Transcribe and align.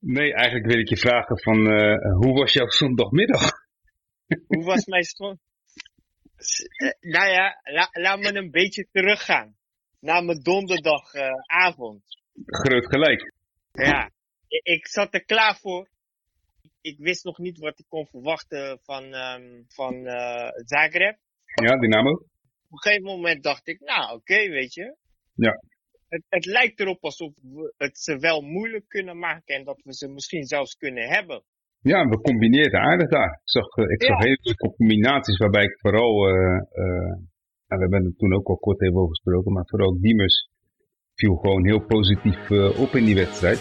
Nee, 0.00 0.34
eigenlijk 0.34 0.66
wil 0.66 0.78
ik 0.78 0.88
je 0.88 0.96
vragen 0.96 1.40
van, 1.40 1.56
uh, 1.56 2.16
hoe 2.16 2.38
was 2.38 2.52
jouw 2.52 2.68
zondagmiddag? 2.68 3.50
Hoe 4.46 4.64
was 4.64 4.86
mijn 4.86 5.02
zondag? 5.02 5.38
Uh, 6.82 7.12
nou 7.12 7.30
ja, 7.30 7.60
la, 7.62 7.88
laat 7.92 8.18
me 8.18 8.34
een 8.34 8.50
beetje 8.50 8.86
teruggaan. 8.92 9.56
Naar 10.00 10.24
mijn 10.24 10.42
donderdagavond. 10.42 12.02
Uh, 12.34 12.44
Groot 12.46 12.86
gelijk. 12.86 13.32
Ja, 13.72 14.10
ik, 14.48 14.64
ik, 14.64 14.86
zat 14.86 15.14
er 15.14 15.24
klaar 15.24 15.56
voor. 15.56 15.88
Ik 16.80 16.98
wist 16.98 17.24
nog 17.24 17.38
niet 17.38 17.58
wat 17.58 17.78
ik 17.78 17.84
kon 17.88 18.06
verwachten 18.06 18.78
van, 18.82 19.14
um, 19.14 19.64
van 19.68 20.04
Zagreb. 20.64 21.18
Ja, 21.62 21.76
Dynamo. 21.76 22.10
Op 22.10 22.70
een 22.70 22.78
gegeven 22.78 23.04
moment 23.04 23.42
dacht 23.42 23.68
ik, 23.68 23.80
nou 23.80 24.04
oké, 24.04 24.14
okay, 24.14 24.50
weet 24.50 24.74
je. 24.74 24.96
Ja 25.34 25.60
het, 26.10 26.24
het 26.28 26.46
lijkt 26.46 26.80
erop 26.80 27.04
alsof 27.04 27.32
we 27.42 27.74
het 27.76 27.98
ze 27.98 28.18
wel 28.18 28.40
moeilijk 28.40 28.88
kunnen 28.88 29.18
maken 29.18 29.54
en 29.54 29.64
dat 29.64 29.80
we 29.84 29.94
ze 29.94 30.08
misschien 30.08 30.44
zelfs 30.44 30.74
kunnen 30.76 31.08
hebben. 31.08 31.42
Ja, 31.82 32.08
we 32.08 32.20
combineerden 32.20 32.80
aardig 32.80 33.08
daar. 33.08 33.32
Ik 33.32 33.50
zag, 33.56 33.68
eh, 33.76 33.84
ik 33.84 34.02
zag 34.02 34.18
ja. 34.18 34.24
leuke 34.24 34.54
combinaties 34.56 35.38
waarbij 35.38 35.64
ik 35.64 35.78
vooral, 35.80 36.28
uh, 36.28 36.34
uh, 36.84 37.14
we 37.66 37.76
hebben 37.76 38.04
het 38.04 38.18
toen 38.18 38.34
ook 38.34 38.48
al 38.48 38.56
kort 38.56 38.82
even 38.82 38.96
over 38.96 39.08
gesproken, 39.08 39.52
maar 39.52 39.66
vooral 39.66 40.00
Diemers 40.00 40.48
viel 41.14 41.34
gewoon 41.34 41.66
heel 41.66 41.84
positief 41.86 42.50
uh, 42.50 42.80
op 42.80 42.94
in 42.94 43.04
die 43.04 43.14
wedstrijd. 43.14 43.60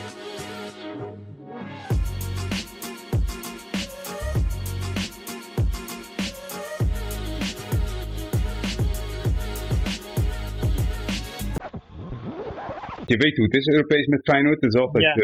Je 13.10 13.18
weet 13.18 13.36
hoe 13.38 13.46
het 13.46 13.56
is 13.56 13.68
Europees 13.68 14.06
met 14.08 14.22
Feyenoord. 14.30 14.62
Het 14.62 14.74
is 14.74 14.80
altijd 14.80 15.04
ja. 15.04 15.16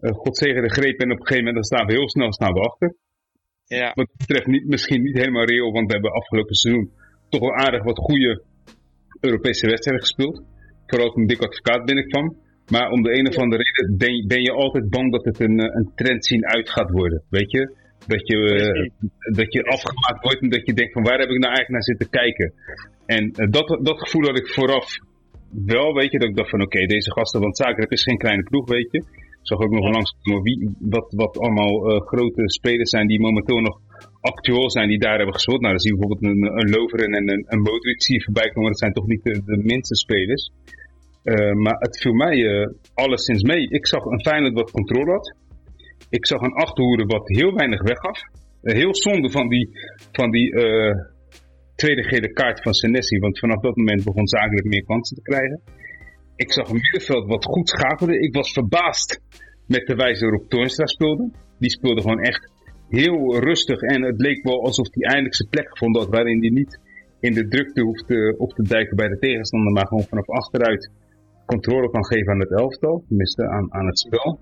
uh, 0.00 0.16
God 0.16 0.36
zegen 0.36 0.62
de 0.62 0.70
greep 0.70 0.98
en 1.00 1.12
op 1.12 1.20
een 1.20 1.26
gegeven 1.26 1.44
moment 1.44 1.54
dan 1.54 1.70
staan 1.70 1.86
we 1.86 1.92
heel 1.92 2.08
snel 2.08 2.32
staan 2.32 2.52
we 2.52 2.60
achter. 2.60 2.94
Ja. 3.64 3.92
Wat 3.94 4.08
betreft 4.16 4.46
niet, 4.46 4.66
misschien 4.66 5.02
niet 5.02 5.16
helemaal 5.16 5.44
reëel, 5.44 5.72
want 5.72 5.86
we 5.86 5.92
hebben 5.92 6.12
afgelopen 6.12 6.54
seizoen 6.54 6.90
toch 7.28 7.40
wel 7.40 7.54
aardig 7.54 7.82
wat 7.82 7.98
goede 7.98 8.42
Europese 9.20 9.66
wedstrijden 9.66 10.04
gespeeld. 10.04 10.42
Vooral 10.86 11.10
toen 11.12 11.26
Dick 11.26 11.40
Advocaat 11.40 11.84
binnenkwam. 11.84 12.36
Maar 12.70 12.90
om 12.90 13.02
de 13.02 13.18
een 13.18 13.28
of 13.28 13.36
andere 13.36 13.62
reden 13.62 13.96
ben, 13.96 14.26
ben, 14.26 14.42
je 14.42 14.52
altijd 14.52 14.88
bang 14.88 15.12
dat 15.12 15.24
het 15.24 15.40
een, 15.40 15.58
een 15.58 15.92
trend 15.94 16.26
zien 16.26 16.46
uit 16.46 16.70
gaat 16.70 16.90
worden. 16.90 17.22
Weet 17.30 17.50
je? 17.50 17.76
Dat 18.06 18.26
je, 18.26 18.36
uh, 18.36 18.90
dat 19.36 19.52
je 19.52 19.62
afgemaakt 19.64 20.22
wordt 20.22 20.40
en 20.40 20.48
dat 20.48 20.66
je 20.66 20.72
denkt 20.72 20.92
van 20.92 21.02
waar 21.02 21.18
heb 21.18 21.28
ik 21.28 21.38
nou 21.38 21.54
eigenlijk 21.54 21.70
naar 21.70 21.82
zitten 21.82 22.10
kijken. 22.10 22.52
En 23.06 23.24
uh, 23.24 23.50
dat, 23.50 23.78
dat 23.82 23.98
gevoel 23.98 24.26
had 24.26 24.38
ik 24.38 24.48
vooraf 24.48 24.98
wel, 25.50 25.94
weet 25.94 26.10
je, 26.12 26.18
dat 26.18 26.28
ik 26.28 26.36
dacht 26.36 26.50
van 26.50 26.62
oké, 26.62 26.76
okay, 26.76 26.86
deze 26.86 27.12
gasten, 27.12 27.40
want 27.40 27.56
Zagreb 27.56 27.90
is 27.90 28.02
geen 28.02 28.18
kleine 28.18 28.42
ploeg, 28.42 28.68
weet 28.68 28.90
je. 28.90 28.98
Ik 28.98 29.54
zag 29.54 29.58
ook 29.58 29.70
nog 29.70 29.84
ja. 29.84 29.90
langs 29.90 30.14
wie, 30.42 30.70
wat, 30.78 31.12
wat 31.16 31.38
allemaal 31.38 31.90
uh, 31.90 32.00
grote 32.00 32.42
spelers 32.44 32.90
zijn 32.90 33.06
die 33.06 33.20
momenteel 33.20 33.60
nog 33.60 33.80
actueel 34.20 34.70
zijn, 34.70 34.88
die 34.88 34.98
daar 34.98 35.16
hebben 35.16 35.34
gespeeld. 35.34 35.60
Nou, 35.60 35.72
dan 35.72 35.82
zie 35.82 35.92
je 35.92 35.98
bijvoorbeeld 35.98 36.32
een, 36.32 36.58
een 36.58 36.70
Loveren 36.70 37.12
en 37.12 37.30
een, 37.30 37.44
een 37.46 37.60
Modric 37.60 38.02
zie 38.02 38.14
je 38.14 38.24
voorbij 38.24 38.48
komen, 38.48 38.70
dat 38.70 38.78
zijn 38.78 38.92
toch 38.92 39.06
niet 39.06 39.22
de, 39.22 39.42
de 39.44 39.56
minste 39.56 39.96
spelers. 39.96 40.50
Uh, 41.24 41.52
maar 41.52 41.76
het 41.78 42.00
viel 42.00 42.12
mij 42.12 42.36
uh, 42.36 42.66
alleszins 42.94 43.42
mee. 43.42 43.68
Ik 43.68 43.86
zag 43.86 44.04
een 44.04 44.20
Feyenoord 44.20 44.54
wat 44.54 44.70
controle 44.70 45.12
had. 45.12 45.34
Ik 46.10 46.26
zag 46.26 46.40
een 46.40 46.52
Achterhoede 46.52 47.04
wat 47.04 47.28
heel 47.28 47.54
weinig 47.54 47.82
weggaf. 47.82 48.20
heel 48.62 48.94
zonde 48.94 49.30
van 49.30 49.48
die, 49.48 49.68
van 50.12 50.30
die 50.30 50.52
tweede 51.82 52.04
gele 52.04 52.32
kaart 52.32 52.62
van 52.62 52.74
Senesi. 52.74 53.18
Want 53.18 53.38
vanaf 53.38 53.60
dat 53.60 53.76
moment 53.76 54.04
begon 54.04 54.28
zakelijk 54.28 54.66
meer 54.66 54.84
kansen 54.84 55.16
te 55.16 55.22
krijgen. 55.22 55.60
Ik 56.36 56.52
zag 56.52 56.68
een 56.68 56.80
middenveld 56.84 57.26
wat 57.26 57.44
goed 57.44 57.68
schakelde. 57.68 58.18
Ik 58.18 58.34
was 58.34 58.52
verbaasd 58.52 59.20
met 59.66 59.86
de 59.86 59.94
wijze 59.94 60.24
waarop 60.24 60.48
Toornstra 60.48 60.86
speelde. 60.86 61.30
Die 61.58 61.70
speelde 61.70 62.00
gewoon 62.00 62.22
echt 62.22 62.52
heel 62.88 63.38
rustig. 63.38 63.80
En 63.80 64.02
het 64.02 64.20
leek 64.20 64.42
wel 64.42 64.64
alsof 64.64 64.86
hij 64.90 65.02
eindelijk 65.02 65.34
zijn 65.34 65.48
plek 65.48 65.68
gevonden 65.68 66.02
had. 66.02 66.10
Waarin 66.10 66.40
hij 66.40 66.50
niet 66.50 66.80
in 67.20 67.32
de 67.32 67.48
drukte 67.48 67.82
hoeft 67.82 68.38
op 68.38 68.50
te 68.52 68.62
duiken 68.62 68.96
bij 68.96 69.08
de 69.08 69.18
tegenstander. 69.18 69.72
Maar 69.72 69.86
gewoon 69.86 70.04
vanaf 70.12 70.28
achteruit 70.28 70.90
controle 71.46 71.90
kan 71.90 72.04
geven 72.06 72.32
aan 72.32 72.40
het 72.40 72.52
elftal. 72.52 73.04
Tenminste 73.08 73.48
aan, 73.48 73.72
aan 73.74 73.86
het 73.86 73.98
spel. 73.98 74.40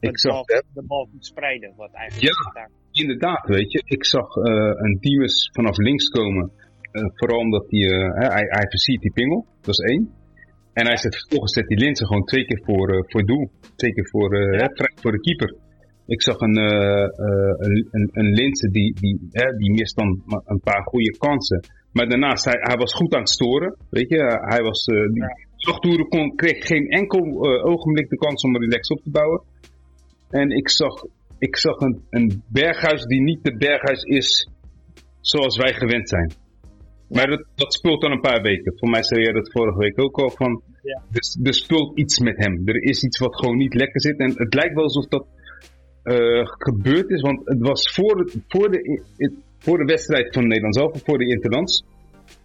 Ik 0.00 0.18
zag 0.18 0.44
de 0.44 0.84
bal 0.86 1.08
goed 1.12 1.26
spreiden. 1.26 1.72
Wat 1.76 1.92
eigenlijk 1.92 2.34
ja, 2.54 2.68
inderdaad 3.02 3.46
weet 3.46 3.72
je. 3.72 3.82
Ik 3.84 4.04
zag 4.04 4.36
uh, 4.36 4.44
een 4.74 4.96
Diemes 5.00 5.50
vanaf 5.52 5.76
links 5.76 6.08
komen. 6.08 6.50
Uh, 6.92 7.02
vooral 7.14 7.38
omdat 7.38 7.64
hij, 7.68 7.80
uh, 7.80 8.14
hij, 8.14 8.46
hij 8.48 8.66
versiert 8.68 9.02
die 9.02 9.12
pingel, 9.12 9.46
dat 9.60 9.78
is 9.78 9.84
één. 9.92 10.12
En 10.72 10.86
hij 10.86 10.96
zet 10.96 11.16
vervolgens 11.16 11.52
zet 11.52 11.66
die 11.66 11.78
Linsen 11.78 12.06
gewoon 12.06 12.24
twee 12.24 12.44
keer 12.44 12.62
voor, 12.64 13.04
voor 13.08 13.24
doel. 13.24 13.50
Twee 13.76 13.94
keer 13.94 14.08
voor, 14.08 14.36
ja. 14.36 14.58
hè, 14.58 14.68
voor 14.94 15.12
de 15.12 15.20
keeper. 15.20 15.54
Ik 16.06 16.22
zag 16.22 16.40
een, 16.40 16.56
een, 16.56 17.88
een, 17.90 18.10
een 18.12 18.52
die, 18.70 18.94
die, 19.00 19.28
hè, 19.30 19.56
die 19.56 19.70
mist 19.70 19.96
dan 19.96 20.22
een 20.44 20.60
paar 20.60 20.82
goede 20.82 21.16
kansen. 21.18 21.60
Maar 21.92 22.08
daarnaast, 22.08 22.44
hij, 22.44 22.58
hij 22.58 22.76
was 22.76 22.94
goed 22.94 23.14
aan 23.14 23.20
het 23.20 23.28
storen. 23.28 23.76
Weet 23.90 24.08
je, 24.08 24.40
hij 24.44 24.62
was, 24.62 24.84
die 25.80 26.08
kon, 26.08 26.34
kreeg 26.34 26.66
geen 26.66 26.88
enkel 26.88 27.20
ogenblik 27.64 28.08
de 28.08 28.16
kans 28.16 28.42
om 28.42 28.56
relax 28.56 28.88
op 28.88 29.02
te 29.02 29.10
bouwen. 29.10 29.42
En 30.30 30.50
ik 30.50 30.70
zag, 30.70 31.04
ik 31.38 31.56
zag 31.56 31.80
een, 31.80 32.02
een 32.10 32.42
berghuis 32.46 33.02
die 33.04 33.20
niet 33.20 33.44
de 33.44 33.56
berghuis 33.56 34.02
is 34.02 34.48
zoals 35.20 35.56
wij 35.56 35.74
gewend 35.74 36.08
zijn. 36.08 36.32
Maar 37.08 37.26
dat, 37.26 37.44
dat 37.54 37.74
speelt 37.74 38.00
dan 38.00 38.12
een 38.12 38.20
paar 38.20 38.42
weken. 38.42 38.78
Voor 38.78 38.90
mij 38.90 39.02
zei 39.02 39.22
jij 39.22 39.32
dat 39.32 39.52
vorige 39.52 39.78
week 39.78 40.00
ook 40.00 40.18
al 40.18 40.30
van. 40.30 40.62
Ja. 40.82 41.02
Dus, 41.10 41.38
er 41.42 41.54
speelt 41.54 41.98
iets 41.98 42.18
met 42.18 42.36
hem. 42.36 42.62
Er 42.64 42.82
is 42.82 43.04
iets 43.04 43.18
wat 43.18 43.36
gewoon 43.36 43.56
niet 43.56 43.74
lekker 43.74 44.00
zit. 44.00 44.18
En 44.18 44.32
het 44.34 44.54
lijkt 44.54 44.74
wel 44.74 44.82
alsof 44.82 45.06
dat 45.06 45.26
uh, 46.04 46.42
gebeurd 46.44 47.10
is. 47.10 47.20
Want 47.20 47.40
het 47.44 47.60
was 47.60 47.92
voor 47.92 48.16
de, 48.16 48.40
voor 48.48 48.70
de, 48.70 49.00
voor 49.58 49.78
de 49.78 49.84
wedstrijd 49.84 50.34
van 50.34 50.46
Nederland 50.46 50.74
zelf, 50.74 51.02
voor 51.04 51.18
de 51.18 51.26
Interlands, 51.26 51.84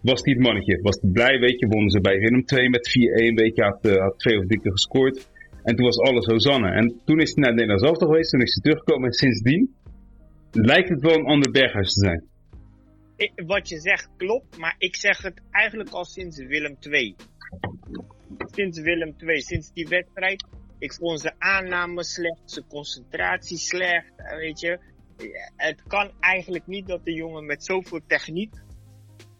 was 0.00 0.20
hij 0.22 0.32
het 0.32 0.42
mannetje. 0.42 0.78
Was 0.82 0.98
hij 1.00 1.10
blij, 1.10 1.38
weet 1.38 1.58
je, 1.58 1.66
wonnen 1.66 1.90
ze 1.90 2.00
bij 2.00 2.18
Willem 2.18 2.44
2 2.44 2.70
met 2.70 2.88
4-1, 2.88 3.34
weet 3.34 3.56
je, 3.56 3.62
had, 3.62 3.86
uh, 3.86 4.02
had 4.02 4.18
twee 4.18 4.38
of 4.38 4.46
drie 4.46 4.60
keer 4.60 4.72
gescoord. 4.72 5.28
En 5.62 5.76
toen 5.76 5.84
was 5.84 5.98
alles 5.98 6.26
Hosanna. 6.26 6.72
En 6.72 7.00
toen 7.04 7.20
is 7.20 7.34
hij 7.34 7.44
naar 7.44 7.54
Nederland 7.54 7.80
zelf 7.80 7.98
geweest, 7.98 8.30
toen 8.30 8.40
is 8.40 8.54
hij 8.54 8.62
teruggekomen. 8.62 9.06
En 9.06 9.12
sindsdien 9.12 9.74
lijkt 10.50 10.88
het 10.88 11.02
wel 11.02 11.14
een 11.14 11.26
ander 11.26 11.50
berghuis 11.50 11.92
te 11.92 12.06
zijn 12.06 12.28
wat 13.46 13.68
je 13.68 13.80
zegt 13.80 14.08
klopt, 14.16 14.58
maar 14.58 14.74
ik 14.78 14.96
zeg 14.96 15.22
het 15.22 15.40
eigenlijk 15.50 15.90
al 15.90 16.04
sinds 16.04 16.36
Willem 16.36 16.76
II. 16.80 17.16
Sinds 18.38 18.80
Willem 18.80 19.14
II, 19.18 19.40
sinds 19.40 19.72
die 19.72 19.88
wedstrijd. 19.88 20.46
Ik 20.78 20.92
vond 20.92 21.20
zijn 21.20 21.34
aanname 21.38 22.04
slecht, 22.04 22.40
zijn 22.44 22.66
concentratie 22.66 23.58
slecht, 23.58 24.12
weet 24.16 24.60
je. 24.60 24.78
Het 25.56 25.82
kan 25.82 26.10
eigenlijk 26.20 26.66
niet 26.66 26.86
dat 26.86 27.04
de 27.04 27.12
jongen 27.12 27.46
met 27.46 27.64
zoveel 27.64 28.00
techniek 28.06 28.54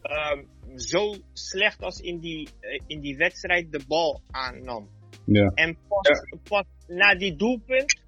um, 0.02 0.48
zo 0.78 1.14
slecht 1.32 1.82
als 1.82 2.00
in 2.00 2.18
die, 2.18 2.48
uh, 2.60 2.80
in 2.86 3.00
die 3.00 3.16
wedstrijd 3.16 3.72
de 3.72 3.80
bal 3.88 4.22
aannam. 4.30 4.88
Ja. 5.32 5.52
En 5.54 5.76
pas, 5.88 6.08
ja. 6.08 6.38
pas 6.48 6.66
na 6.88 7.14
die 7.14 7.36
doelpunt, 7.36 8.00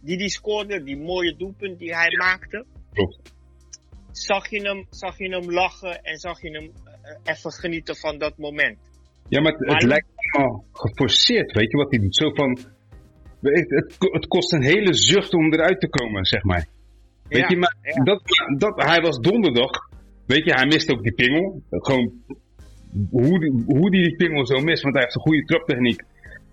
die 0.00 0.18
die 0.18 0.28
scoorde, 0.28 0.82
die 0.82 0.96
mooie 0.96 1.36
doelpunt 1.36 1.78
die 1.78 1.94
hij 1.94 2.16
maakte. 2.16 2.64
Klopt 2.92 3.34
zag 4.18 4.50
je 4.50 4.60
hem, 4.60 4.86
zag 4.90 5.18
je 5.18 5.28
hem 5.28 5.50
lachen 5.52 6.02
en 6.02 6.18
zag 6.18 6.42
je 6.42 6.50
hem 6.50 6.64
uh, 6.64 7.32
even 7.34 7.52
genieten 7.52 7.96
van 7.96 8.18
dat 8.18 8.38
moment. 8.38 8.78
Ja, 9.28 9.40
maar 9.40 9.52
het, 9.52 9.66
maar 9.66 9.74
het 9.76 9.84
lijkt 9.84 10.06
allemaal 10.16 10.64
geforceerd, 10.72 11.52
weet 11.52 11.70
je 11.70 11.76
wat 11.76 11.90
hij 11.90 12.00
doet? 12.00 12.16
Zo 12.16 12.30
van, 12.30 12.58
het, 13.40 13.90
het, 14.12 14.26
kost 14.26 14.52
een 14.52 14.62
hele 14.62 14.94
zucht 14.94 15.34
om 15.34 15.52
eruit 15.52 15.80
te 15.80 15.88
komen, 15.88 16.24
zeg 16.24 16.42
maar. 16.42 16.66
Weet 17.28 17.40
ja, 17.40 17.48
je, 17.48 17.56
maar 17.56 17.76
ja. 17.82 18.02
dat, 18.02 18.22
dat, 18.58 18.82
hij 18.82 19.00
was 19.00 19.18
donderdag, 19.18 19.70
weet 20.26 20.44
je, 20.44 20.54
hij 20.54 20.66
miste 20.66 20.92
ook 20.92 21.02
die 21.02 21.14
pingel. 21.14 21.62
Gewoon, 21.70 22.12
hoe 23.10 23.40
die, 23.40 23.64
hoe 23.66 23.90
die, 23.90 24.02
die 24.02 24.16
pingel 24.16 24.46
zo 24.46 24.60
mist, 24.60 24.82
want 24.82 24.94
hij 24.94 25.02
heeft 25.02 25.16
een 25.16 25.22
goede 25.22 25.44
traptechniek. 25.44 26.02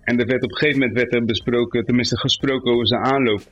En 0.04 0.18
er 0.18 0.26
werd 0.26 0.42
op 0.42 0.50
een 0.50 0.56
gegeven 0.56 0.80
moment 0.80 0.98
werd 0.98 1.14
er 1.14 1.24
besproken, 1.24 1.84
tenminste 1.84 2.18
gesproken 2.18 2.72
over 2.72 2.86
zijn 2.86 3.04
aanloop. 3.04 3.42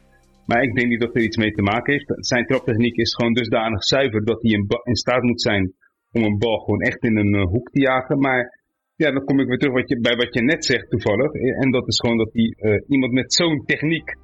Maar 0.47 0.63
ik 0.63 0.75
denk 0.75 0.89
niet 0.89 1.01
dat 1.01 1.15
er 1.15 1.23
iets 1.23 1.37
mee 1.37 1.53
te 1.53 1.63
maken 1.63 1.93
heeft. 1.93 2.27
Zijn 2.27 2.47
traptechniek 2.47 2.97
is 2.97 3.15
gewoon 3.15 3.33
dusdanig 3.33 3.85
zuiver 3.85 4.25
dat 4.25 4.43
hij 4.43 4.51
in, 4.51 4.67
in 4.83 4.97
staat 4.97 5.23
moet 5.23 5.43
zijn 5.43 5.75
om 6.13 6.23
een 6.23 6.39
bal 6.39 6.59
gewoon 6.59 6.81
echt 6.81 7.03
in 7.03 7.17
een 7.17 7.35
uh, 7.35 7.45
hoek 7.45 7.71
te 7.71 7.81
jagen. 7.81 8.19
Maar 8.19 8.61
ja, 8.97 9.11
dan 9.11 9.25
kom 9.25 9.41
ik 9.41 9.47
weer 9.47 9.59
terug 9.59 9.75
wat 9.75 9.89
je, 9.89 10.01
bij 10.01 10.17
wat 10.17 10.35
je 10.35 10.43
net 10.43 10.65
zegt 10.65 10.91
toevallig. 10.91 11.33
En 11.33 11.71
dat 11.71 11.89
is 11.89 12.01
gewoon 12.01 12.17
dat 12.17 12.33
hij, 12.33 12.57
uh, 12.59 12.83
iemand 12.89 13.13
met 13.13 13.35
zo'n 13.35 13.65
techniek, 13.65 14.17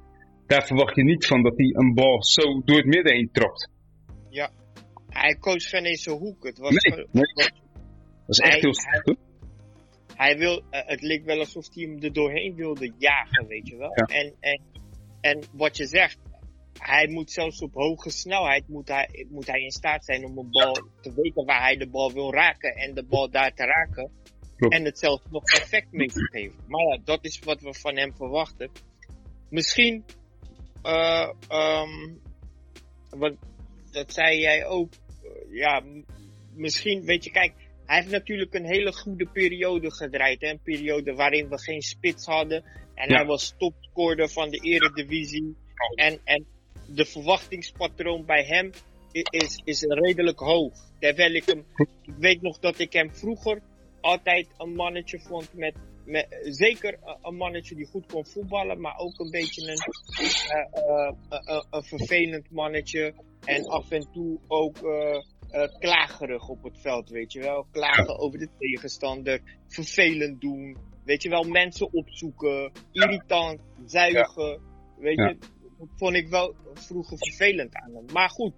daar 0.45 0.65
verwacht 0.65 0.95
je 0.95 1.03
niet 1.03 1.25
van 1.25 1.43
dat 1.43 1.57
hij 1.57 1.69
een 1.73 1.93
bal 1.93 2.23
zo 2.23 2.61
door 2.65 2.77
het 2.77 2.85
midden 2.85 3.13
heen 3.13 3.29
trapt. 3.31 3.69
Ja, 4.29 4.51
hij 5.09 5.35
koos 5.39 5.67
geen 5.67 5.85
eens 5.85 6.03
zo'n 6.03 6.19
hoek. 6.19 6.43
Het 6.43 6.57
was, 6.57 6.71
nee, 6.71 7.05
nee. 7.11 7.23
echt 7.35 7.61
hij, 8.25 8.59
heel 8.59 8.73
slecht. 8.73 9.17
Hij, 10.19 10.37
wil, 10.37 10.57
uh, 10.57 10.63
het 10.69 11.01
leek 11.01 11.25
wel 11.25 11.39
alsof 11.39 11.73
hij 11.73 11.83
hem 11.83 12.03
er 12.03 12.13
doorheen 12.13 12.55
wilde 12.55 12.91
jagen, 12.97 13.47
weet 13.47 13.67
je 13.67 13.77
wel. 13.77 13.91
Ja. 13.95 14.03
En, 14.03 14.33
en 14.39 14.61
en 15.21 15.43
wat 15.51 15.77
je 15.77 15.85
zegt, 15.85 16.17
hij 16.73 17.07
moet 17.07 17.31
zelfs 17.31 17.61
op 17.61 17.73
hoge 17.73 18.09
snelheid 18.09 18.67
moet 18.67 18.87
hij, 18.87 19.25
moet 19.29 19.47
hij 19.47 19.61
in 19.61 19.71
staat 19.71 20.05
zijn 20.05 20.25
om 20.25 20.37
een 20.37 20.49
bal 20.51 20.73
te 21.01 21.13
weten 21.13 21.45
waar 21.45 21.61
hij 21.61 21.77
de 21.77 21.87
bal 21.87 22.13
wil 22.13 22.33
raken 22.33 22.75
en 22.75 22.93
de 22.93 23.03
bal 23.03 23.29
daar 23.29 23.53
te 23.53 23.63
raken. 23.63 24.11
Klopt. 24.55 24.73
En 24.73 24.85
het 24.85 24.99
zelfs 24.99 25.23
nog 25.29 25.43
effect 25.43 25.91
mee 25.91 26.07
te 26.07 26.29
geven. 26.31 26.59
Maar 26.67 26.81
ja, 26.81 26.99
dat 27.03 27.25
is 27.25 27.39
wat 27.39 27.61
we 27.61 27.73
van 27.73 27.97
hem 27.97 28.15
verwachten. 28.15 28.71
Misschien 29.49 30.05
uh, 30.83 31.29
um, 31.49 32.21
wat, 33.09 33.35
dat 33.91 34.13
zei 34.13 34.39
jij 34.39 34.65
ook. 34.65 34.93
ja, 35.49 35.83
misschien, 36.53 37.05
weet 37.05 37.23
je, 37.23 37.31
kijk, 37.31 37.53
hij 37.89 37.97
heeft 37.97 38.11
natuurlijk 38.11 38.53
een 38.53 38.65
hele 38.65 38.93
goede 38.93 39.25
periode 39.25 39.91
gedraaid. 39.91 40.41
Hè? 40.41 40.49
Een 40.49 40.61
periode 40.63 41.13
waarin 41.13 41.49
we 41.49 41.59
geen 41.59 41.81
spits 41.81 42.25
hadden. 42.25 42.63
En 42.93 43.13
hij 43.13 43.25
was 43.25 43.53
topscorer 43.57 44.29
van 44.29 44.49
de 44.49 44.57
eredivisie. 44.57 45.55
En, 45.95 46.19
en 46.23 46.45
de 46.85 47.05
verwachtingspatroon 47.05 48.25
bij 48.25 48.43
hem 48.43 48.71
is, 49.11 49.61
is 49.63 49.81
redelijk 49.81 50.39
hoog. 50.39 50.73
Terwijl 50.99 51.33
ik 51.33 51.45
hem, 51.45 51.65
ik 52.01 52.13
weet 52.17 52.41
nog 52.41 52.59
dat 52.59 52.79
ik 52.79 52.93
hem 52.93 53.13
vroeger 53.13 53.61
altijd 54.01 54.47
een 54.57 54.73
mannetje 54.73 55.19
vond 55.19 55.53
met, 55.53 55.75
met 56.05 56.39
zeker 56.43 56.99
een 57.21 57.35
mannetje 57.35 57.75
die 57.75 57.87
goed 57.87 58.05
kon 58.05 58.25
voetballen, 58.25 58.81
maar 58.81 58.97
ook 58.97 59.19
een 59.19 59.31
beetje 59.31 59.61
een, 59.61 59.79
uh, 60.51 61.11
uh, 61.47 61.63
een 61.69 61.83
vervelend 61.83 62.51
mannetje. 62.51 63.13
En 63.45 63.67
af 63.67 63.91
en 63.91 64.11
toe 64.11 64.39
ook 64.47 64.77
klagerig 65.79 66.47
op 66.47 66.63
het 66.63 66.81
veld, 66.81 67.09
weet 67.09 67.31
je 67.31 67.39
wel. 67.39 67.67
Klagen 67.71 68.19
over 68.19 68.39
de 68.39 68.49
tegenstander, 68.57 69.41
vervelend 69.67 70.41
doen, 70.41 70.77
weet 71.03 71.23
je 71.23 71.29
wel, 71.29 71.43
mensen 71.43 71.93
opzoeken, 71.93 72.71
irritant, 72.91 73.61
zuigen, 73.85 74.61
weet 74.97 75.17
je. 75.17 75.37
Dat 75.77 75.87
vond 75.95 76.15
ik 76.15 76.27
wel 76.27 76.55
vroeger 76.73 77.17
vervelend 77.17 77.75
aan 77.75 77.95
hem. 77.95 78.05
Maar 78.13 78.29
goed, 78.29 78.53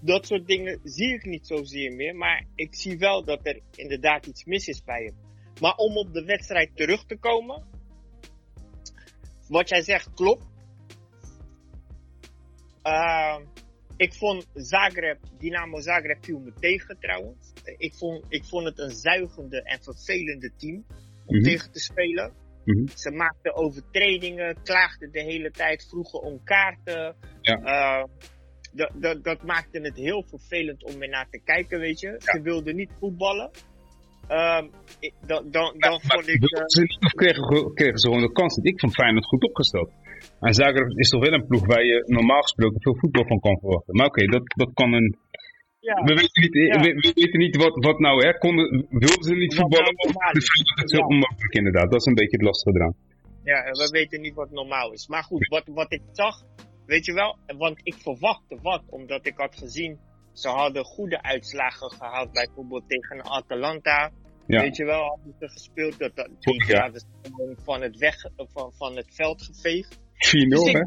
dat 0.00 0.26
soort 0.26 0.46
dingen 0.46 0.80
zie 0.82 1.14
ik 1.14 1.24
niet 1.24 1.46
zozeer 1.46 1.92
meer. 1.92 2.16
Maar 2.16 2.46
ik 2.54 2.74
zie 2.74 2.98
wel 2.98 3.24
dat 3.24 3.46
er 3.46 3.60
inderdaad 3.74 4.26
iets 4.26 4.44
mis 4.44 4.68
is 4.68 4.84
bij 4.84 5.04
hem. 5.04 5.14
Maar 5.60 5.74
om 5.74 5.96
op 5.96 6.12
de 6.12 6.24
wedstrijd 6.24 6.76
terug 6.76 7.04
te 7.04 7.16
komen. 7.16 7.64
Wat 9.48 9.68
jij 9.68 9.82
zegt 9.82 10.14
klopt. 10.14 10.48
Uh, 12.82 13.36
ik 14.00 14.14
vond 14.14 14.46
Zagreb, 14.54 15.18
Dynamo 15.38 15.80
Zagreb 15.80 16.24
viel 16.24 16.38
me 16.38 16.52
tegen 16.60 16.98
trouwens. 17.00 17.52
Ik 17.76 17.94
vond, 17.94 18.24
ik 18.28 18.44
vond 18.44 18.64
het 18.64 18.78
een 18.78 18.90
zuigende 18.90 19.62
en 19.62 19.82
vervelende 19.82 20.52
team 20.56 20.84
om 21.26 21.36
mhm. 21.36 21.44
tegen 21.44 21.72
te 21.72 21.80
spelen. 21.80 22.32
Mhm. 22.64 22.86
Ze 22.94 23.10
maakten 23.10 23.54
overtredingen, 23.54 24.62
klaagden 24.62 25.12
de 25.12 25.22
hele 25.22 25.50
tijd, 25.50 25.86
vroegen 25.88 26.22
om 26.22 26.42
kaarten. 26.44 27.16
Ja. 27.40 27.58
Uh, 27.58 28.04
dat, 29.22 29.42
maakte 29.42 29.80
het 29.80 29.96
heel 29.96 30.24
vervelend 30.28 30.84
om 30.84 30.98
naar 30.98 31.28
te 31.30 31.40
kijken, 31.44 31.78
weet 31.78 32.00
je. 32.00 32.16
Ze 32.18 32.40
wilden 32.42 32.76
niet 32.76 32.90
voetballen. 32.98 33.50
Um, 34.28 34.70
dan, 35.26 35.50
dan, 35.50 35.74
dan 35.78 36.00
vond 36.00 36.28
ik... 36.28 36.42
Uh... 36.42 36.62
Ze 36.66 36.80
niet, 36.80 37.14
kregen, 37.14 37.74
kregen 37.74 37.98
ze 37.98 38.06
gewoon 38.06 38.22
de 38.22 38.32
kans. 38.32 38.56
Ik 38.56 38.80
vond 38.80 38.94
Feyenoord 38.94 39.26
goed 39.26 39.44
opgesteld. 39.44 39.90
En 40.40 40.54
Zagreb 40.54 40.98
is 40.98 41.08
toch 41.08 41.22
wel 41.22 41.32
een 41.32 41.46
ploeg 41.46 41.66
waar 41.66 41.84
je 41.84 42.04
normaal 42.06 42.42
gesproken 42.42 42.80
veel 42.80 42.96
voetbal 42.96 43.26
van 43.26 43.40
kan 43.40 43.58
verwachten. 43.58 43.96
Maar 43.96 44.06
oké, 44.06 44.26
dat, 44.26 44.42
dat 44.56 44.70
kan 44.74 44.92
een... 44.92 45.16
Ja. 45.80 45.94
We, 45.94 46.14
weten 46.14 46.42
niet, 46.42 46.52
we, 46.52 47.12
weten 47.14 47.38
niet 47.38 47.56
wat, 47.56 47.84
wat 47.84 47.98
nou, 47.98 48.26
hè. 48.26 48.38
Konden, 48.38 48.86
wilden 48.90 49.22
ze 49.22 49.34
niet 49.34 49.54
voetballen? 49.54 49.94
Nou 49.94 50.26
het 50.26 50.84
is 50.84 50.92
heel 50.92 51.06
onmogelijk 51.06 51.54
inderdaad. 51.54 51.90
Dat 51.90 52.00
is 52.00 52.06
een 52.06 52.14
beetje 52.14 52.36
het 52.36 52.46
lastige 52.46 52.76
eraan. 52.76 52.94
Ja, 53.44 53.62
we 53.62 53.88
weten 53.90 54.20
niet 54.20 54.34
wat 54.34 54.50
normaal 54.50 54.92
is. 54.92 55.08
Maar 55.08 55.22
goed, 55.22 55.48
wat, 55.48 55.64
wat 55.66 55.92
ik 55.92 56.02
zag, 56.12 56.44
Weet 56.90 57.04
je 57.04 57.12
wel? 57.12 57.38
Want 57.58 57.80
ik 57.82 57.94
verwachtte 57.94 58.58
wat, 58.62 58.82
omdat 58.88 59.26
ik 59.26 59.36
had 59.36 59.54
gezien, 59.56 59.98
ze 60.32 60.48
hadden 60.48 60.84
goede 60.84 61.22
uitslagen 61.22 61.90
gehad, 61.90 62.32
bijvoorbeeld 62.32 62.88
tegen 62.88 63.24
Atalanta. 63.24 64.10
Weet 64.46 64.76
je 64.76 64.84
wel, 64.84 65.02
hadden 65.02 65.34
ze 65.38 65.48
gespeeld, 65.48 65.98
dat, 65.98 66.16
dat 66.16 66.28
die 66.40 66.66
ja. 66.66 66.90
van 67.64 67.82
het, 67.82 67.96
weg, 67.96 68.14
van, 68.36 68.72
van 68.72 68.96
het 68.96 69.14
veld 69.14 69.42
geveegd. 69.42 69.98
4-0 70.20 70.48
dus 70.48 70.72
hè? 70.72 70.80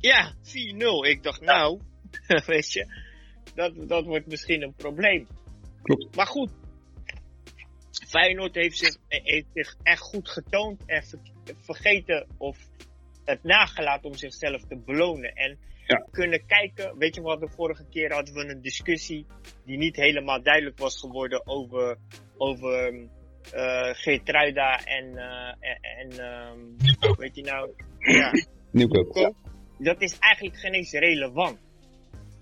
ja, 0.00 0.34
4-0. 0.42 1.08
Ik 1.08 1.22
dacht, 1.22 1.40
nou, 1.40 1.80
weet 2.46 2.72
je, 2.72 2.86
dat, 3.54 3.88
dat 3.88 4.04
wordt 4.04 4.26
misschien 4.26 4.62
een 4.62 4.74
probleem. 4.74 5.26
Klopt. 5.82 6.16
Maar 6.16 6.26
goed, 6.26 6.50
Feyenoord 8.08 8.54
heeft 8.54 8.78
zich, 8.78 8.96
heeft 9.08 9.46
zich 9.54 9.76
echt 9.82 10.00
goed 10.00 10.28
getoond 10.28 10.82
en 10.86 11.02
vergeten 11.60 12.26
of 12.38 12.58
het 13.24 13.42
nagelaten 13.42 14.10
om 14.10 14.16
zichzelf 14.16 14.62
te 14.68 14.76
belonen. 14.76 15.32
En 15.34 15.58
kunnen 16.10 16.46
kijken, 16.46 16.98
weet 16.98 17.14
je 17.14 17.20
wat, 17.20 17.40
de 17.40 17.48
vorige 17.48 17.84
keer 17.90 18.12
hadden 18.12 18.34
we 18.34 18.48
een 18.48 18.62
discussie 18.62 19.26
die 19.64 19.78
niet 19.78 19.96
helemaal 19.96 20.42
duidelijk 20.42 20.78
was 20.78 21.00
geworden 21.00 21.46
over, 21.46 21.98
over 22.36 22.92
uh, 23.54 23.90
Geertruida 23.92 24.84
en, 24.84 25.04
uh, 25.04 25.54
en 25.98 26.24
um, 26.24 26.76
weet 27.16 27.34
je 27.36 27.42
nou, 27.42 27.70
ja, 28.02 28.30
Nieuwkoop. 28.70 29.34
Dat 29.78 30.00
is 30.00 30.18
eigenlijk 30.18 30.56
geen 30.56 30.72
eens 30.72 30.92
relevant. 30.92 31.58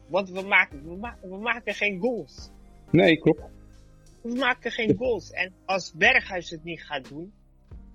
Want 0.09 0.31
we 0.31 0.43
maken, 0.43 0.89
we, 0.89 0.97
ma 0.97 1.17
we 1.23 1.37
maken 1.37 1.75
geen 1.75 2.01
goals. 2.01 2.51
Nee, 2.91 3.19
klopt. 3.19 3.43
We 4.23 4.35
maken 4.35 4.71
geen 4.71 4.97
goals. 4.97 5.31
En 5.31 5.53
als 5.65 5.93
Berghuis 5.95 6.51
het 6.51 6.65
niet 6.65 6.83
gaat 6.83 7.09
doen, 7.09 7.33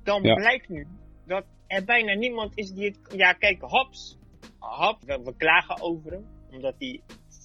dan 0.03 0.21
blijkt 0.21 0.69
nu 0.69 0.87
dat 1.25 1.45
er 1.67 1.85
bijna 1.85 2.13
niemand 2.13 2.57
is 2.57 2.71
die 2.71 2.85
het... 2.85 2.97
Ja, 3.15 3.33
kijk, 3.33 3.61
Hops. 3.61 4.17
Hop, 4.59 4.97
we, 5.05 5.33
klagen 5.37 5.81
over 5.81 6.11
hem. 6.11 6.25
Omdat 6.51 6.75
hij 6.79 7.01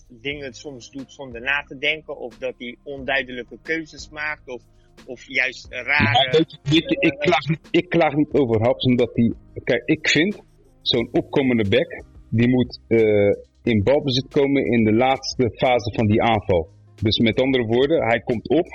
dingen 0.08 0.54
soms 0.54 0.90
doet 0.90 1.12
zonder 1.12 1.40
na 1.40 1.62
te 1.62 1.78
denken. 1.78 2.18
Of 2.18 2.38
dat 2.38 2.54
hij 2.58 2.76
onduidelijke 2.82 3.58
keuzes 3.62 4.08
maakt. 4.08 4.48
Of, 4.48 4.62
of 5.06 5.24
juist 5.26 5.66
rare... 5.70 6.46
Ja, 6.62 6.74
ik, 6.76 6.90
ik, 6.90 7.18
klaag, 7.18 7.58
ik 7.70 7.88
klaag 7.88 8.14
niet 8.14 8.32
over 8.32 8.62
Haps, 8.62 8.84
omdat 8.84 9.10
hij... 9.14 9.32
Kijk, 9.64 9.82
ik 9.84 10.08
vind 10.08 10.42
zo'n 10.82 11.08
opkomende 11.12 11.68
back... 11.68 12.08
Die 12.32 12.48
moet 12.48 12.80
uh, 12.88 13.32
in 13.62 13.82
balbezit 13.82 14.28
komen 14.28 14.64
in 14.64 14.84
de 14.84 14.92
laatste 14.92 15.50
fase 15.56 15.94
van 15.94 16.06
die 16.06 16.22
aanval. 16.22 16.68
Dus 17.02 17.18
met 17.18 17.40
andere 17.40 17.64
woorden, 17.64 18.06
hij 18.06 18.20
komt 18.20 18.48
op. 18.48 18.66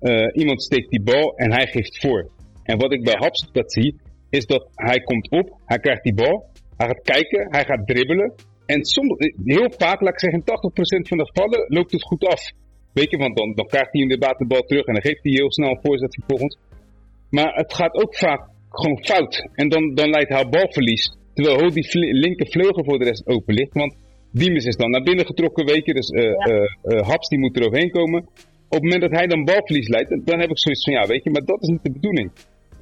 Uh, 0.00 0.26
iemand 0.32 0.62
steekt 0.62 0.90
die 0.90 1.02
bal 1.02 1.36
en 1.36 1.52
hij 1.52 1.66
geeft 1.66 2.00
voor. 2.00 2.30
En 2.62 2.78
wat 2.78 2.92
ik 2.92 3.04
bij 3.04 3.30
dat 3.52 3.72
zie, 3.72 4.00
is 4.30 4.46
dat 4.46 4.68
hij 4.74 4.98
komt 4.98 5.30
op, 5.30 5.58
hij 5.64 5.78
krijgt 5.78 6.02
die 6.02 6.14
bal, 6.14 6.46
hij 6.76 6.86
gaat 6.86 7.02
kijken, 7.02 7.46
hij 7.50 7.64
gaat 7.64 7.86
dribbelen. 7.86 8.34
En 8.66 8.84
soms, 8.84 9.14
heel 9.44 9.70
vaak, 9.78 10.00
laat 10.00 10.12
ik 10.12 10.20
zeggen, 10.20 10.40
80% 10.40 10.44
van 11.08 11.18
de 11.18 11.26
gevallen 11.26 11.64
loopt 11.68 11.92
het 11.92 12.02
goed 12.02 12.24
af. 12.26 12.42
Weet 12.92 13.10
je, 13.10 13.16
want 13.16 13.36
dan, 13.36 13.54
dan 13.54 13.66
krijgt 13.66 13.92
hij 13.92 14.00
inderdaad 14.00 14.38
de 14.38 14.46
bal 14.46 14.60
terug 14.60 14.84
en 14.84 14.92
dan 14.92 15.02
geeft 15.02 15.22
hij 15.22 15.32
heel 15.32 15.52
snel 15.52 15.70
een 15.70 15.80
voorzet 15.82 16.14
vervolgens. 16.14 16.58
Maar 17.30 17.54
het 17.54 17.74
gaat 17.74 17.94
ook 17.94 18.16
vaak 18.16 18.48
gewoon 18.74 19.04
fout. 19.04 19.48
En 19.52 19.68
dan, 19.68 19.94
dan 19.94 20.10
leidt 20.10 20.28
hij 20.28 20.48
balverlies. 20.48 21.16
Terwijl 21.34 21.72
die 21.72 22.14
linker 22.14 22.46
vleugel 22.46 22.84
voor 22.84 22.98
de 22.98 23.04
rest 23.04 23.26
open 23.26 23.54
ligt. 23.54 23.72
Want 23.72 23.94
Diemers 24.32 24.64
is 24.64 24.76
dan 24.76 24.90
naar 24.90 25.02
binnen 25.02 25.26
getrokken, 25.26 25.64
weet 25.66 25.84
je. 25.84 25.94
Dus 25.94 26.10
uh, 26.10 26.22
uh, 26.22 27.08
Haps 27.08 27.28
die 27.28 27.38
moet 27.38 27.56
er 27.56 27.66
overheen 27.66 27.90
komen. 27.90 28.20
Op 28.68 28.80
het 28.80 28.82
moment 28.82 29.00
dat 29.00 29.10
hij 29.10 29.26
dan 29.26 29.44
balverlies 29.44 29.88
leidt, 29.88 30.26
dan 30.26 30.40
heb 30.40 30.50
ik 30.50 30.58
zoiets 30.58 30.84
van, 30.84 30.92
ja, 30.92 31.06
weet 31.06 31.24
je, 31.24 31.30
maar 31.30 31.44
dat 31.44 31.62
is 31.62 31.68
niet 31.68 31.82
de 31.82 31.92
bedoeling. 31.92 32.30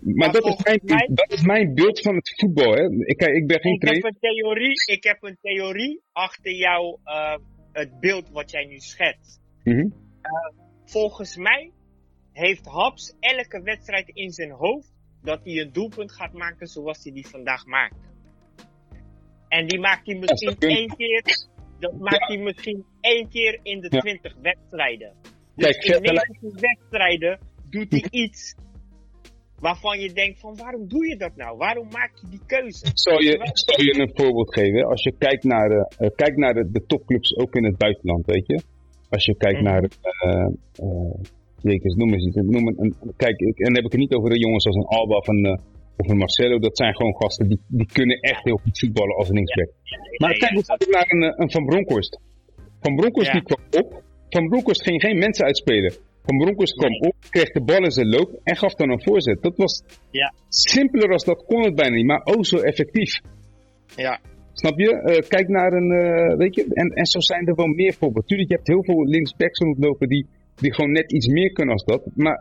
Maar, 0.00 0.33
dat, 0.33 0.45
is 0.45 0.57
mijn, 0.62 1.14
dat 1.14 1.33
is 1.33 1.43
mijn 1.43 1.75
beeld 1.75 2.00
van 2.00 2.14
het 2.14 2.35
voetbal. 2.37 2.73
Hè. 2.73 2.85
Ik, 2.85 3.21
ik 3.23 3.47
ben 3.47 3.61
geen 3.61 3.73
ik 3.73 3.83
Heb 3.83 4.05
een 4.05 4.16
theorie, 4.21 4.75
ik 4.85 5.05
heb 5.05 5.16
een 5.21 5.38
theorie 5.40 6.00
achter 6.12 6.52
jou, 6.52 6.99
uh, 7.05 7.37
het 7.73 8.00
beeld 8.00 8.31
wat 8.31 8.50
jij 8.50 8.64
nu 8.64 8.78
schetst. 8.78 9.40
Mm 9.64 9.73
-hmm. 9.73 9.93
uh, 10.23 10.62
volgens 10.85 11.37
mij 11.37 11.71
heeft 12.33 12.66
Haps 12.66 13.16
elke 13.21 13.62
wedstrijd 13.62 14.09
in 14.09 14.31
zijn 14.31 14.50
hoofd 14.50 14.93
dat 15.23 15.41
hij 15.45 15.61
een 15.61 15.73
doelpunt 15.73 16.12
gaat 16.12 16.33
maken 16.33 16.67
zoals 16.67 17.02
hij 17.02 17.12
die 17.12 17.26
vandaag 17.26 17.67
maakt. 17.67 18.11
En 19.49 19.67
die 19.67 19.81
maakt 19.81 20.07
hij 20.07 20.19
misschien 20.19 20.57
één 20.59 20.97
keer, 20.97 21.23
dat 21.79 21.99
maakt 21.99 22.29
hij 22.29 22.38
misschien 22.38 22.85
één 23.00 23.29
keer 23.29 23.61
in 23.62 23.81
de 23.81 23.88
twintig 23.88 24.35
wedstrijden. 24.43 25.14
Dus 25.57 25.79
Kijk, 25.79 25.85
in 25.85 26.14
90 26.14 26.61
wedstrijden 26.61 27.38
doet 27.71 27.91
hij 27.91 28.05
iets 28.11 28.55
waarvan 29.67 30.00
je 30.00 30.12
denkt 30.12 30.41
van 30.41 30.57
waarom 30.57 30.88
doe 30.88 31.09
je 31.09 31.17
dat 31.17 31.37
nou? 31.37 31.57
Waarom 31.57 31.88
maak 31.91 32.12
je 32.21 32.29
die 32.29 32.41
keuze? 32.47 32.87
Ik 32.87 32.99
zal 32.99 33.21
je, 33.21 33.33
ik 33.33 33.59
zal 33.59 33.85
je 33.85 34.00
een 34.00 34.11
voorbeeld 34.14 34.55
geven. 34.55 34.87
Als 34.87 35.02
je 35.02 35.14
kijkt 35.19 35.45
naar, 35.45 35.69
de, 35.69 35.95
uh, 35.99 36.09
kijkt 36.14 36.37
naar 36.37 36.55
de, 36.55 36.71
de, 36.71 36.87
topclubs 36.87 37.37
ook 37.37 37.55
in 37.55 37.64
het 37.64 37.76
buitenland, 37.76 38.26
weet 38.26 38.47
je. 38.47 38.62
Als 39.09 39.25
je 39.25 39.37
kijkt 39.37 39.59
mm. 39.59 39.64
naar, 39.64 39.83
uh, 39.83 40.49
uh, 40.83 41.14
Jekers, 41.62 41.95
noem 41.95 42.12
eens 42.12 42.26
iets. 42.26 42.37
Noem 42.37 42.66
een, 42.66 42.95
kijk, 43.16 43.40
ik, 43.40 43.59
en 43.59 43.64
dan 43.64 43.75
heb 43.75 43.85
ik 43.85 43.92
het 43.92 44.00
niet 44.00 44.14
over 44.14 44.31
de 44.31 44.38
jongens 44.38 44.66
als 44.66 44.76
een 44.76 44.87
Alba 44.97 45.16
of 45.16 45.28
een, 45.28 45.61
of 45.97 46.09
een 46.09 46.16
Marcelo. 46.16 46.59
Dat 46.59 46.76
zijn 46.76 46.95
gewoon 46.95 47.16
gasten 47.16 47.49
die, 47.49 47.61
die 47.69 47.87
kunnen 47.87 48.16
echt 48.21 48.45
heel 48.45 48.61
goed 48.62 48.78
voetballen 48.78 49.16
als 49.16 49.28
een 49.28 49.35
linksback. 49.35 49.71
Ja, 49.83 49.99
maar 50.16 50.38
kijk 50.38 50.52
bijvoorbeeld 50.52 50.90
naar 50.90 51.07
een, 51.09 51.42
een 51.42 51.50
Van 51.50 51.64
Bronckhorst. 51.64 52.21
Van 52.81 52.97
Bronckhorst 52.97 53.33
die 53.33 53.42
kwam 53.42 53.61
op. 53.71 54.02
Van 54.28 54.49
Bronckhorst 54.49 54.83
ging 54.83 55.00
geen 55.00 55.19
mensen 55.19 55.45
uitspelen. 55.45 55.92
Van 56.23 56.37
Bronckhorst 56.37 56.75
kwam 56.75 56.95
op, 57.00 57.14
kreeg 57.31 57.50
de 57.50 57.62
bal 57.62 57.85
in 57.85 57.90
zijn 57.90 58.09
loop 58.09 58.40
en 58.42 58.57
gaf 58.57 58.75
dan 58.75 58.90
een 58.90 59.02
voorzet. 59.02 59.42
Dat 59.42 59.57
was 59.57 59.83
ja. 60.11 60.35
simpeler 60.49 61.12
als 61.12 61.25
dat 61.25 61.45
kon 61.45 61.64
het 61.64 61.75
bijna 61.75 61.95
niet, 61.95 62.07
maar 62.07 62.23
oh 62.23 62.42
zo 62.42 62.57
effectief. 62.57 63.21
Ja. 63.97 64.21
Snap 64.52 64.78
je? 64.78 64.90
Uh, 64.90 65.28
kijk 65.28 65.49
naar 65.49 65.73
een, 65.73 65.90
uh, 65.90 66.37
weet 66.37 66.54
je, 66.54 66.66
en, 66.73 66.88
en 66.88 67.07
zo 67.07 67.21
zijn 67.21 67.47
er 67.47 67.54
wel 67.54 67.66
meer 67.66 67.92
voorbeelden. 67.92 68.26
Tuurlijk, 68.26 68.49
je 68.49 68.54
hebt 68.54 68.69
heel 68.69 68.85
veel 68.85 69.04
linksbacks 69.04 69.59
rondlopen 69.59 70.09
die, 70.09 70.26
die 70.56 70.75
gewoon 70.75 70.92
net 70.92 71.12
iets 71.12 71.26
meer 71.26 71.52
kunnen 71.52 71.73
als 71.73 71.85
dat. 71.85 72.02
Maar 72.14 72.40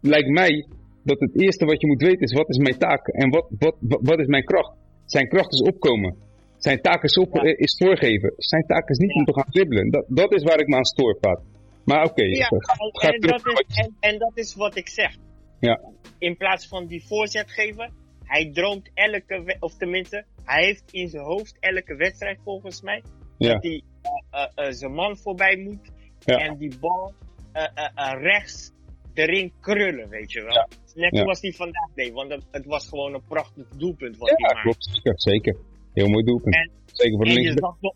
lijkt 0.00 0.28
mij 0.28 0.66
dat 1.02 1.20
het 1.20 1.40
eerste 1.40 1.64
wat 1.64 1.80
je 1.80 1.86
moet 1.86 2.02
weten 2.02 2.20
is, 2.20 2.32
wat 2.32 2.48
is 2.48 2.58
mijn 2.58 2.78
taak? 2.78 3.06
En 3.06 3.30
wat, 3.30 3.46
wat, 3.58 3.76
wat, 3.80 4.00
wat 4.02 4.18
is 4.18 4.26
mijn 4.26 4.44
kracht? 4.44 4.76
Zijn 5.04 5.28
kracht 5.28 5.52
is 5.52 5.60
opkomen. 5.60 6.16
Zijn 6.58 6.80
taak 6.80 7.02
is, 7.02 7.16
op, 7.16 7.34
eh, 7.34 7.58
is 7.58 7.76
voorgeven. 7.76 8.32
Zijn 8.36 8.66
taak 8.66 8.88
is 8.88 8.98
niet 8.98 9.14
om 9.14 9.24
te 9.24 9.34
gaan 9.34 9.50
dribbelen. 9.50 9.90
Dat, 9.90 10.04
dat 10.08 10.32
is 10.32 10.42
waar 10.42 10.60
ik 10.60 10.66
me 10.66 10.76
aan 10.76 10.84
stoor, 10.84 11.18
Paat. 11.20 11.42
Maar 11.84 12.04
oké. 12.04 12.22
Ja, 12.22 12.48
en, 12.48 13.20
dat 13.20 13.46
is, 13.46 13.76
en, 13.76 13.96
en 14.00 14.18
dat 14.18 14.32
is 14.34 14.54
wat 14.54 14.76
ik 14.76 14.88
zeg. 14.88 15.16
Ja. 15.60 15.80
In 16.18 16.36
plaats 16.36 16.68
van 16.68 16.86
die 16.86 17.04
voorzet 17.06 17.50
geven, 17.50 17.92
hij 18.24 18.50
droomt 18.52 18.90
elke, 18.94 19.56
of 19.60 19.76
tenminste, 19.76 20.24
hij 20.44 20.64
heeft 20.64 20.84
in 20.90 21.08
zijn 21.08 21.24
hoofd 21.24 21.56
elke 21.60 21.96
wedstrijd 21.96 22.38
volgens 22.44 22.82
mij, 22.82 23.02
Ja. 23.38 23.52
dat 23.52 23.62
hij 23.62 23.82
eh, 24.30 24.66
eh, 24.66 24.72
zijn 24.72 24.92
man 24.92 25.16
voorbij 25.16 25.56
moet 25.56 25.91
Ja. 26.24 26.36
en 26.38 26.56
die 26.58 26.78
bal 26.80 27.12
eh, 27.52 27.64
eh, 27.74 27.88
eh, 27.94 28.20
rechts 28.22 28.72
erin 29.14 29.52
krullen, 29.60 30.08
weet 30.08 30.32
je 30.32 30.42
wel. 30.42 30.52
Ja. 30.54 30.68
Net 30.94 31.12
Ja. 31.14 31.20
zoals 31.22 31.40
hij 31.40 31.52
vandaag 31.52 31.88
deed, 31.94 32.12
want 32.12 32.30
het, 32.30 32.42
het 32.50 32.64
was 32.66 32.88
gewoon 32.88 33.14
een 33.14 33.22
prachtig 33.28 33.68
doelpunt 33.76 34.16
wat 34.16 34.28
Ja, 34.28 34.34
hij 34.36 34.44
maakte. 34.46 34.62
klopt. 34.62 34.84
Zeker. 34.92 35.12
zeker. 35.20 35.56
Heel 35.94 36.08
mooi 36.08 36.24
doelpunt. 36.24 36.54
En- 36.54 36.70
zeker 36.92 37.16
voor 37.16 37.24
de 37.24 37.30
En 37.34 37.42
je 37.42 37.52
zag, 37.52 37.76
de, 37.80 37.94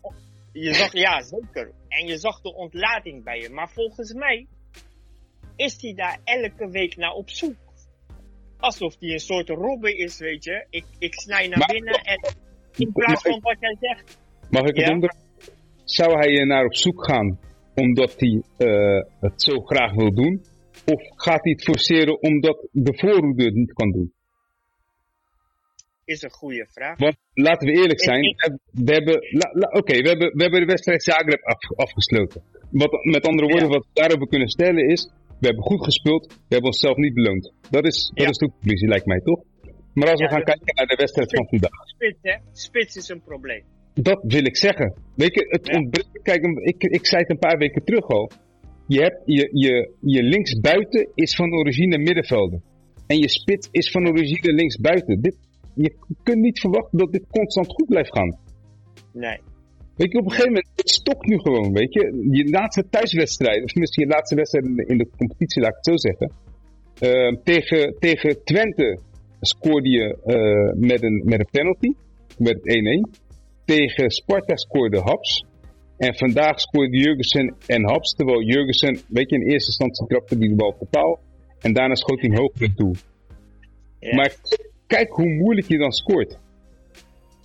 je 0.59 0.73
zag, 0.73 0.93
ja 0.93 1.21
zeker. 1.21 1.71
En 1.87 2.05
je 2.07 2.17
zag 2.17 2.41
de 2.41 2.53
ontlading 2.55 3.23
bij 3.23 3.39
je. 3.41 3.49
Maar 3.49 3.69
volgens 3.69 4.13
mij 4.13 4.47
is 5.55 5.81
hij 5.81 5.93
daar 5.93 6.19
elke 6.23 6.69
week 6.69 6.95
naar 6.97 7.11
op 7.13 7.29
zoek. 7.29 7.55
Alsof 8.59 8.95
hij 8.99 9.09
een 9.09 9.19
soort 9.19 9.49
robber 9.49 9.95
is, 9.95 10.19
weet 10.19 10.43
je. 10.43 10.65
Ik, 10.69 10.85
ik 10.99 11.13
snij 11.13 11.47
naar 11.47 11.57
Maar- 11.59 11.67
binnen 11.67 11.93
en 12.03 12.33
in 12.75 12.91
plaats 12.91 13.21
van 13.21 13.39
wat 13.41 13.57
jij 13.59 13.77
zegt. 13.79 14.17
Mag 14.49 14.61
ik 14.61 14.75
het 14.75 14.85
Ja? 14.85 14.93
onder? 14.93 15.13
Zou 15.83 16.17
hij 16.17 16.37
er 16.39 16.47
naar 16.47 16.65
op 16.65 16.75
zoek 16.75 17.05
gaan 17.05 17.39
omdat 17.83 18.15
hij 18.17 18.41
eh, 18.57 19.03
het 19.19 19.41
zo 19.41 19.59
graag 19.59 19.93
wil 19.93 20.13
doen? 20.13 20.41
Of 20.85 21.01
gaat 21.15 21.43
hij 21.43 21.51
het 21.51 21.63
forceren 21.63 22.21
omdat 22.21 22.67
de 22.71 22.93
voorhoede 22.97 23.43
het 23.43 23.53
niet 23.53 23.73
kan 23.73 23.91
doen? 23.91 24.11
Is 26.05 26.21
een 26.21 26.31
goede 26.31 26.67
vraag. 26.69 26.97
Want 26.97 27.15
laten 27.33 27.67
we 27.67 27.73
eerlijk 27.73 28.01
zijn, 28.03 28.23
Ik- 28.23 28.57
we 28.71 28.91
hebben, 28.93 29.15
oké, 29.79 30.01
we, 30.01 30.07
hebben, 30.07 30.35
we 30.35 30.41
hebben 30.41 30.59
de 30.59 30.65
wedstrijd 30.65 31.03
Zagreb 31.03 31.41
af, 31.43 31.75
afgesloten. 31.75 32.41
Wat, 32.71 32.91
met 33.03 33.27
andere 33.27 33.47
woorden, 33.47 33.67
Ja. 33.67 33.73
wat 33.73 33.85
we 33.85 33.89
daarover 34.01 34.27
kunnen 34.27 34.47
stellen 34.47 34.89
is, 34.89 35.11
we 35.39 35.45
hebben 35.47 35.63
goed 35.63 35.83
gespeeld, 35.83 36.25
we 36.27 36.33
hebben 36.55 36.69
onszelf 36.69 36.95
niet 36.97 37.13
beloond. 37.13 37.53
Dat 37.69 37.85
is, 37.85 38.11
dat 38.13 38.29
is 38.29 38.37
de 38.37 38.49
conclusie, 38.51 38.87
lijkt 38.87 39.05
mij 39.05 39.19
toch? 39.21 39.43
Maar 39.93 40.09
als 40.09 40.21
we 40.21 40.27
gaan 40.27 40.43
kijken 40.43 40.75
naar 40.75 40.85
de 40.85 40.95
wedstrijd 40.95 41.35
van 41.35 41.47
vandaag, 41.47 41.71
Spits, 41.85 42.19
hè? 42.21 42.35
Spits 42.51 42.95
is 42.95 43.09
een 43.09 43.21
probleem. 43.21 43.63
Dat 44.01 44.19
wil 44.27 44.45
ik 44.45 44.57
zeggen. 44.57 44.93
Weet 45.15 45.33
je, 45.33 45.45
het 45.47 45.67
Ja. 45.67 45.77
ontbreekt, 45.77 46.21
kijk, 46.23 46.45
ik, 46.59 46.83
ik 46.83 47.05
zei 47.05 47.21
het 47.21 47.31
een 47.31 47.37
paar 47.37 47.57
weken 47.57 47.83
terug 47.83 48.07
al. 48.07 48.31
Je, 48.87 49.01
hebt, 49.01 49.21
je, 49.25 49.49
je, 49.53 49.91
je 50.01 50.23
linksbuiten 50.23 51.07
is 51.13 51.35
van 51.35 51.53
origine 51.53 51.97
middenvelder. 51.97 52.59
En 53.07 53.17
je 53.17 53.29
spits 53.29 53.67
is 53.71 53.91
van 53.91 54.07
origine 54.07 54.53
linksbuiten. 54.53 55.21
Dit, 55.21 55.35
je 55.73 55.93
kunt 56.23 56.41
niet 56.41 56.59
verwachten 56.59 56.97
dat 56.97 57.11
dit 57.11 57.25
constant 57.29 57.67
goed 57.67 57.87
blijft 57.87 58.11
gaan. 58.13 58.37
Nee. 59.13 59.39
Weet 59.95 60.11
je, 60.11 60.17
op 60.17 60.23
een 60.23 60.31
gegeven 60.31 60.51
moment, 60.51 60.69
het 60.75 60.89
stokt 60.89 61.25
nu 61.25 61.39
gewoon, 61.39 61.73
weet 61.73 61.93
je. 61.93 62.27
Je 62.31 62.49
laatste 62.49 62.89
thuiswedstrijd, 62.89 63.63
of 63.63 63.75
misschien 63.75 64.07
je 64.07 64.13
laatste 64.13 64.35
wedstrijd 64.35 64.65
in 64.65 64.75
de, 64.75 64.85
in 64.85 64.97
de 64.97 65.09
competitie, 65.17 65.61
laat 65.61 65.71
ik 65.71 65.77
het 65.81 65.85
zo 65.85 66.09
zeggen. 66.09 66.31
Ehm, 66.99 67.35
tegen, 67.43 67.95
tegen 67.99 68.43
Twente 68.43 68.99
scoorde 69.41 69.89
je 69.89 70.17
eh, 70.23 70.87
met, 70.87 71.03
een, 71.03 71.21
met 71.25 71.39
een 71.39 71.49
penalty, 71.51 71.91
met 72.37 72.57
1-1. 72.57 73.26
Tegen 73.67 74.09
Sparta 74.11 74.55
scoorde 74.55 74.99
Haps. 74.99 75.45
En 75.97 76.15
vandaag 76.15 76.59
scoorde 76.59 76.97
Jurgensen 76.97 77.55
en 77.65 77.83
Haps, 77.91 78.13
terwijl 78.15 78.41
Jurgensen, 78.43 78.93
weet 79.07 79.29
je, 79.29 79.35
in 79.35 79.41
eerste 79.51 79.67
instantie 79.73 80.07
trapte 80.07 80.37
die 80.37 80.49
de 80.49 80.55
bal 80.55 80.75
totaal. 80.79 81.19
En 81.61 81.73
daarna 81.73 81.95
schoot 81.95 82.21
hij 82.21 82.29
hem 82.29 82.39
hoog 82.39 82.51
in 82.59 82.75
toe. 82.75 82.95
Ja. 83.99 84.15
Maar 84.15 84.31
kijk 84.87 85.09
hoe 85.09 85.33
moeilijk 85.33 85.67
je 85.67 85.77
dan 85.77 85.91
scoort. 85.91 86.39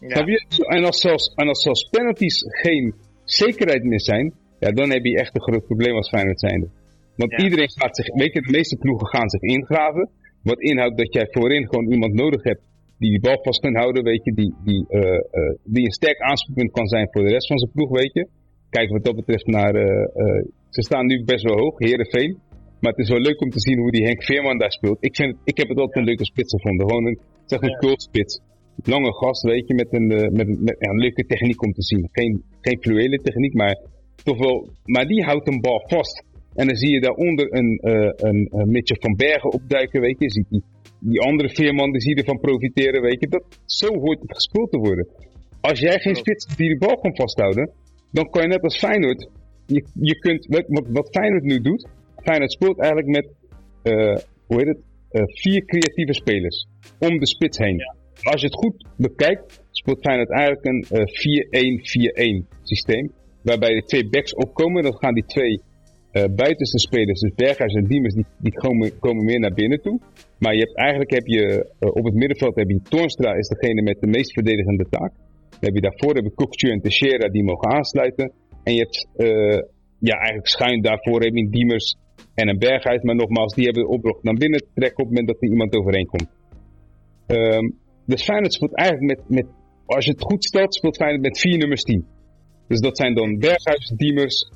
ja. 0.00 0.08
Snap 0.08 0.28
je? 0.28 0.44
En, 0.76 0.84
als 0.84 1.00
zelfs, 1.00 1.32
en 1.34 1.48
als 1.48 1.62
zelfs 1.62 1.88
penalties 1.90 2.44
geen 2.62 2.94
zekerheid 3.24 3.82
meer 3.84 4.00
zijn, 4.00 4.34
ja, 4.58 4.70
dan 4.70 4.90
heb 4.90 5.04
je 5.04 5.16
echt 5.18 5.34
een 5.34 5.42
groot 5.42 5.66
probleem 5.66 5.94
als 5.96 6.08
Feyenoord 6.08 6.40
zijnde. 6.40 6.68
Want 7.16 7.30
Ja. 7.30 7.44
iedereen 7.44 7.70
gaat 7.70 7.96
zich, 7.96 8.14
weet 8.14 8.32
je, 8.32 8.40
de 8.40 8.50
meeste 8.50 8.76
ploegen 8.76 9.06
gaan 9.06 9.28
zich 9.30 9.40
ingraven. 9.40 10.10
Wat 10.42 10.60
inhoudt 10.60 10.98
dat 10.98 11.12
jij 11.12 11.26
voorin 11.30 11.66
gewoon 11.68 11.92
iemand 11.92 12.14
nodig 12.14 12.42
hebt 12.42 12.62
die 13.02 13.10
die 13.10 13.24
bal 13.26 13.38
vast 13.42 13.60
kan 13.60 13.76
houden, 13.82 14.02
weet 14.10 14.24
je, 14.24 14.32
die, 14.40 14.52
die, 14.68 14.82
eh, 14.88 15.00
eh, 15.38 15.54
die 15.74 15.84
een 15.84 15.98
sterk 16.00 16.20
aanspoelpunt 16.20 16.72
kan 16.72 16.88
zijn 16.94 17.08
voor 17.10 17.22
de 17.22 17.34
rest 17.36 17.46
van 17.46 17.58
zijn 17.58 17.72
ploeg, 17.74 17.90
weet 17.90 18.12
je. 18.12 18.24
Kijk 18.70 18.88
wat 18.90 19.04
dat 19.04 19.16
betreft 19.16 19.46
naar, 19.46 19.74
eh, 19.74 20.42
ze 20.76 20.82
staan 20.82 21.06
nu 21.06 21.24
best 21.24 21.44
wel 21.44 21.58
hoog, 21.58 21.78
Heerenveen. 21.78 22.38
Maar 22.80 22.92
het 22.92 23.00
is 23.00 23.08
wel 23.08 23.20
leuk 23.28 23.40
om 23.40 23.50
te 23.50 23.60
zien 23.60 23.78
hoe 23.78 23.90
die 23.90 24.04
Henk 24.04 24.22
Veerman 24.24 24.58
daar 24.58 24.72
speelt. 24.72 24.96
Ik, 25.00 25.16
vind 25.16 25.36
ik 25.44 25.56
heb 25.56 25.68
het 25.68 25.78
altijd 25.78 25.96
een 25.96 26.10
leuke 26.10 26.24
spits 26.24 26.52
gevonden. 26.54 26.88
Gewoon 26.88 27.06
een, 27.06 27.18
zeg 27.46 27.60
een 27.60 27.78
cultspits. 27.78 28.40
Lange 28.84 29.12
gast, 29.12 29.42
weet 29.42 29.68
je, 29.68 29.74
met 29.74 29.88
een, 29.90 30.06
met 30.06 30.46
een, 30.48 30.58
met, 30.62 30.76
een 30.78 30.98
leuke 30.98 31.26
techniek 31.26 31.62
om 31.62 31.72
te 31.72 31.82
zien. 31.82 32.08
Geen, 32.12 32.42
geen 32.60 32.78
fluwele 32.80 33.16
techniek, 33.16 33.54
maar 33.54 33.76
toch 34.24 34.38
wel. 34.38 34.68
Maar 34.84 35.06
die 35.06 35.22
houdt 35.24 35.48
een 35.48 35.60
bal 35.60 35.82
vast. 35.86 36.24
En 36.54 36.66
dan 36.66 36.76
zie 36.76 36.90
je 36.90 37.00
daaronder 37.00 37.46
een, 37.54 37.78
eh 37.78 38.28
een, 38.28 38.48
een 38.50 38.70
Mitchell 38.70 38.96
van 39.00 39.14
Bergen 39.16 39.52
opduiken, 39.52 40.00
weet 40.00 40.18
je. 40.18 40.30
Ziet 40.30 40.46
die, 40.48 40.62
die 41.04 41.20
andere 41.20 41.48
Veerman, 41.48 41.92
die 41.92 42.00
zie 42.00 42.14
ervan 42.14 42.40
profiteren, 42.40 43.02
weet 43.02 43.20
je. 43.20 43.28
Dat, 43.28 43.44
zo 43.66 43.88
hoort 43.94 44.20
het 44.20 44.34
gespeeld 44.34 44.70
te 44.70 44.78
worden. 44.78 45.08
Als 45.60 45.80
jij 45.80 45.98
geen 45.98 46.14
spits 46.14 46.56
die 46.56 46.68
de 46.68 46.78
bal 46.78 46.98
kan 46.98 47.16
vasthouden, 47.16 47.70
dan 48.10 48.30
kan 48.30 48.42
je 48.42 48.48
net 48.48 48.62
als 48.62 48.78
Feyenoord. 48.78 49.28
Je, 49.66 49.86
je 49.94 50.18
kunt, 50.18 50.46
wat, 50.46 50.86
wat, 50.88 51.08
Feyenoord 51.10 51.42
nu 51.42 51.60
doet, 51.60 51.88
Feyenoord 52.16 52.52
speelt 52.52 52.78
eigenlijk 52.78 53.08
met, 53.08 53.26
eh, 53.82 54.16
hoe 54.46 54.58
heet 54.58 54.66
het, 54.66 54.80
eh, 55.10 55.22
vier 55.26 55.64
creatieve 55.64 56.14
spelers 56.14 56.66
om 56.98 57.18
de 57.18 57.26
spits 57.26 57.58
heen. 57.58 57.80
Als 58.22 58.40
je 58.40 58.46
het 58.46 58.56
goed 58.56 58.86
bekijkt, 58.96 59.62
speelt 59.70 60.00
Feyenoord 60.00 60.30
eigenlijk 60.30 60.64
een 60.64 60.84
eh 60.90 61.06
4-1-4-1 61.06 62.46
systeem. 62.62 63.12
Waarbij 63.42 63.74
de 63.74 63.84
twee 63.84 64.08
backs 64.08 64.34
opkomen, 64.34 64.82
dan 64.82 64.96
gaan 64.96 65.14
die 65.14 65.24
twee 65.26 65.60
buitenste 66.12 66.78
spelers, 66.78 67.20
dus 67.20 67.34
Berghuis 67.34 67.74
en 67.74 67.84
Diemers, 67.84 68.14
die, 68.14 68.26
die 68.38 68.52
komen, 68.52 68.98
komen 68.98 69.24
meer 69.24 69.40
naar 69.40 69.54
binnen 69.54 69.80
toe. 69.80 70.00
Maar 70.42 70.54
je 70.54 70.64
hebt, 70.66 70.76
eigenlijk 70.76 71.10
heb 71.10 71.26
je 71.26 71.44
eh, 71.78 71.88
op 72.00 72.04
het 72.04 72.14
middenveld 72.14 72.54
heb 72.56 72.68
je 72.68 72.80
Toornstra 72.82 73.34
is 73.34 73.48
degene 73.48 73.82
met 73.82 74.00
de 74.00 74.06
meest 74.06 74.32
verdedigende 74.32 74.86
taak. 74.90 75.12
Dan 75.50 75.64
heb 75.68 75.74
je 75.74 75.80
daarvoor 75.80 76.14
heb 76.14 76.24
je 76.24 76.70
en 76.70 76.80
Teixeira 76.80 77.28
die 77.28 77.44
mogen 77.44 77.70
aansluiten. 77.70 78.32
En 78.62 78.74
je 78.74 78.80
hebt 78.80 79.08
eh, 79.16 79.58
ja, 79.98 80.14
eigenlijk 80.16 80.48
schuin 80.48 80.82
daarvoor 80.82 81.22
heb 81.22 81.34
je 81.34 81.48
Diemers 81.50 81.96
en 82.34 82.48
een 82.48 82.58
Berghuis. 82.58 83.02
Maar 83.02 83.14
nogmaals, 83.14 83.54
die 83.54 83.64
hebben 83.64 83.82
de 83.82 83.88
opdracht 83.88 84.22
naar 84.22 84.34
binnen 84.34 84.60
te 84.60 84.70
trekken 84.74 84.98
op 85.04 85.08
het 85.08 85.14
moment 85.14 85.26
dat 85.26 85.42
er 85.42 85.48
iemand 85.48 85.76
overheen 85.76 86.06
komt. 86.06 86.30
Ehm 87.26 87.80
dus 88.06 88.22
Feyenoord 88.22 88.52
speelt 88.52 88.76
eigenlijk 88.76 89.06
met, 89.16 89.28
met, 89.28 89.46
als 89.86 90.04
je 90.04 90.10
het 90.10 90.22
goed 90.22 90.44
stelt, 90.44 90.74
speelt 90.74 90.96
Feyenoord 90.96 91.22
met 91.22 91.38
vier 91.38 91.58
nummers 91.58 91.82
10. 91.82 92.06
Dus 92.68 92.80
dat 92.80 92.96
zijn 92.96 93.14
dan 93.14 93.38
Berghuis, 93.38 93.92
Diemers, 93.96 94.50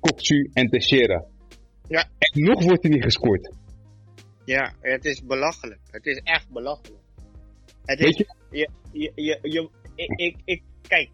Kokcu 0.00 0.50
en 0.52 0.68
Teixeira. 0.68 1.24
Ja. 1.88 2.08
En 2.18 2.42
nog 2.42 2.64
wordt 2.64 2.84
er 2.84 2.90
niet 2.90 3.02
gescoord. 3.02 3.56
Ja, 4.48 4.72
het 4.80 5.04
is 5.04 5.24
belachelijk. 5.24 5.80
Het 5.90 6.06
is 6.06 6.20
echt 6.24 6.48
belachelijk. 6.50 7.02
Het 7.84 7.98
Weet 7.98 8.20
is, 8.20 8.26
je? 8.50 8.68
je, 8.92 9.12
je, 9.14 9.38
je, 9.42 9.68
ik, 9.94 10.10
ik, 10.20 10.36
ik, 10.44 10.62
kijk, 10.82 11.10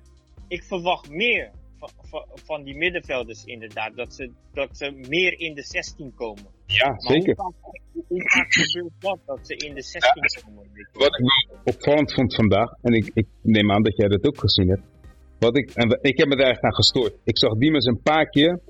ik 0.49 0.63
verwacht 0.63 1.11
meer 1.11 1.51
van, 1.79 1.89
van, 2.11 2.25
van 2.35 2.63
die 2.65 2.77
middenvelders 2.77 3.45
inderdaad. 3.45 3.97
Dat 3.97 4.15
ze, 4.15 4.31
dat 4.53 4.77
ze 4.77 4.91
meer 5.09 5.41
in 5.41 5.55
de 5.55 5.63
16 5.63 6.15
komen. 6.15 6.47
Ja, 6.67 6.89
Maar 6.89 7.01
zeker. 7.01 7.37
Hoe 7.37 7.53
vaak, 7.63 8.07
hoe 8.09 8.31
vaak 8.31 8.53
gebeurt 8.55 8.93
dat, 8.99 9.19
dat 9.27 9.47
ze 9.47 9.57
in 9.57 9.75
de 9.75 9.83
16 9.83 10.43
komen? 10.45 10.89
Wat 10.93 11.19
ik 11.19 11.75
opvallend 11.75 12.15
vond 12.15 12.35
vandaag, 12.35 12.73
en 12.83 12.93
ik, 12.93 13.11
ik 13.15 13.27
neem 13.43 13.71
aan 13.71 13.83
dat 13.83 13.97
jij 13.97 14.09
dat 14.09 14.27
ook 14.27 14.39
gezien 14.39 14.69
hebt. 14.69 14.83
Wat 15.39 15.57
ik, 15.57 15.71
en 15.71 15.99
ik 16.03 16.19
heb 16.19 16.29
me 16.29 16.37
daar 16.37 16.51
echt 16.51 16.63
aan 16.63 16.75
gestoord. 16.75 17.15
Ik 17.25 17.39
zag 17.39 17.53
Diemers 17.55 17.85
een 17.85 18.03
paar 18.03 18.29
keer 18.29 18.61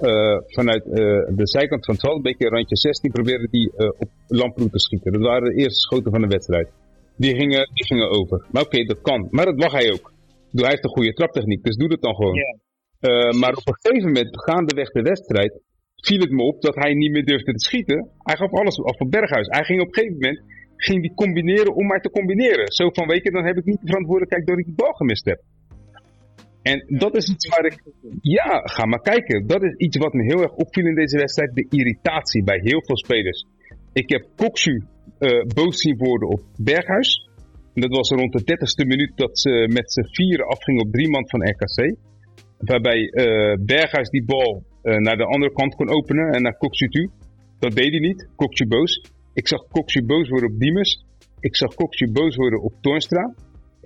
eh, 0.00 0.38
vanuit 0.46 0.84
eh, 0.84 0.92
de 1.40 1.46
zijkant 1.56 1.84
van 1.84 1.94
het 1.94 2.04
veld, 2.04 2.16
een 2.16 2.22
beetje 2.22 2.48
randje 2.48 2.76
16, 2.76 3.10
proberen 3.10 3.50
die 3.50 3.72
eh, 3.76 3.88
op 3.98 4.10
Lamproe 4.26 4.70
te 4.70 4.78
schieten. 4.78 5.12
Dat 5.12 5.22
waren 5.22 5.48
de 5.48 5.60
eerste 5.62 5.80
schoten 5.80 6.10
van 6.10 6.20
de 6.20 6.26
wedstrijd. 6.26 6.68
Die 7.16 7.34
gingen, 7.34 7.70
die 7.74 7.84
gingen 7.84 8.10
over. 8.10 8.46
Maar 8.50 8.62
oké, 8.62 8.84
dat 8.84 9.00
kan. 9.00 9.28
Maar 9.30 9.44
dat 9.44 9.56
mag 9.56 9.72
hij 9.72 9.92
ook. 9.92 10.12
Hij 10.52 10.68
heeft 10.68 10.84
een 10.84 10.90
goede 10.90 11.12
traptechniek, 11.12 11.62
dus 11.64 11.76
doe 11.76 11.88
dat 11.88 12.02
dan 12.02 12.14
gewoon. 12.14 12.38
Maar 13.40 13.54
op 13.60 13.68
een 13.68 13.78
gegeven 13.80 14.06
moment, 14.06 14.42
gaandeweg 14.42 14.90
de 14.90 15.02
wedstrijd, 15.02 15.60
viel 15.96 16.20
het 16.20 16.30
me 16.30 16.42
op 16.42 16.62
dat 16.62 16.74
hij 16.74 16.94
niet 16.94 17.12
meer 17.12 17.24
durfde 17.24 17.52
te 17.52 17.64
schieten. 17.64 18.10
Hij 18.18 18.36
gaf 18.36 18.52
alles 18.52 18.82
af 18.82 18.96
van 18.96 19.10
Berghuis. 19.10 19.46
Hij 19.46 19.64
ging 19.64 19.80
op 19.80 19.86
een 19.86 19.94
gegeven 19.94 20.18
moment 20.20 20.42
ging 20.76 21.02
die 21.02 21.14
combineren 21.14 21.74
om 21.74 21.86
maar 21.86 22.00
te 22.00 22.10
combineren. 22.10 22.72
Zo 22.72 22.90
van, 22.90 23.06
weet 23.06 23.22
je, 23.22 23.30
dan 23.30 23.44
heb 23.44 23.56
ik 23.56 23.64
niet 23.64 23.80
de 23.80 23.86
verantwoordelijkheid 23.86 24.46
dat 24.46 24.58
ik 24.58 24.64
die 24.64 24.74
bal 24.74 24.92
gemist 24.92 25.24
heb. 25.24 25.40
En 26.70 26.84
dat 26.98 27.16
is 27.16 27.28
iets 27.28 27.48
waar 27.48 27.64
ik... 27.64 27.82
Ja, 28.20 28.60
ga 28.64 28.84
maar 28.86 29.00
kijken. 29.00 29.46
Dat 29.46 29.62
is 29.62 29.74
iets 29.76 29.96
wat 29.96 30.12
me 30.12 30.22
heel 30.22 30.42
erg 30.42 30.54
opviel 30.54 30.86
in 30.86 30.94
deze 30.94 31.16
wedstrijd. 31.16 31.54
De 31.54 31.66
irritatie 31.70 32.44
bij 32.44 32.60
heel 32.62 32.82
veel 32.84 32.96
spelers. 32.96 33.46
Ik 33.92 34.08
heb 34.10 34.22
Koksu 34.36 34.82
eh, 35.18 35.42
boos 35.54 35.80
zien 35.80 35.96
worden 35.96 36.28
op 36.28 36.42
Berghuis. 36.56 37.28
En 37.74 37.80
dat 37.80 37.90
was 37.90 38.08
rond 38.08 38.32
de 38.32 38.42
30ste 38.42 38.86
minuut 38.86 39.12
dat 39.16 39.38
ze 39.38 39.68
met 39.72 39.92
z'n 39.92 40.08
vieren 40.10 40.46
afgingen 40.46 40.86
op 40.86 40.92
drie 40.92 41.10
man 41.10 41.28
van 41.28 41.48
RKC. 41.48 41.96
Waarbij 42.58 43.00
eh, 43.08 43.56
Berghuis 43.60 44.08
die 44.08 44.24
bal 44.24 44.62
eh, 44.82 44.96
naar 44.96 45.16
de 45.16 45.24
andere 45.24 45.52
kant 45.52 45.74
kon 45.74 45.88
openen 45.88 46.32
en 46.32 46.42
naar 46.42 46.56
Koksu 46.56 46.88
toe. 46.88 47.10
Dat 47.58 47.74
deed 47.74 47.90
hij 47.90 48.00
niet. 48.00 48.28
Koksu 48.36 48.66
boos. 48.66 49.02
Ik 49.34 49.48
zag 49.48 49.66
Koksu 49.68 50.04
boos 50.04 50.28
worden 50.28 50.50
op 50.52 50.60
Diemers. 50.60 51.04
Ik 51.40 51.56
zag 51.56 51.74
Koksu 51.74 52.10
boos 52.10 52.36
worden 52.36 52.62
op 52.62 52.72
Toornstra. 52.80 53.34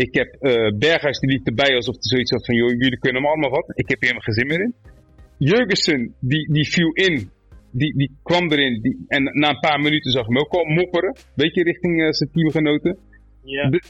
Ik 0.06 0.14
heb 0.14 0.28
uh, 0.40 0.78
Berghuis 0.78 1.18
die 1.18 1.30
liep 1.30 1.46
erbij 1.46 1.74
alsof 1.74 1.94
hij 1.94 2.10
zoiets 2.14 2.30
had 2.30 2.44
van, 2.46 2.54
joh, 2.54 2.68
jullie 2.70 2.98
kunnen 2.98 3.22
hem 3.22 3.30
allemaal 3.30 3.50
wat. 3.50 3.66
Ik 3.74 3.88
heb 3.88 4.00
hier 4.00 4.10
mijn 4.10 4.22
gezin 4.22 4.46
meer 4.46 4.60
in. 4.60 4.74
Jurgensen, 5.38 6.14
die, 6.20 6.52
die 6.52 6.68
viel 6.74 6.90
in. 6.92 7.30
Die, 7.70 7.92
die 7.96 8.10
kwam 8.22 8.50
erin. 8.52 8.82
Die, 8.82 9.04
en 9.08 9.22
na 9.24 9.48
een 9.48 9.60
paar 9.60 9.80
minuten 9.80 10.10
zag 10.10 10.22
ik 10.22 10.28
hem 10.28 10.38
ook 10.38 10.52
al 10.52 10.64
mopperen. 10.64 11.16
Weet 11.34 11.54
je, 11.54 11.62
richting 11.62 12.00
uh, 12.00 12.10
zijn 12.10 12.30
teamgenoten. 12.32 12.98
Ja, 13.44 13.62
Er 13.70 13.82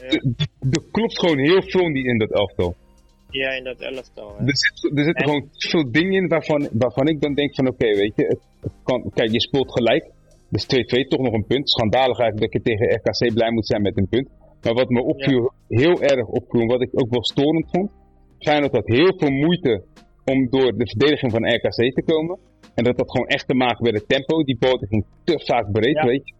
ja. 0.71 0.81
klopt 0.91 1.19
gewoon 1.19 1.39
heel 1.39 1.61
veel 1.61 1.87
niet 1.87 2.05
in 2.05 2.17
dat 2.17 2.31
elftal. 2.31 2.75
ja, 3.29 3.49
in 3.51 3.63
dat 3.63 3.79
elftal. 3.81 4.35
Hè. 4.37 4.45
Er, 4.45 4.57
zit, 4.57 4.97
er 4.97 5.03
zitten 5.03 5.23
En- 5.23 5.23
gewoon 5.29 5.49
veel 5.57 5.91
dingen 5.91 6.13
in 6.21 6.27
waarvan, 6.27 6.69
waarvan 6.71 7.07
ik 7.07 7.21
dan 7.21 7.33
denk 7.33 7.55
van 7.55 7.67
oké, 7.67 7.95
weet 7.95 8.13
je, 8.15 8.23
het, 8.25 8.39
het 8.61 8.71
kan, 8.83 9.11
kijk, 9.13 9.31
je 9.31 9.41
speelt 9.41 9.71
gelijk. 9.71 10.05
Dus 10.49 10.63
2-2, 10.63 10.67
toch 11.07 11.19
nog 11.21 11.33
een 11.33 11.45
punt. 11.47 11.69
Schandalig 11.69 12.19
eigenlijk 12.19 12.51
dat 12.51 12.63
je 12.63 12.69
tegen 12.69 12.95
RKC 12.95 13.33
blij 13.33 13.51
moet 13.51 13.67
zijn 13.67 13.81
met 13.81 13.97
een 13.97 14.07
punt. 14.09 14.29
Maar 14.63 14.73
wat 14.73 14.89
me 14.89 15.01
opviel, 15.03 15.51
heel 15.67 16.01
erg 16.01 16.25
opviel, 16.27 16.65
wat 16.65 16.81
ik 16.81 16.89
ook 16.91 17.09
wel 17.09 17.23
storend 17.23 17.65
vond, 17.71 17.91
Feyenoord 18.39 18.71
had 18.71 18.87
heel 18.87 19.13
veel 19.17 19.31
moeite 19.31 19.83
om 20.25 20.49
door 20.49 20.77
de 20.77 20.87
verdediging 20.87 21.31
van 21.31 21.53
RKC 21.55 21.93
te 21.95 22.03
komen. 22.05 22.39
En 22.75 22.83
dat 22.83 22.97
had 22.97 23.11
gewoon 23.11 23.27
echt 23.27 23.47
te 23.47 23.55
maken 23.55 23.83
met 23.83 23.93
het 23.93 24.09
tempo. 24.09 24.43
Die 24.43 24.57
boot 24.59 24.85
ging 24.89 25.05
te 25.23 25.41
vaak 25.45 25.71
breed, 25.71 25.95
Ja. 25.95 26.05
weet 26.05 26.27
je. 26.27 26.33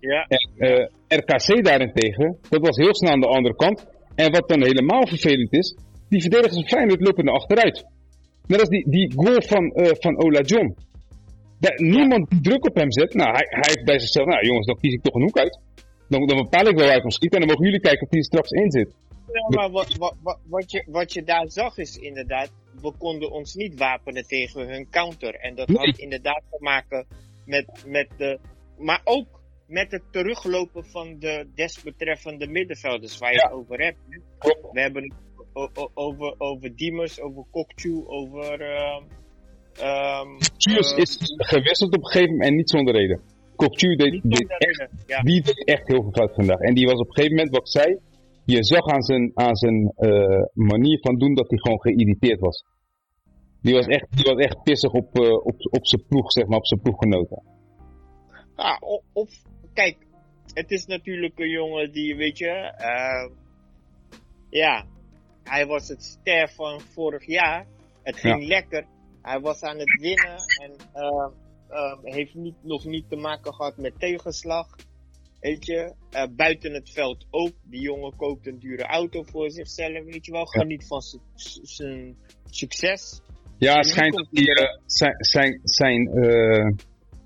Ja, 0.00 0.26
En 0.28 0.68
eh, 0.68 0.86
RKC 1.18 1.64
daarentegen, 1.64 2.38
dat 2.48 2.60
was 2.60 2.76
heel 2.76 2.94
snel 2.94 3.12
aan 3.12 3.20
de 3.20 3.26
andere 3.26 3.56
kant. 3.56 3.86
En 4.14 4.32
wat 4.32 4.48
dan 4.48 4.62
helemaal 4.62 5.06
vervelend 5.06 5.52
is, 5.52 5.76
die 6.08 6.20
verdedigers 6.20 6.54
van 6.54 6.68
Feyenoord 6.68 7.00
lopen 7.00 7.24
naar 7.24 7.34
achteruit. 7.34 7.84
Net 8.46 8.60
als 8.60 8.68
die, 8.68 8.90
die 8.90 9.12
goal 9.16 9.42
van, 9.42 9.70
eh 9.70 9.90
van 9.98 10.22
Ola 10.24 10.40
John. 10.40 10.76
Daar, 11.60 11.80
niemand 11.82 12.30
die 12.30 12.40
druk 12.40 12.66
op 12.68 12.74
hem 12.74 12.92
zet. 12.92 13.14
Nou, 13.14 13.30
hij, 13.30 13.46
hij 13.48 13.72
heeft 13.74 13.84
bij 13.84 13.98
zichzelf, 13.98 14.26
nou 14.26 14.46
jongens, 14.46 14.66
dan 14.66 14.78
kies 14.80 14.92
ik 14.92 15.02
toch 15.02 15.14
een 15.14 15.22
hoek 15.22 15.38
uit. 15.38 15.58
Dan, 16.08 16.26
dan 16.26 16.36
bepaal 16.36 16.66
ik 16.66 16.76
wel 16.76 16.86
waar 16.86 16.96
ik 17.04 17.12
schiet 17.12 17.32
en 17.32 17.38
dan 17.38 17.48
mogen 17.48 17.64
jullie 17.64 17.80
kijken 17.80 18.02
of 18.02 18.10
hij 18.10 18.18
er 18.18 18.24
straks 18.24 18.50
in 18.50 18.70
zit. 18.70 18.94
Ja, 19.32 19.48
maar 19.56 19.70
wat, 19.70 19.96
wat, 19.96 20.14
wat, 20.22 20.38
wat, 20.48 20.70
je, 20.70 20.84
wat 20.90 21.12
je 21.12 21.22
daar 21.22 21.50
zag 21.50 21.76
is 21.78 21.96
inderdaad, 21.96 22.52
we 22.80 22.92
konden 22.98 23.30
ons 23.30 23.54
niet 23.54 23.78
wapenen 23.78 24.26
tegen 24.26 24.68
hun 24.68 24.90
counter. 24.90 25.34
En 25.34 25.54
dat 25.54 25.68
had 25.68 25.98
inderdaad 25.98 26.42
te 26.50 26.56
maken 26.60 27.06
met, 27.44 27.84
met 27.86 28.08
de, 28.16 28.38
maar 28.78 29.00
ook 29.04 29.26
met 29.66 29.90
het 29.90 30.02
teruglopen 30.10 30.84
van 30.84 31.18
de 31.18 31.46
desbetreffende 31.54 32.46
middenvelders 32.46 33.18
waar 33.18 33.32
je 33.32 33.36
Ja. 33.38 33.44
het 33.44 33.52
over 33.52 33.78
hebt. 33.80 33.98
We 34.72 34.80
hebben 34.80 35.02
het 35.02 35.12
over, 35.94 36.34
over 36.38 36.76
Diemers, 36.76 37.20
over 37.20 37.44
Kokchu, 37.50 38.06
over... 38.06 38.60
eh, 38.60 39.02
is 40.96 41.18
gewisseld 41.36 41.94
op 41.94 42.00
een 42.04 42.06
gegeven 42.06 42.30
moment 42.30 42.50
en 42.50 42.56
niet 42.56 42.70
zonder 42.70 42.94
reden. 42.94 43.20
Kokchu 43.56 43.96
deed, 43.96 44.20
echt, 44.58 44.88
ja. 45.06 45.20
die 45.20 45.42
deed 45.42 45.64
echt 45.64 45.88
heel 45.88 46.02
veel 46.02 46.12
fout 46.12 46.34
vandaag. 46.34 46.58
En 46.58 46.74
die 46.74 46.86
was 46.86 47.00
op 47.00 47.08
een 47.08 47.14
gegeven 47.14 47.36
moment, 47.36 47.56
wat 47.56 47.66
ik 47.66 47.82
zei, 47.82 47.98
je 48.44 48.64
zag 48.64 48.86
aan 48.86 49.02
zijn, 49.02 49.30
aan 49.34 49.56
zijn 49.56 49.92
eh, 49.96 50.42
manier 50.52 50.98
van 51.00 51.18
doen 51.18 51.34
dat 51.34 51.48
hij 51.48 51.58
gewoon 51.58 51.80
geïrriteerd 51.80 52.40
was. 52.40 52.64
Die 53.62 53.74
was 53.74 53.86
echt, 53.86 54.06
die 54.16 54.24
was 54.24 54.44
echt 54.44 54.62
pissig 54.62 54.92
op, 54.92 55.18
eh, 55.18 55.32
op, 55.32 55.54
op 55.70 55.86
zijn 55.86 56.04
ploeg, 56.08 56.32
zeg 56.32 56.46
maar, 56.46 56.58
op 56.58 56.66
zijn 56.66 56.80
ploeggenoten. 56.80 57.42
Ja, 58.56 58.76
o- 58.80 59.02
of, 59.12 59.30
kijk, 59.72 59.96
het 60.54 60.70
is 60.70 60.86
natuurlijk 60.86 61.38
een 61.38 61.50
jongen 61.50 61.92
die, 61.92 62.16
weet 62.16 62.38
je, 62.38 62.50
eh, 62.76 63.30
ja, 64.50 64.84
hij 65.44 65.66
was 65.66 65.88
het 65.88 66.02
ster 66.02 66.48
van 66.48 66.80
vorig 66.80 67.26
jaar. 67.26 67.66
Het 68.02 68.16
ging 68.16 68.46
lekker. 68.46 68.86
Hij 69.22 69.40
was 69.40 69.62
aan 69.62 69.78
het 69.78 70.00
winnen 70.00 70.36
en 70.62 70.72
eh, 71.74 71.80
eh, 72.08 72.14
heeft 72.14 72.34
niet, 72.34 72.54
nog 72.62 72.84
niet 72.84 73.08
te 73.08 73.16
maken 73.16 73.54
gehad 73.54 73.76
met 73.76 73.92
tegenslag. 73.98 74.66
Weet 75.40 75.66
je, 75.66 75.94
Eh, 76.10 76.26
buiten 76.36 76.72
het 76.72 76.90
veld 76.90 77.26
ook. 77.30 77.52
Die 77.62 77.80
jongen 77.80 78.16
koopt 78.16 78.46
een 78.46 78.58
dure 78.58 78.82
auto 78.82 79.22
voor 79.22 79.50
zichzelf, 79.50 80.04
weet 80.04 80.24
je 80.26 80.32
wel. 80.32 80.40
Ja. 80.40 80.60
Geniet 80.60 80.86
van 80.86 81.00
z- 81.02 81.16
z- 81.34 81.58
zijn 81.62 82.16
succes. 82.50 83.20
Ja, 83.58 83.76
het 83.76 83.86
schijnt 83.86 84.14
dat 84.14 84.26
die, 84.30 84.54
eh, 84.54 84.78
zijn, 84.86 85.14
zijn, 85.18 85.60
zijn 85.64 86.08
eh, 86.08 86.72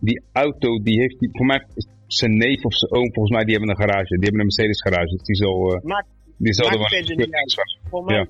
die 0.01 0.23
auto, 0.33 0.83
die 0.83 1.01
heeft, 1.01 1.19
die, 1.19 1.29
voor 1.33 1.47
mij, 1.47 1.67
zijn 2.07 2.37
neef 2.37 2.65
of 2.65 2.75
zijn 2.75 2.93
oom, 2.93 3.13
volgens 3.13 3.35
mij, 3.35 3.45
die 3.45 3.55
hebben 3.57 3.71
een 3.71 3.81
garage. 3.83 4.15
Die 4.15 4.25
hebben 4.29 4.41
een 4.41 4.47
Mercedes 4.47 4.83
garage, 4.83 5.17
dus 5.17 5.23
die 5.23 5.37
zal, 5.37 5.81
die 6.37 6.55
zal 6.55 6.65
er 6.67 6.79
wel 6.79 6.89
voor, 7.91 8.05
mij, 8.05 8.15
Ja. 8.15 8.27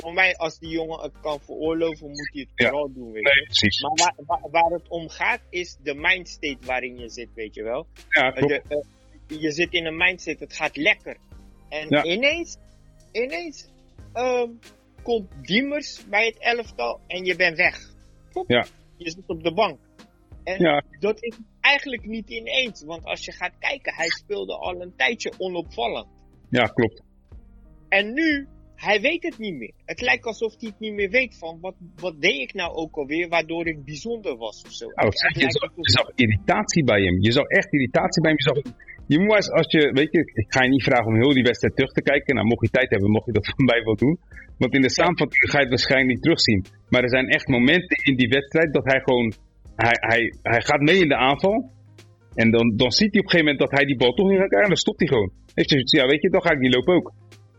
Voor 0.00 0.12
mij, 0.12 0.36
als 0.36 0.58
die 0.58 0.70
jongen 0.70 1.00
het 1.00 1.12
kan 1.20 1.40
veroorloven, 1.40 2.08
moet 2.08 2.30
hij 2.32 2.40
het 2.40 2.50
Ja. 2.54 2.68
vooral 2.68 2.92
doen, 2.92 3.12
weet. 3.12 3.22
Nee, 3.24 3.44
precies. 3.44 3.80
Maar 3.82 3.92
waar, 3.94 4.14
waar, 4.26 4.50
waar 4.50 4.70
het 4.70 4.88
om 4.88 5.08
gaat, 5.08 5.40
is 5.50 5.76
de 5.82 5.94
mindstate 5.94 6.58
waarin 6.66 6.98
je 6.98 7.08
zit, 7.08 7.28
weet 7.34 7.54
je 7.54 7.62
wel. 7.62 7.86
Ja, 8.08 8.32
Eh, 8.32 8.36
klopt. 8.46 8.68
de, 8.68 8.84
eh, 9.28 9.40
je 9.40 9.50
zit 9.52 9.72
in 9.72 9.86
een 9.86 9.96
mindset, 9.96 10.40
het 10.40 10.52
gaat 10.52 10.76
lekker. 10.76 11.16
En 11.68 11.86
Ja. 11.88 12.04
ineens, 12.04 12.56
ineens 13.12 13.68
ehm, 14.12 14.48
komt 15.02 15.28
Diemers 15.42 16.04
bij 16.08 16.26
het 16.26 16.38
elftal 16.38 17.00
en 17.06 17.24
je 17.24 17.36
bent 17.36 17.56
weg. 17.56 17.78
Pop, 18.32 18.48
Ja. 18.48 18.66
Je 18.96 19.10
zit 19.10 19.24
op 19.26 19.42
de 19.42 19.52
bank. 19.54 19.78
En 20.44 20.60
Ja, 20.62 20.82
dat 20.98 21.22
is 21.22 21.36
eigenlijk 21.60 22.04
niet 22.06 22.30
ineens, 22.30 22.82
want 22.84 23.04
als 23.04 23.24
je 23.24 23.32
gaat 23.32 23.52
kijken, 23.58 23.94
hij 23.94 24.08
speelde 24.08 24.56
al 24.56 24.80
een 24.80 24.92
tijdje 24.96 25.32
onopvallend. 25.38 26.06
ja, 26.50 26.64
klopt. 26.64 27.02
En 27.88 28.12
nu, 28.12 28.48
hij 28.86 29.00
weet 29.00 29.22
het 29.28 29.38
niet 29.38 29.56
meer. 29.60 29.74
Het 29.92 30.00
lijkt 30.00 30.24
alsof 30.24 30.52
hij 30.60 30.68
het 30.68 30.80
niet 30.80 30.94
meer 30.94 31.10
weet 31.10 31.38
van, 31.38 31.58
wat, 31.60 31.76
wat 32.04 32.20
deed 32.20 32.40
ik 32.46 32.52
nou 32.54 32.70
ook 32.82 32.94
alweer, 32.96 33.28
waardoor 33.28 33.66
ik 33.66 33.84
bijzonder 33.84 34.36
was 34.36 34.62
of 34.66 34.72
zo. 34.72 34.86
Zeg, 34.94 35.34
je, 35.34 35.40
zag, 35.40 35.62
alsof- 35.62 35.76
je 35.76 35.90
zag 35.98 36.08
irritatie 36.14 36.84
bij 36.84 37.00
hem. 37.02 37.16
Je 37.22 37.32
zag 37.32 37.46
echt 37.46 37.72
irritatie 37.72 38.22
bij 38.22 38.30
hem. 38.30 38.40
Je, 38.42 38.48
zag, 38.48 38.74
je 39.06 39.18
moet 39.20 39.34
eens, 39.34 39.50
als 39.50 39.70
je, 39.72 39.82
weet 39.92 40.12
je, 40.12 40.20
ik 40.42 40.46
ga 40.54 40.62
je 40.64 40.70
niet 40.70 40.82
vragen 40.82 41.06
om 41.06 41.16
heel 41.22 41.34
die 41.38 41.42
wedstrijd 41.50 41.76
terug 41.76 41.92
te 41.92 42.02
kijken. 42.02 42.34
Nou, 42.34 42.46
mocht 42.46 42.64
je 42.66 42.70
tijd 42.70 42.90
hebben, 42.90 43.10
mocht 43.10 43.26
je 43.26 43.32
dat 43.32 43.46
van 43.56 43.64
mij 43.64 43.82
wel 43.84 43.96
doen. 43.96 44.18
Want 44.58 44.74
in 44.74 44.80
de 44.80 44.90
samenvatting 44.90 45.50
ga 45.50 45.56
je 45.56 45.62
het 45.66 45.74
waarschijnlijk 45.76 46.12
niet 46.12 46.22
terugzien. 46.22 46.64
Maar 46.88 47.02
er 47.02 47.14
zijn 47.16 47.28
echt 47.28 47.48
momenten 47.48 47.96
in 48.08 48.16
die 48.16 48.28
wedstrijd 48.28 48.72
dat 48.72 48.84
hij 48.84 49.00
gewoon, 49.00 49.32
hij, 49.76 49.96
hij, 50.10 50.22
hij 50.42 50.60
gaat 50.62 50.80
mee 50.80 50.98
in 51.04 51.08
de 51.08 51.16
aanval. 51.16 51.70
En 52.34 52.50
dan, 52.50 52.76
dan 52.76 52.90
ziet 52.92 53.12
hij 53.12 53.20
op 53.20 53.24
een 53.26 53.30
gegeven 53.30 53.50
moment 53.50 53.58
dat 53.58 53.78
hij 53.78 53.84
die 53.84 53.96
bal 53.96 54.12
toch 54.12 54.28
niet 54.28 54.38
gaat 54.38 54.48
krijgen. 54.52 54.68
En 54.68 54.74
dan 54.74 54.84
stopt 54.86 54.98
hij 54.98 55.08
gewoon. 55.08 55.30
Heeft 55.54 55.70
hij 55.70 55.78
zoiets, 55.78 55.92
ja, 55.92 56.06
weet 56.06 56.22
je, 56.22 56.30
dan 56.30 56.42
ga 56.42 56.52
ik 56.52 56.58
niet 56.58 56.74
lopen 56.74 56.94
ook. 56.94 57.12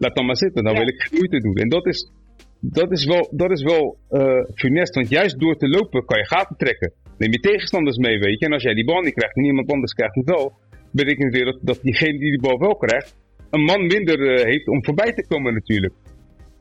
Laat 0.04 0.16
dan 0.16 0.26
maar 0.26 0.38
zitten, 0.46 0.64
dan 0.64 0.74
Ja. 0.74 0.80
wil 0.80 0.88
ik 0.88 1.02
geen 1.02 1.18
moeite 1.18 1.40
doen. 1.40 1.56
En 1.56 1.70
dat 1.70 1.86
is, 1.86 2.12
dat 2.60 2.92
is 2.92 3.06
wel, 3.06 3.24
dat 3.32 3.52
is 3.52 3.64
wel 3.64 3.98
eh, 4.10 4.44
funest, 4.56 4.96
want 4.96 5.10
juist 5.10 5.40
door 5.40 5.56
te 5.58 5.68
lopen 5.68 6.06
kan 6.06 6.18
je 6.18 6.26
gaten 6.26 6.56
trekken. 6.58 6.94
Neem 7.18 7.32
je 7.32 7.40
tegenstanders 7.40 7.98
mee, 7.98 8.20
weet 8.20 8.40
je. 8.40 8.46
En 8.46 8.54
als 8.54 8.64
jij 8.64 8.74
die 8.74 8.86
bal 8.86 9.02
niet 9.02 9.14
krijgt 9.14 9.36
en 9.36 9.44
iemand 9.46 9.72
anders 9.72 9.94
krijgt 9.94 10.16
hem 10.16 10.24
wel, 10.26 10.54
betekent 10.92 11.34
weer 11.34 11.46
dat, 11.46 11.60
dat 11.62 11.80
diegene 11.82 12.20
die 12.20 12.30
die 12.32 12.40
bal 12.42 12.58
wel 12.60 12.76
krijgt, 12.76 13.16
een 13.50 13.64
man 13.64 13.82
minder 13.86 14.18
eh, 14.36 14.44
heeft 14.44 14.68
om 14.68 14.84
voorbij 14.86 15.14
te 15.14 15.26
komen 15.28 15.54
natuurlijk. 15.54 15.94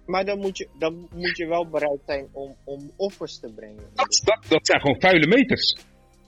Maar 0.06 0.24
dan 0.24 0.38
moet 0.38 0.58
je, 0.58 0.68
dan 0.78 1.08
moet 1.14 1.36
je 1.36 1.46
wel 1.46 1.68
bereid 1.68 2.00
zijn 2.06 2.26
om, 2.32 2.54
om 2.64 2.90
offers 2.96 3.38
te 3.40 3.52
brengen. 3.56 3.84
Dat, 3.94 4.22
dat, 4.24 4.40
dat 4.48 4.66
zijn 4.66 4.80
gewoon 4.80 5.00
vuile 5.00 5.26
meters. 5.26 5.76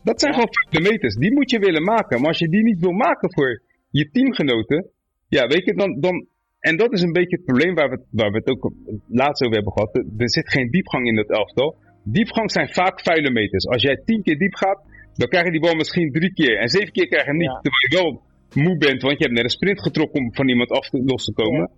Dat 0.05 0.21
zijn 0.21 0.33
Ja. 0.33 0.39
gewoon 0.39 0.55
vuile 0.55 0.91
meters. 0.91 1.15
Die 1.15 1.33
moet 1.33 1.51
je 1.51 1.59
willen 1.59 1.83
maken. 1.83 2.19
Maar 2.21 2.29
als 2.29 2.39
je 2.39 2.49
die 2.49 2.63
niet 2.63 2.81
wil 2.81 2.93
maken 2.93 3.33
voor 3.33 3.63
je 3.91 4.11
teamgenoten, 4.11 4.91
ja, 5.29 5.47
weet 5.47 5.65
je, 5.65 5.75
dan, 5.75 6.01
dan 6.01 6.27
en 6.69 6.75
dat 6.83 6.91
is 6.97 7.03
een 7.03 7.13
beetje 7.19 7.37
het 7.37 7.45
probleem 7.45 7.75
waar 7.75 7.89
we, 7.91 7.95
het- 7.99 8.07
waar 8.21 8.31
we 8.31 8.37
het 8.43 8.49
ook 8.53 8.63
laatst 9.21 9.43
over 9.45 9.55
hebben 9.59 9.73
gehad. 9.73 9.91
Er, 10.25 10.31
zit 10.37 10.49
geen 10.57 10.71
diepgang 10.71 11.07
in 11.07 11.15
dat 11.15 11.31
elftal. 11.31 11.69
Diepgang 12.05 12.51
zijn 12.51 12.69
vaak 12.81 12.97
vuile 13.01 13.31
meters. 13.31 13.67
Als 13.67 13.83
jij 13.83 13.97
tien 14.05 14.23
keer 14.23 14.39
diep 14.39 14.55
gaat, 14.55 14.81
dan 15.21 15.29
krijg 15.29 15.45
je 15.45 15.51
die 15.51 15.61
bal 15.61 15.75
misschien 15.75 16.13
drie 16.13 16.33
keer. 16.33 16.59
En 16.59 16.69
zeven 16.69 16.93
keer 16.93 17.07
krijg 17.09 17.25
je 17.25 17.31
hem 17.31 17.39
niet. 17.39 17.55
Ja. 17.55 17.61
Terwijl 17.65 17.85
je 17.89 17.97
wel 18.03 18.11
moe 18.65 18.77
bent, 18.79 19.03
want 19.03 19.19
je 19.19 19.25
hebt 19.25 19.37
net 19.37 19.45
een 19.45 19.59
sprint 19.59 19.83
getrokken 19.83 20.21
om 20.21 20.35
van 20.35 20.49
iemand 20.49 20.71
af 20.71 20.89
te, 20.89 21.03
los 21.05 21.25
te 21.25 21.33
komen. 21.33 21.71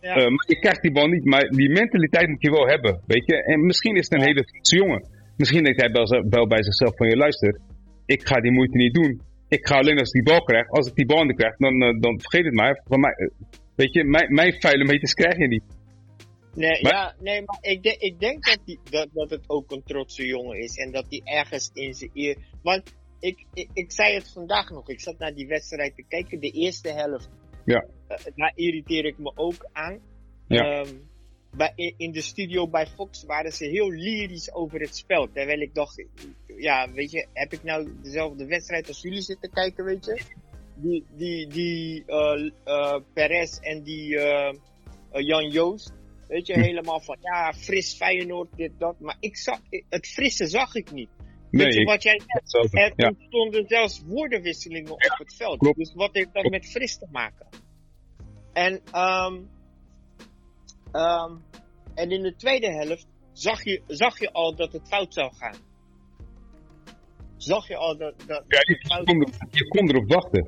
Ja. 0.00 0.14
Eh, 0.14 0.22
maar 0.34 0.44
je 0.48 0.58
krijgt 0.58 0.82
die 0.82 0.92
bal 0.92 1.06
niet. 1.06 1.24
Maar 1.24 1.44
die 1.48 1.70
mentaliteit 1.70 2.28
moet 2.28 2.42
je 2.42 2.50
wel 2.50 2.66
hebben, 2.66 3.00
weet 3.06 3.26
je. 3.26 3.44
En 3.44 3.66
misschien 3.66 3.94
is 3.96 4.04
het 4.08 4.12
een 4.20 4.26
hele 4.26 4.44
trotse 4.44 4.76
jongen. 4.76 5.04
Misschien 5.36 5.64
denkt 5.64 5.80
hij 5.80 5.90
wel, 5.90 6.24
wel 6.28 6.46
bij 6.46 6.62
zichzelf 6.62 6.96
van, 6.96 7.08
je 7.08 7.16
luister, 7.16 7.58
ik 8.06 8.26
ga 8.28 8.40
die 8.40 8.52
moeite 8.52 8.76
niet 8.76 8.94
doen. 8.94 9.20
Ik 9.48 9.66
ga 9.66 9.74
alleen 9.78 9.98
als 9.98 10.12
ik 10.12 10.24
die 10.24 10.32
bal 10.34 10.44
krijg. 10.44 10.68
Als 10.68 10.88
ik 10.88 10.94
die 10.94 11.06
bal 11.06 11.24
niet 11.24 11.36
krijg, 11.36 11.56
dan, 11.56 11.82
eh, 11.82 12.00
dan 12.00 12.20
vergeet 12.20 12.44
het 12.44 12.54
maar. 12.54 12.82
Van 12.84 13.00
mij, 13.00 13.12
eh, 13.12 13.26
weet 13.80 13.92
je, 13.92 14.04
mijn, 14.04 14.34
mijn 14.34 14.60
vuile 14.60 14.84
meters 14.84 15.14
krijg 15.14 15.36
je 15.38 15.46
niet. 15.48 15.62
Nee, 16.54 16.82
Maar- 16.82 16.92
ja, 16.92 17.14
nee, 17.20 17.42
maar 17.44 17.58
ik, 17.60 17.82
denk 17.82 18.00
ik 18.00 18.20
denk 18.20 18.44
dat, 18.44 18.58
die, 18.64 18.78
dat, 18.90 19.08
dat 19.12 19.30
het 19.30 19.44
ook 19.46 19.70
een 19.70 19.82
trotse 19.82 20.26
jongen 20.26 20.58
is. 20.58 20.76
En 20.76 20.90
dat 20.92 21.06
hij 21.08 21.20
ergens 21.24 21.70
in 21.72 21.94
zijn 21.94 22.10
eer... 22.14 22.36
Want 22.62 22.82
ik, 23.20 23.44
ik, 23.54 23.68
ik 23.72 23.92
zei 23.92 24.14
het 24.14 24.32
vandaag 24.32 24.70
nog. 24.70 24.88
Ik 24.88 25.00
zat 25.00 25.18
naar 25.18 25.34
die 25.34 25.46
wedstrijd 25.46 25.94
te 25.96 26.04
kijken. 26.08 26.40
De 26.40 26.50
eerste 26.50 26.88
helft. 26.88 27.28
Ja. 27.64 27.84
Eh, 28.08 28.16
daar 28.34 28.52
irriteer 28.54 29.04
ik 29.04 29.18
me 29.18 29.32
ook 29.34 29.68
aan. 29.72 29.98
Ja. 30.48 30.62
Ehm, 30.62 30.94
bij, 31.56 31.72
in- 31.74 31.94
in 31.96 32.12
de 32.12 32.20
studio 32.20 32.68
bij 32.68 32.86
Fox 32.86 33.24
waren 33.24 33.52
ze 33.52 33.64
heel 33.64 33.90
lyrisch 33.90 34.54
over 34.54 34.80
het 34.80 34.96
spel. 34.96 35.28
Terwijl 35.32 35.60
ik 35.60 35.74
dacht, 35.74 36.04
ja, 36.56 36.92
weet 36.92 37.10
je, 37.10 37.26
heb 37.32 37.52
ik 37.52 37.62
nou 37.62 37.92
dezelfde 38.02 38.46
wedstrijd 38.46 38.88
als 38.88 39.02
jullie 39.02 39.22
zitten 39.22 39.50
kijken, 39.50 39.84
weet 39.84 40.04
je? 40.04 40.22
Die, 40.74 41.04
die, 41.16 41.46
die 41.46 42.04
eh 42.06 42.50
eh, 42.64 43.00
Perez 43.12 43.58
en 43.58 43.82
die 43.82 44.18
eh, 44.18 44.54
Jan 45.12 45.50
Joost. 45.50 45.92
Weet 46.28 46.46
je, 46.46 46.60
helemaal 46.60 47.00
van, 47.00 47.16
ja, 47.20 47.52
fris 47.52 47.94
Feyenoord, 47.94 48.56
dit, 48.56 48.72
dat. 48.78 49.00
Maar 49.00 49.16
ik 49.20 49.36
zag, 49.36 49.60
het 49.88 50.06
frisse 50.06 50.46
zag 50.46 50.74
ik 50.74 50.92
niet. 50.92 51.08
Nee, 51.50 51.64
weet 51.66 51.74
je 51.74 51.84
wat 51.84 52.02
jij 52.02 52.20
zegt? 52.44 52.74
Er 52.74 52.92
Ja, 52.96 53.08
ontstonden 53.08 53.64
zelfs 53.66 54.02
woordenwisselingen 54.06 54.92
op 54.92 55.14
het 55.18 55.34
veld. 55.36 55.58
klopt. 55.58 55.78
Dus 55.78 55.94
wat 55.94 56.10
heeft 56.12 56.32
dat 56.32 56.50
met 56.50 56.70
fris 56.70 56.98
te 56.98 57.06
maken? 57.10 57.46
En, 58.52 58.80
ehm 58.92 59.36
Ehm, 60.92 61.36
en 61.94 62.10
in 62.10 62.22
de 62.22 62.36
tweede 62.36 62.72
helft 62.72 63.06
zag 63.32 63.64
je, 63.64 63.82
zag 63.86 64.18
je 64.18 64.32
al 64.32 64.54
dat 64.54 64.72
het 64.72 64.88
fout 64.88 65.14
zou 65.14 65.34
gaan. 65.34 65.56
Zag 67.42 67.68
je 67.68 67.76
al 67.76 67.96
dat, 67.96 68.14
dat 68.26 68.44
Ja, 68.48 68.58
je, 68.62 69.04
kon, 69.04 69.20
er- 69.20 69.32
je 69.50 69.68
kon 69.68 69.88
erop 69.90 70.08
wachten. 70.12 70.44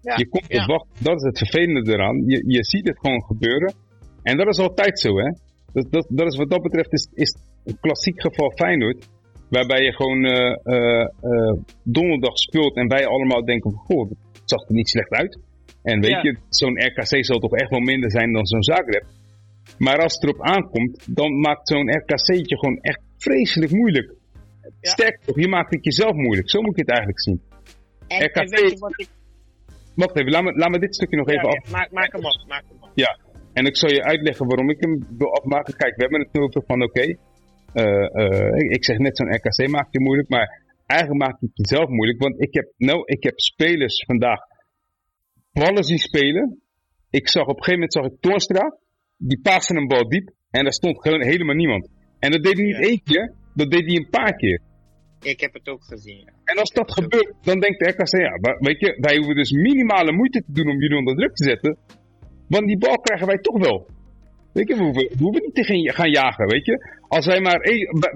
Ja, 0.00 0.14
Je 0.16 0.28
kon 0.28 0.40
erop 0.48 0.66
ja. 0.68 0.74
wachten. 0.74 1.04
Dat 1.04 1.16
is 1.16 1.22
het 1.22 1.38
vervelende 1.38 1.92
eraan. 1.92 2.16
Je, 2.26 2.44
je 2.46 2.64
ziet 2.64 2.86
het 2.88 2.98
gewoon 2.98 3.22
gebeuren. 3.24 3.74
En 4.22 4.36
dat 4.36 4.46
is 4.46 4.58
altijd 4.58 5.00
zo, 5.00 5.16
hè. 5.18 5.30
Dat, 5.72 5.86
dat, 5.92 6.06
dat 6.08 6.26
is 6.32 6.36
wat 6.36 6.50
dat 6.50 6.62
betreft 6.62 6.92
is, 6.92 7.08
is 7.14 7.36
een 7.64 7.78
klassiek 7.80 8.20
geval 8.22 8.50
Feyenoord. 8.50 9.08
Waarbij 9.48 9.82
je 9.84 9.92
gewoon 9.92 10.24
eh, 10.24 10.56
eh, 10.62 11.00
eh, 11.20 11.56
donderdag 11.84 12.38
speelt 12.38 12.76
en 12.76 12.88
wij 12.88 13.06
allemaal 13.06 13.44
denken 13.44 13.70
van, 13.70 13.80
goh, 13.80 14.10
het 14.10 14.42
zag 14.44 14.68
er 14.68 14.74
niet 14.74 14.88
slecht 14.88 15.10
uit. 15.10 15.38
En 15.82 16.00
weet 16.00 16.10
Ja. 16.10 16.22
je, 16.22 16.38
zo'n 16.48 16.84
RKC 16.86 17.24
zal 17.24 17.38
toch 17.38 17.52
echt 17.54 17.70
wel 17.70 17.80
minder 17.80 18.10
zijn 18.10 18.32
dan 18.32 18.46
zo'n 18.46 18.62
Zagreb. 18.62 19.04
Maar 19.78 19.98
als 19.98 20.14
het 20.14 20.22
erop 20.22 20.42
aankomt, 20.42 21.16
dan 21.16 21.40
maakt 21.40 21.68
zo'n 21.68 21.90
RKC'tje 21.96 22.58
gewoon 22.58 22.78
echt 22.80 23.00
vreselijk 23.18 23.72
moeilijk. 23.72 24.14
Ja. 24.80 25.18
Nog, 25.26 25.36
je 25.40 25.48
maakt 25.48 25.70
het 25.74 25.84
jezelf 25.84 26.12
moeilijk. 26.12 26.50
Zo 26.50 26.60
moet 26.60 26.74
je 26.76 26.80
het 26.80 26.90
eigenlijk 26.90 27.20
zien. 27.20 27.40
En, 28.08 28.18
en 28.18 28.26
RKC 28.26 28.48
weet 28.60 28.70
je 28.70 28.78
wat 28.78 29.00
ik... 29.00 29.08
Wacht 29.94 30.18
even, 30.18 30.30
laat 30.30 30.42
me, 30.42 30.52
laat 30.52 30.70
me 30.70 30.78
dit 30.78 30.94
stukje 30.94 31.16
nog 31.16 31.28
even 31.28 31.48
af. 31.48 31.70
maak, 31.70 31.90
maak 31.92 32.12
hem 32.12 32.24
op, 32.24 32.44
maak 32.48 32.64
hem 32.68 32.76
op. 32.82 32.90
Ja, 32.94 33.18
en 33.52 33.64
ik 33.66 33.76
zal 33.76 33.90
je 33.90 34.02
uitleggen 34.02 34.46
waarom 34.46 34.70
ik 34.70 34.80
hem 34.80 35.06
wil 35.18 35.32
afmaken. 35.34 35.76
Kijk, 35.76 35.96
we 35.96 36.02
hebben 36.02 36.20
het 36.20 36.32
nu 36.32 36.40
over 36.40 36.62
van 36.66 36.82
oké, 36.82 37.00
eh, 37.72 37.84
eh, 38.22 38.56
ik- 38.62 38.70
ik 38.76 38.84
zeg 38.84 38.98
net 38.98 39.16
zo'n 39.16 39.34
RKC 39.34 39.68
maakt 39.70 39.92
je 39.92 40.00
moeilijk, 40.00 40.28
maar 40.28 40.62
eigenlijk 40.86 41.20
maakt 41.24 41.40
het 41.40 41.50
jezelf 41.52 41.88
moeilijk. 41.88 42.18
Want 42.22 42.40
ik 42.42 42.54
heb, 42.54 42.72
nou, 42.76 43.02
ik 43.04 43.22
heb 43.22 43.40
spelers 43.40 44.04
vandaag 44.06 44.38
ballen 45.52 45.84
zien 45.84 45.98
spelen. 45.98 46.60
Ik 47.10 47.28
zag 47.28 47.42
op 47.42 47.56
een 47.56 47.62
gegeven 47.64 47.74
moment 47.74 47.92
zag 47.92 48.04
ik 48.04 48.20
Torstra, 48.20 48.78
die 49.16 49.40
paste 49.40 49.74
een 49.74 49.86
bal 49.86 50.08
diep 50.08 50.30
en 50.50 50.62
daar 50.62 50.72
stond 50.72 51.00
gewoon 51.02 51.22
helemaal 51.22 51.54
niemand. 51.54 51.88
En 52.18 52.30
dat 52.30 52.42
deed 52.42 52.54
hij 52.56 52.64
niet 52.64 52.76
Ja. 52.76 52.82
één 52.82 53.02
keer, 53.02 53.34
dat 53.54 53.70
deed 53.70 53.86
hij 53.86 53.96
een 53.96 54.10
paar 54.10 54.36
keer. 54.36 54.60
Ik 55.20 55.40
heb 55.40 55.52
het 55.52 55.68
ook 55.68 55.84
gezien, 55.84 56.18
ja. 56.18 56.32
En 56.44 56.56
als 56.58 56.70
dat 56.70 56.92
gebeurt, 56.92 57.34
dan 57.42 57.60
denkt 57.60 57.78
de 57.78 57.88
RKC, 57.88 58.16
ja, 58.16 58.56
weet 58.58 58.80
je, 58.80 58.96
wij 59.00 59.16
hoeven 59.16 59.34
dus 59.34 59.50
minimale 59.50 60.12
moeite 60.12 60.42
te 60.46 60.52
doen 60.52 60.68
om 60.68 60.80
jullie 60.80 60.96
onder 60.98 61.16
druk 61.16 61.34
te 61.34 61.44
zetten. 61.44 61.78
Want 62.48 62.66
die 62.66 62.78
bal 62.78 62.98
krijgen 62.98 63.26
wij 63.26 63.38
toch 63.38 63.58
wel. 63.58 63.86
Weet 64.52 64.68
je, 64.68 64.76
we 64.76 64.82
hoeven, 64.82 65.02
we 65.08 65.16
hoeven 65.18 65.42
niet 65.42 65.54
te 65.54 65.92
gaan- 65.92 66.10
jagen, 66.10 66.46
weet 66.46 66.66
je. 66.66 67.00
Als 67.08 67.26
wij 67.26 67.40
maar, 67.40 67.58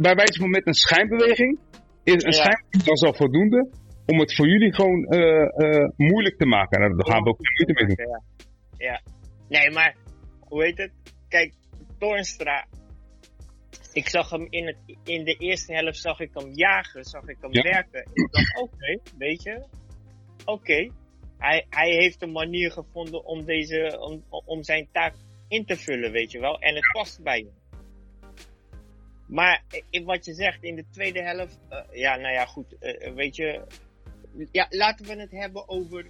bij, 0.01 0.15
wijze 0.15 0.41
van 0.41 0.51
met 0.51 0.67
een 0.67 0.75
schijnbeweging, 0.75 1.59
is 2.05 2.13
een 2.25 2.31
Ja. 2.31 2.37
schijnbeweging 2.43 2.83
dan 2.85 3.09
al 3.09 3.15
voldoende 3.15 3.69
om 4.07 4.19
het 4.21 4.35
voor 4.35 4.49
jullie 4.49 4.75
gewoon 4.75 5.05
eh, 5.05 5.21
eh, 5.43 5.89
moeilijk 5.97 6.37
te 6.39 6.47
maken. 6.47 6.83
En 6.83 6.97
daar 6.97 7.07
gaan 7.07 7.23
we 7.23 7.29
ook 7.29 7.39
geen 7.41 7.67
moeite 7.67 7.85
mee 7.85 7.97
doen. 7.97 8.07
Ja. 8.07 8.23
ja. 8.87 9.01
Nee, 9.49 9.71
maar, 9.71 9.97
hoe 10.41 10.65
heet 10.65 10.79
het? 10.79 10.93
Kijk, 11.29 11.53
Toornstra. 11.99 12.67
Ik 13.97 14.09
zag 14.09 14.31
hem 14.31 14.47
in, 14.51 14.67
het, 14.67 14.77
in 15.05 15.25
de 15.25 15.35
eerste 15.37 15.73
helft, 15.75 15.99
zag 15.99 16.21
ik 16.21 16.31
hem 16.35 16.53
jagen, 16.55 17.05
zag 17.05 17.29
ik 17.29 17.37
hem 17.41 17.53
Ja. 17.53 17.63
werken. 17.63 18.01
Ik 18.13 18.33
dacht, 18.33 18.61
oké, 18.61 18.99
weet 19.19 19.43
je, 19.43 19.65
oké. 20.45 20.91
Hij, 21.39 21.67
hij 21.71 21.91
heeft 21.91 22.23
een 22.23 22.33
manier 22.33 22.71
gevonden 22.73 23.25
om, 23.25 23.45
deze, 23.45 23.99
om, 24.01 24.25
om 24.45 24.63
zijn 24.63 24.89
taak 24.93 25.15
in 25.49 25.65
te 25.65 25.77
vullen, 25.77 26.13
weet 26.13 26.33
je 26.33 26.41
wel. 26.41 26.59
En 26.59 26.75
het 26.75 26.91
past 26.93 27.23
bij 27.23 27.39
hem. 27.39 27.55
Maar 29.27 29.63
in 29.91 30.05
wat 30.05 30.25
je 30.25 30.35
zegt 30.35 30.63
in 30.63 30.75
de 30.77 30.85
tweede 30.91 31.23
helft, 31.23 31.59
eh, 31.69 31.79
ja, 31.93 32.17
nou 32.17 32.35
ja, 32.35 32.45
goed, 32.47 32.79
eh, 32.79 33.13
weet 33.13 33.37
je. 33.37 33.63
Ja, 34.53 34.67
laten 34.71 35.07
we 35.07 35.21
het 35.21 35.31
hebben 35.33 35.69
over, 35.69 36.07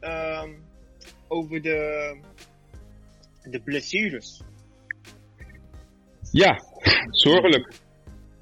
ehm, 0.00 0.54
over 1.28 1.62
de, 1.62 2.16
de 3.42 3.60
blessures. 3.60 4.40
Ja, 6.30 6.52
zorgelijk. 7.10 7.72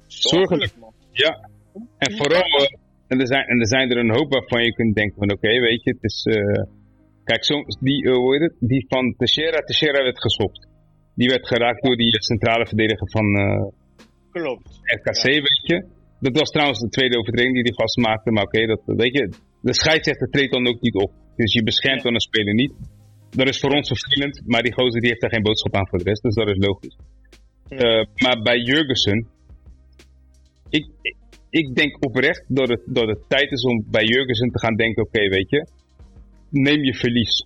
Zorgelijk. 0.07 0.73
man. 0.79 0.93
Ja. 1.11 1.49
En 1.97 2.17
vooral, 2.17 2.49
eh, 2.61 2.77
en, 3.07 3.19
er 3.19 3.27
zijn, 3.27 3.45
en 3.45 3.59
er 3.59 3.67
zijn 3.67 3.91
er 3.91 3.97
een 3.97 4.15
hoop 4.15 4.31
waarvan 4.33 4.63
je 4.63 4.73
kunt 4.73 4.95
denken 4.95 5.17
van 5.17 5.31
oké, 5.31 5.59
weet 5.59 5.83
je, 5.83 5.89
het 5.89 6.03
is... 6.03 6.23
eh, 6.23 6.63
kijk, 7.23 7.45
zo, 7.45 7.55
die, 7.79 8.03
eh, 8.05 8.15
hoe 8.15 8.33
heet 8.33 8.49
het, 8.49 8.69
die 8.69 8.85
van 8.87 9.15
Teixeira, 9.17 9.59
Teixeira 9.59 10.03
werd 10.03 10.21
geschopt. 10.21 10.67
Die 11.15 11.29
werd 11.29 11.47
geraakt 11.47 11.83
door 11.83 11.95
die 11.95 12.23
centrale 12.23 12.65
verdediger 12.67 13.09
van 13.09 13.27
Klopt. 14.31 14.79
RKC, 14.83 15.23
weet 15.23 15.61
je. 15.61 15.85
Dat 16.19 16.37
was 16.37 16.49
trouwens 16.49 16.79
de 16.79 16.89
tweede 16.89 17.17
overtreding 17.17 17.53
die 17.53 17.63
die 17.63 17.73
gast 17.73 17.97
maakte, 17.97 18.31
maar 18.31 18.43
oké, 18.43 18.65
dat 18.65 18.81
weet 18.85 19.17
je. 19.17 19.33
De 19.61 19.73
scheidsrechter 19.73 20.29
treedt 20.29 20.53
dan 20.53 20.67
ook 20.67 20.81
niet 20.81 20.95
op. 20.95 21.11
Dus 21.35 21.53
je 21.53 21.63
beschermt 21.63 22.01
dan 22.03 22.13
een 22.13 22.19
speler 22.19 22.53
niet. 22.53 22.73
Dat 23.29 23.47
is 23.47 23.59
voor 23.59 23.71
ons 23.71 23.87
vervelend, 23.87 24.41
maar 24.45 24.61
die 24.61 24.73
gozer 24.73 24.99
die 25.01 25.09
heeft 25.09 25.21
daar 25.21 25.33
geen 25.33 25.43
boodschap 25.43 25.75
aan 25.75 25.87
voor 25.87 25.97
de 25.97 26.03
rest, 26.03 26.21
dus 26.21 26.35
dat 26.35 26.49
is 26.49 26.57
logisch. 26.57 26.97
Eh, 27.69 28.05
maar 28.15 28.41
bij 28.41 28.57
Jurgensen, 28.57 29.27
ik, 30.69 30.87
ik, 31.49 31.75
denk 31.75 32.05
oprecht 32.05 32.43
dat 32.47 32.69
het, 32.69 32.81
dat 32.85 33.07
het 33.07 33.19
tijd 33.27 33.51
is 33.51 33.63
om 33.63 33.83
bij 33.87 34.03
Jurgensen 34.03 34.51
te 34.51 34.59
gaan 34.59 34.75
denken, 34.75 35.03
oké, 35.03 35.29
weet 35.29 35.49
je, 35.49 35.67
neem 36.49 36.83
je 36.83 36.95
verlies. 36.95 37.45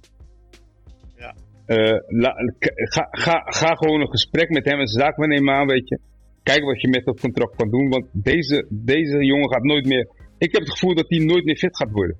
Ja. 1.18 1.36
Eh, 1.66 2.00
la- 2.08 2.36
ga, 2.76 3.08
ga, 3.12 3.42
ga 3.46 3.76
gewoon 3.76 4.02
een 4.02 4.10
gesprek 4.10 4.50
met 4.50 4.66
hem 4.66 4.80
en 4.80 4.88
zaak 4.88 5.18
nemen 5.18 5.54
aan, 5.54 5.68
weet 5.68 5.88
je. 5.90 6.00
Kijk 6.44 6.64
wat 6.64 6.82
je 6.82 6.88
met 6.88 7.06
dat 7.06 7.20
contract 7.20 7.56
kan 7.56 7.70
doen, 7.70 7.90
want 7.90 8.06
deze, 8.12 8.66
deze 8.70 9.26
jongen 9.26 9.50
gaat 9.50 9.64
nooit 9.64 9.86
meer... 9.86 10.10
Ik 10.38 10.52
heb 10.52 10.62
het 10.62 10.72
gevoel 10.72 10.96
dat 10.96 11.10
hij 11.10 11.20
nooit 11.20 11.44
meer 11.46 11.58
fit 11.58 11.78
gaat 11.78 11.92
worden. 11.92 12.18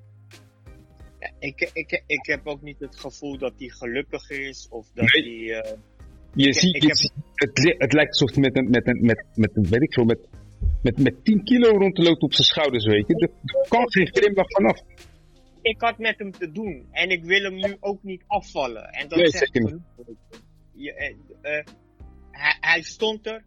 Ja, 1.20 1.32
ik, 1.40 1.70
ik, 1.74 2.04
ik 2.08 2.26
heb 2.26 2.48
ook 2.48 2.62
niet 2.62 2.80
het 2.80 3.00
gevoel 3.00 3.38
dat 3.38 3.54
hij 3.58 3.68
gelukkiger 3.68 4.48
is 4.48 4.68
of 4.70 4.88
dat 4.94 5.06
Nee. 5.14 5.48
hij. 5.50 5.60
eh, 5.62 5.78
Je 6.36 6.48
Ik- 6.48 6.54
ziet, 6.54 6.76
ik 6.76 6.82
je 6.82 6.88
heb- 6.88 6.98
ziet- 6.98 7.14
het, 7.34 7.58
li- 7.64 7.76
het 7.78 7.94
lijkt 7.94 8.12
alsof 8.20 8.36
met 8.38 8.58
een, 8.58 8.70
met 8.70 8.88
een, 8.88 9.06
met, 9.06 9.26
met 9.36 9.56
een, 9.56 9.68
weet 9.70 9.82
ik 9.82 9.94
veel, 9.94 10.04
met, 10.06 10.20
met, 10.82 10.98
met 10.98 11.26
10 11.26 11.44
kilo 11.44 11.70
rondloopt 11.70 12.22
op 12.22 12.34
zijn 12.34 12.48
schouders, 12.48 12.86
weet 12.86 13.08
je. 13.08 13.16
Er 13.46 13.68
kan 13.70 13.92
geen 13.92 14.08
grimlach 14.08 14.50
vanaf. 14.52 14.80
ik 15.62 15.82
had 15.82 15.98
met 15.98 16.18
hem 16.20 16.32
te 16.32 16.52
doen 16.52 16.88
en 16.92 17.10
ik 17.10 17.24
wil 17.24 17.42
hem 17.42 17.56
nu 17.56 17.76
ook 17.80 18.04
niet 18.04 18.24
afvallen. 18.28 18.84
En 18.90 19.08
dat 19.08 19.18
Nee, 19.20 19.28
zegt 19.30 19.54
niet. 19.54 19.76
Je, 20.76 20.94
eh, 20.94 21.16
eh, 21.42 21.66
hij, 22.32 22.58
hij 22.60 22.82
stond 22.82 23.28
er, 23.28 23.44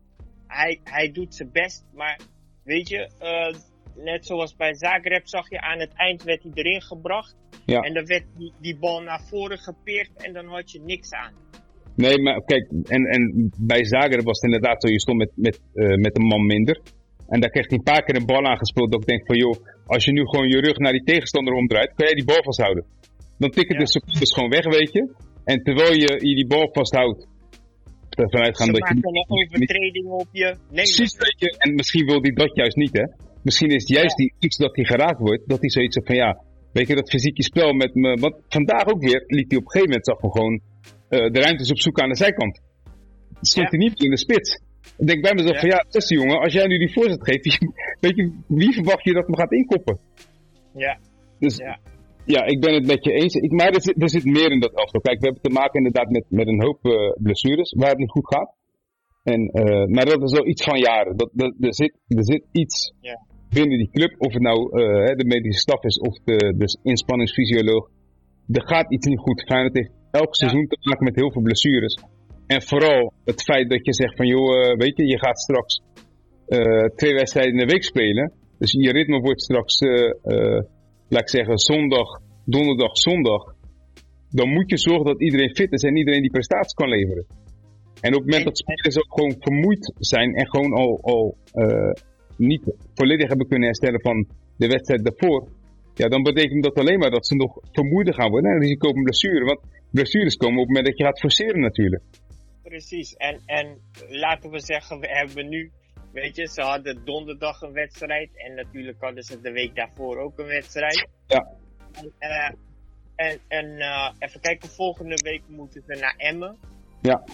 hij, 0.46 0.80
hij 0.84 1.12
doet 1.12 1.34
zijn 1.34 1.50
best, 1.52 1.84
maar 1.94 2.20
weet 2.64 2.88
je, 2.88 3.10
eh, 3.18 3.58
net 4.04 4.26
zoals 4.26 4.56
bij 4.56 4.74
Zagreb 4.74 5.26
zag 5.28 5.50
je 5.50 5.60
aan 5.60 5.78
het 5.80 5.92
eind 5.94 6.22
werd 6.22 6.42
hij 6.42 6.52
erin 6.54 6.82
gebracht. 6.82 7.36
Ja. 7.66 7.80
En 7.80 7.94
dan 7.94 8.06
werd 8.06 8.24
die, 8.36 8.52
die 8.60 8.76
bal 8.78 9.02
naar 9.02 9.22
voren 9.28 9.58
gepeerd 9.58 10.10
en 10.22 10.32
dan 10.32 10.46
had 10.46 10.70
je 10.72 10.80
niks 10.80 11.10
aan. 11.12 11.32
Nee, 11.96 12.22
maar 12.22 12.44
kijk, 12.44 12.64
en, 12.84 13.02
en 13.04 13.50
bij 13.58 13.84
Zagreb 13.84 14.24
was 14.24 14.40
het 14.40 14.50
inderdaad 14.52 14.82
zo, 14.82 14.88
je 14.88 15.00
stond 15.00 15.18
met, 15.18 15.30
met, 15.34 15.60
eh, 15.74 15.96
met 15.96 16.16
een 16.18 16.26
man 16.26 16.46
minder. 16.46 16.80
En 17.28 17.40
daar 17.40 17.50
kreeg 17.50 17.68
hij 17.68 17.78
een 17.78 17.82
paar 17.92 18.02
keer 18.04 18.16
een 18.16 18.26
bal 18.26 18.44
aangespeeld 18.44 18.92
dat 18.92 19.00
ik 19.00 19.06
denk 19.06 19.26
van, 19.26 19.36
joh, 19.36 19.54
als 19.86 20.04
je 20.04 20.12
nu 20.12 20.22
gewoon 20.26 20.48
je 20.48 20.60
rug 20.60 20.76
naar 20.76 20.92
die 20.92 21.04
tegenstander 21.04 21.54
omdraait, 21.54 21.92
kan 21.94 22.06
jij 22.06 22.14
die 22.14 22.24
bal 22.24 22.42
vasthouden. 22.42 22.84
Dan 23.38 23.50
tikken 23.50 23.74
Ja. 23.74 23.80
de 23.84 23.88
secondes 23.90 24.32
gewoon 24.34 24.50
weg, 24.50 24.64
weet 24.64 24.92
je. 24.92 25.02
En 25.44 25.62
terwijl 25.62 25.92
je, 25.92 26.10
je 26.28 26.34
die 26.34 26.46
bal 26.46 26.68
vasthoudt, 26.72 27.26
ervan 28.10 28.40
uitgaan 28.40 28.66
Ze 28.66 28.72
dat 28.72 28.88
je 28.88 28.94
maken 28.94 29.12
niet- 29.12 29.26
een 29.28 29.54
overtreding 29.54 30.06
op 30.06 30.28
je. 30.32 30.44
Nee, 30.44 30.56
Precies, 30.70 31.16
weet 31.16 31.36
je. 31.38 31.54
En 31.58 31.74
misschien 31.74 32.06
wil 32.06 32.20
hij 32.22 32.30
dat 32.30 32.50
juist 32.54 32.76
niet, 32.76 32.92
hè. 32.92 33.04
Misschien 33.42 33.68
is 33.68 33.82
het 33.82 33.88
juist 33.98 34.16
die, 34.16 34.32
iets 34.38 34.56
dat 34.56 34.76
hij 34.76 34.84
geraakt 34.84 35.18
wordt, 35.18 35.48
dat 35.48 35.60
hij 35.60 35.70
zoiets 35.70 35.98
van, 36.04 36.14
ja, 36.16 36.42
weet 36.72 36.88
je, 36.88 36.94
dat 36.94 37.10
fysieke 37.10 37.42
spel 37.42 37.72
met 37.72 37.94
me... 37.94 38.14
Want 38.20 38.34
vandaag 38.48 38.86
ook 38.86 39.02
weer 39.02 39.24
liet 39.26 39.50
hij 39.50 39.58
op 39.58 39.64
een 39.64 39.70
gegeven 39.70 39.88
moment, 39.88 40.06
zag 40.06 40.18
gewoon 40.20 40.60
eh, 41.08 41.30
de 41.32 41.40
ruimtes 41.40 41.70
op 41.70 41.78
zoek 41.78 42.00
aan 42.00 42.08
de 42.08 42.16
zijkant. 42.16 42.60
Stond 43.40 43.70
Ja. 43.70 43.76
hij 43.78 43.88
niet 43.88 44.02
in 44.02 44.10
de 44.10 44.18
spits. 44.18 44.60
Ik 44.98 45.06
denk 45.06 45.22
bij 45.22 45.34
mezelf 45.34 45.54
Ja. 45.54 45.60
van, 45.60 45.68
ja, 45.68 45.84
beste 45.90 46.14
jongen, 46.14 46.38
als 46.40 46.52
jij 46.52 46.66
nu 46.66 46.78
die 46.78 46.92
voorzet 46.92 47.24
geeft, 47.24 47.44
weet 48.04 48.16
je, 48.16 48.32
wie 48.48 48.72
verwacht 48.72 49.04
je 49.04 49.12
dat 49.12 49.28
me 49.28 49.36
gaat 49.36 49.52
inkoppen? 49.52 49.98
Ja. 50.74 50.98
Dus 51.38 51.56
Ja. 51.56 51.78
ja, 52.24 52.44
ik 52.44 52.60
ben 52.60 52.74
het 52.74 52.86
met 52.86 53.04
je 53.04 53.12
eens. 53.12 53.34
Ik, 53.34 53.50
maar 53.52 53.68
er 53.68 53.82
zit, 53.82 54.02
er 54.02 54.10
zit 54.10 54.24
meer 54.24 54.50
in 54.50 54.60
dat 54.60 54.74
elftal. 54.74 55.00
Kijk, 55.00 55.18
we 55.20 55.24
hebben 55.24 55.42
te 55.42 55.50
maken 55.60 55.76
inderdaad 55.76 56.10
met, 56.10 56.24
met 56.28 56.46
een 56.46 56.62
hoop 56.62 56.84
eh, 56.84 56.92
blessures 57.22 57.72
waar 57.78 57.88
het 57.88 57.98
niet 57.98 58.10
goed 58.10 58.26
gaat. 58.34 58.54
En, 59.22 59.46
eh, 59.48 59.86
maar 59.86 60.04
dat 60.04 60.22
is 60.22 60.38
al 60.38 60.46
iets 60.46 60.64
van 60.64 60.78
jaren. 60.78 61.16
Dat, 61.16 61.30
dat, 61.32 61.54
er, 61.60 61.74
zit, 61.74 61.92
er 62.08 62.24
zit 62.24 62.44
iets 62.52 62.92
Ja. 63.00 63.26
binnen 63.50 63.78
die 63.78 63.90
club, 63.90 64.14
of 64.18 64.32
het 64.32 64.42
nou 64.42 64.70
de 65.16 65.24
medische 65.26 65.60
staf 65.60 65.84
is 65.84 65.98
of 65.98 66.18
de, 66.24 66.54
de 66.56 66.78
inspanningsfysioloog. 66.82 67.88
Er 68.52 68.66
gaat 68.66 68.92
iets 68.92 69.06
niet 69.06 69.18
goed. 69.18 69.42
Feyenoord 69.46 69.74
heeft 69.74 69.90
elk 70.20 70.34
seizoen 70.34 70.66
te 70.66 70.78
maken 70.80 71.04
met 71.04 71.16
heel 71.16 71.32
veel 71.32 71.42
blessures. 71.42 71.94
En 72.46 72.62
vooral 72.62 73.12
het 73.24 73.42
feit 73.42 73.70
dat 73.70 73.84
je 73.86 73.94
zegt 73.94 74.16
van 74.16 74.26
joh, 74.26 74.50
eh, 74.60 74.76
weet 74.76 74.96
je, 74.96 75.06
je 75.06 75.18
gaat 75.18 75.40
straks 75.40 75.80
eh, 76.46 76.84
twee 77.00 77.14
wedstrijden 77.14 77.52
in 77.52 77.66
de 77.66 77.72
week 77.72 77.84
spelen. 77.84 78.32
Dus 78.58 78.72
je 78.72 78.92
ritme 78.92 79.20
wordt 79.20 79.42
straks, 79.42 79.78
eh, 79.78 80.60
laat 81.08 81.22
ik 81.26 81.28
zeggen, 81.28 81.58
zondag, 81.58 82.08
donderdag, 82.44 82.96
zondag. 82.98 83.42
Dan 84.30 84.48
moet 84.48 84.70
je 84.70 84.78
zorgen 84.78 85.04
dat 85.04 85.20
iedereen 85.22 85.54
fit 85.54 85.72
is 85.72 85.82
en 85.82 85.96
iedereen 85.96 86.20
die 86.20 86.30
prestaties 86.30 86.72
kan 86.72 86.88
leveren. 86.88 87.26
En 88.00 88.14
op 88.14 88.20
het 88.22 88.30
moment 88.30 88.44
En- 88.44 88.44
dat 88.44 88.58
spelers 88.58 88.98
ook 88.98 89.12
gewoon 89.14 89.36
vermoeid 89.38 89.92
zijn 89.98 90.34
en 90.34 90.46
gewoon 90.48 90.72
al, 90.72 90.98
al 91.02 91.36
niet 92.36 92.62
volledig 92.94 93.28
hebben 93.28 93.48
kunnen 93.48 93.66
herstellen 93.66 94.00
van 94.00 94.26
de 94.56 94.66
wedstrijd 94.66 95.04
daarvoor. 95.04 95.48
Ja, 95.94 96.08
dan 96.08 96.22
betekent 96.22 96.62
dat 96.62 96.78
alleen 96.78 96.98
maar 96.98 97.10
dat 97.10 97.26
ze 97.26 97.34
nog 97.34 97.58
vermoeider 97.72 98.14
gaan 98.14 98.30
worden 98.30 98.50
en 98.50 98.60
risico 98.60 98.88
op 98.88 98.96
een 98.96 99.02
blessure. 99.02 99.44
Want 99.44 99.60
blessures 99.96 100.36
komen 100.36 100.60
op 100.60 100.66
het 100.66 100.74
moment 100.74 100.86
dat 100.86 100.98
je 100.98 101.04
gaat 101.04 101.20
forceren 101.20 101.60
natuurlijk. 101.60 102.02
precies. 102.62 103.14
En, 103.14 103.40
en 103.46 103.66
laten 104.08 104.50
we 104.50 104.60
zeggen, 104.60 105.00
we 105.00 105.06
hebben 105.08 105.48
nu, 105.48 105.70
weet 106.12 106.36
je, 106.36 106.46
ze 106.48 106.62
hadden 106.62 107.04
donderdag 107.04 107.60
een 107.60 107.72
wedstrijd. 107.72 108.30
En 108.34 108.54
natuurlijk 108.54 108.96
hadden 109.00 109.22
ze 109.22 109.40
de 109.40 109.52
week 109.52 109.74
daarvoor 109.74 110.16
ook 110.18 110.38
een 110.38 110.46
wedstrijd. 110.46 111.08
Ja. 111.26 111.46
En, 111.92 112.12
eh, 112.18 112.50
en, 113.16 113.38
en 113.48 113.78
eh, 113.78 114.12
even 114.18 114.40
kijken, 114.40 114.68
volgende 114.68 115.18
week 115.24 115.42
moeten 115.48 115.82
ze 115.86 115.98
naar 116.00 116.14
Emmen. 116.16 116.56
Ja. 117.02 117.24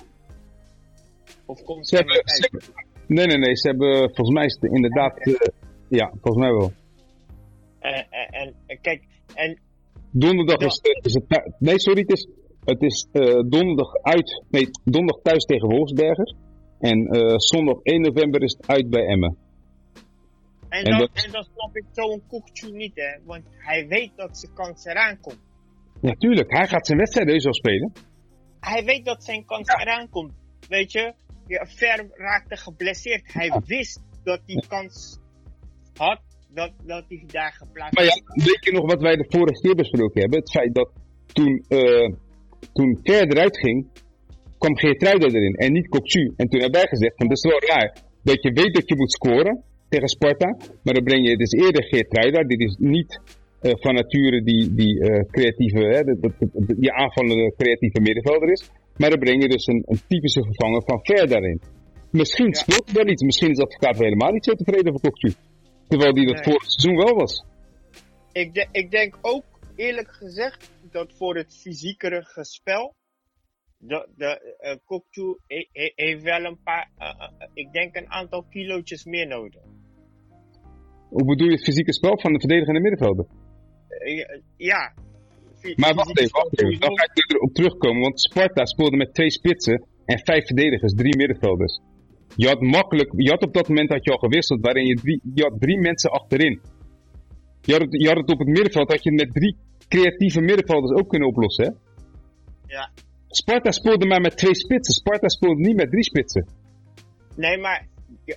Of 1.47 1.63
komt 1.63 1.89
Ze 1.89 1.97
hebben, 1.97 2.23
ze 2.25 2.51
nee, 3.07 3.27
nee, 3.27 3.39
nee. 3.39 3.57
Ze 3.57 3.69
hebben, 3.69 3.97
volgens 3.99 4.31
mij 4.31 4.45
is 4.45 4.57
het 4.61 4.73
inderdaad, 4.73 5.19
eh, 5.19 5.35
ja, 5.89 6.09
volgens 6.21 6.45
mij 6.45 6.53
wel. 6.53 6.73
En, 7.81 8.55
en, 8.67 8.79
kijk, 8.81 9.03
en 9.35 9.59
Donderdag 10.15 10.59
is, 10.59 10.81
het- 10.83 11.07
is 11.07 11.15
het, 11.15 11.53
nee, 11.59 11.79
sorry, 11.81 12.01
het 12.01 12.11
is, 12.13 12.29
het 12.65 12.83
is 12.83 13.09
eh, 13.13 13.23
donderdag 13.49 13.95
uit, 14.03 14.45
nee, 14.51 14.69
donderdag 14.85 15.23
thuis 15.23 15.45
tegen 15.45 15.69
Wolfsberger. 15.69 16.35
En 16.79 17.07
eh, 17.07 17.35
zondag 17.37 17.79
1 17.83 18.01
november 18.01 18.43
is 18.43 18.53
het 18.53 18.67
uit 18.69 18.91
bij 18.91 19.07
Emmen. 19.07 19.37
En, 20.69 20.83
En 20.85 20.91
dan, 20.91 20.99
dat- 20.99 21.25
en 21.25 21.31
dan 21.33 21.45
snap 21.55 21.77
ik 21.77 21.85
zo'n 21.93 22.23
Kokchu 22.29 22.71
niet, 22.77 22.93
hè. 22.95 23.25
Want 23.25 23.45
hij 23.59 23.87
weet 23.89 24.11
dat 24.17 24.39
zijn 24.39 24.53
kans 24.55 24.85
eraan 24.85 25.21
komt. 25.21 25.41
Ja, 26.01 26.15
tuurlijk. 26.15 26.51
Hij 26.51 26.69
gaat 26.69 26.87
zijn 26.87 26.99
wedstrijd 26.99 27.29
heus 27.29 27.45
wel 27.45 27.55
spelen. 27.55 27.93
Hij 28.61 28.85
weet 28.85 29.05
dat 29.05 29.25
zijn 29.25 29.45
kans 29.45 29.69
Ja. 29.73 29.81
eraan 29.81 30.09
komt. 30.09 30.33
Weet 30.69 30.93
je, 30.93 31.15
ja, 31.47 31.67
Ver 31.67 32.07
raakte 32.13 32.57
geblesseerd. 32.57 33.33
Hij 33.33 33.61
wist 33.67 34.01
dat 34.25 34.41
hij 34.47 34.65
kans 34.69 35.19
had 35.97 36.21
dat, 36.55 36.73
dat 36.87 37.05
hij 37.09 37.25
daar 37.27 37.53
geplaatst 37.53 37.95
Maar 37.95 38.05
ja, 38.05 38.45
weet 38.45 38.65
je 38.65 38.73
nog 38.73 38.87
wat 38.87 39.01
wij 39.03 39.17
de 39.17 39.27
vorige 39.29 39.61
keer 39.61 39.75
besproken 39.75 40.21
hebben? 40.21 40.39
Het 40.39 40.51
feit 40.51 40.75
dat 40.75 40.91
toen, 41.33 41.65
eh 41.69 42.13
toen 42.73 42.99
Ver 43.03 43.27
eruit 43.29 43.59
ging, 43.59 43.87
kwam 44.59 44.77
Geertruida 44.77 45.27
erin 45.27 45.55
en 45.55 45.73
niet 45.73 45.89
Kokchu. 45.89 46.33
En 46.37 46.49
toen 46.49 46.61
hebben 46.61 46.81
wij 46.81 46.89
gezegd, 46.89 47.17
van, 47.17 47.29
dat 47.29 47.37
is 47.37 47.51
wel 47.51 47.61
raar 47.61 47.97
dat 48.23 48.43
je 48.43 48.53
weet 48.53 48.75
dat 48.75 48.89
je 48.89 48.97
moet 48.97 49.13
scoren 49.13 49.63
tegen 49.89 50.09
Sparta, 50.09 50.57
maar 50.83 50.95
dan 50.95 51.05
breng 51.05 51.29
je 51.29 51.37
dus 51.37 51.53
eerder 51.53 51.85
Geertruida, 51.85 52.43
die 52.45 52.59
is 52.59 52.77
niet 52.79 53.21
eh, 53.61 53.73
van 53.75 53.95
nature 53.95 54.43
die, 54.43 54.75
die 54.75 55.01
eh, 55.01 55.25
creatieve, 55.31 55.79
hè, 55.79 56.03
dat- 56.21 56.77
die 56.81 56.93
aanvallende 56.93 57.55
creatieve 57.57 58.01
middenvelder 58.01 58.51
is. 58.53 58.71
Maar 58.97 59.11
dan 59.11 59.19
breng 59.19 59.43
je 59.43 59.49
dus 59.49 59.67
een, 59.67 59.83
een 59.87 60.01
typische 60.09 60.43
vervanger 60.45 60.83
van 60.87 60.99
Ver 61.03 61.29
daarin. 61.29 61.61
Misschien 62.11 62.47
Ja. 62.47 62.53
speelt 62.53 62.85
hij 62.85 62.95
wel 62.95 63.13
iets, 63.13 63.23
misschien 63.23 63.51
is 63.51 63.59
advocaat 63.59 63.99
helemaal 63.99 64.33
niet 64.33 64.45
zo 64.45 64.53
tevreden 64.55 64.89
over 64.93 65.01
Kokchu. 65.11 65.33
Terwijl 65.89 66.13
die 66.15 66.27
dat 66.27 66.35
Nee. 66.35 66.45
vorig 66.45 66.63
seizoen 66.71 67.05
wel 67.05 67.15
was. 67.15 67.45
Ik, 68.33 68.55
de- 68.55 68.69
ik 68.73 68.91
denk 68.91 69.19
ook, 69.21 69.45
eerlijk 69.87 70.13
gezegd, 70.23 70.71
dat 70.91 71.13
voor 71.19 71.35
het 71.37 71.61
fysiekere 71.63 72.21
spel, 72.57 72.95
de, 73.79 74.09
de 74.17 74.31
uh, 74.61 74.77
Kokchu 74.85 75.39
he- 75.47 75.69
he- 75.73 75.93
heeft 75.95 76.23
wel 76.23 76.45
een 76.45 76.61
paar, 76.63 76.91
eh, 76.99 77.09
eh, 77.09 77.49
ik 77.55 77.73
denk 77.73 77.97
een 77.97 78.11
aantal 78.11 78.43
kilootjes 78.43 79.05
meer 79.05 79.27
nodig. 79.27 79.63
Hoe 81.09 81.25
bedoel 81.25 81.49
je 81.49 81.55
het 81.55 81.65
fysieke 81.65 81.93
spel 81.93 82.19
van 82.19 82.33
de 82.33 82.41
verdedigende 82.41 82.81
middenvelder? 82.81 83.27
Ja. 84.57 84.95
Maar 85.77 85.95
wacht 85.95 86.19
even, 86.19 86.33
wacht 86.33 86.63
even. 86.63 86.81
Dan 86.81 86.99
ga 86.99 87.05
ik 87.05 87.35
erop 87.35 87.55
terugkomen. 87.55 88.01
Want 88.03 88.21
Sparta 88.21 88.65
speelde 88.65 88.97
met 88.97 89.15
twee 89.15 89.31
spitsen 89.31 89.87
en 90.05 90.19
vijf 90.19 90.47
verdedigers, 90.47 90.93
drie 90.95 91.17
middenvelders. 91.17 91.81
Je 92.37 92.47
had 92.47 92.61
makkelijk, 92.61 93.13
je 93.17 93.31
had 93.31 93.43
op 93.43 93.55
dat 93.55 93.69
moment 93.69 93.89
had 93.89 94.05
je 94.05 94.11
al 94.11 94.19
gewisseld, 94.19 94.61
waarin 94.61 94.87
je 94.87 94.95
drie, 94.95 95.21
je 95.35 95.43
had 95.43 95.61
drie 95.61 95.79
mensen 95.79 96.11
achterin. 96.11 96.61
Je 97.63 97.73
had, 97.73 97.81
het, 97.81 98.03
je 98.03 98.09
had 98.09 98.17
het 98.17 98.31
op 98.31 98.39
het 98.39 98.49
middenveld, 98.49 98.91
had 98.91 99.03
je 99.03 99.13
met 99.13 99.33
drie 99.33 99.57
creatieve 100.01 100.41
middenvelders 100.41 101.01
ook 101.01 101.09
kunnen 101.09 101.29
oplossen, 101.29 101.65
hè? 101.65 101.71
Ja. 102.67 102.91
Sparta 103.29 103.71
speelde 103.71 104.07
maar 104.07 104.21
met 104.21 104.37
twee 104.37 104.55
spitsen. 104.55 104.95
Sparta 104.95 105.29
speelde 105.29 105.61
niet 105.61 105.77
met 105.77 105.91
drie 105.91 106.05
spitsen. 106.05 106.47
Nee, 107.37 107.59
maar 107.59 107.87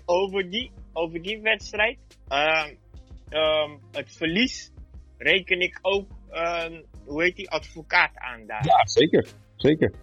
over 0.05 0.49
die, 0.49 0.71
over 0.93 1.21
die 1.21 1.41
wedstrijd, 1.41 1.97
ehm, 2.27 2.73
ehm, 3.29 3.71
het 3.91 4.11
verlies, 4.17 4.71
reken 5.17 5.59
ik 5.59 5.79
ook, 5.81 6.07
ehm, 6.29 6.81
hoe 7.05 7.23
heet 7.23 7.35
die, 7.35 7.49
advocaat 7.49 8.11
aan 8.17 8.45
daar. 8.47 8.65
Ja, 8.65 8.87
zeker. 8.87 9.27
Zeker. 9.55 9.93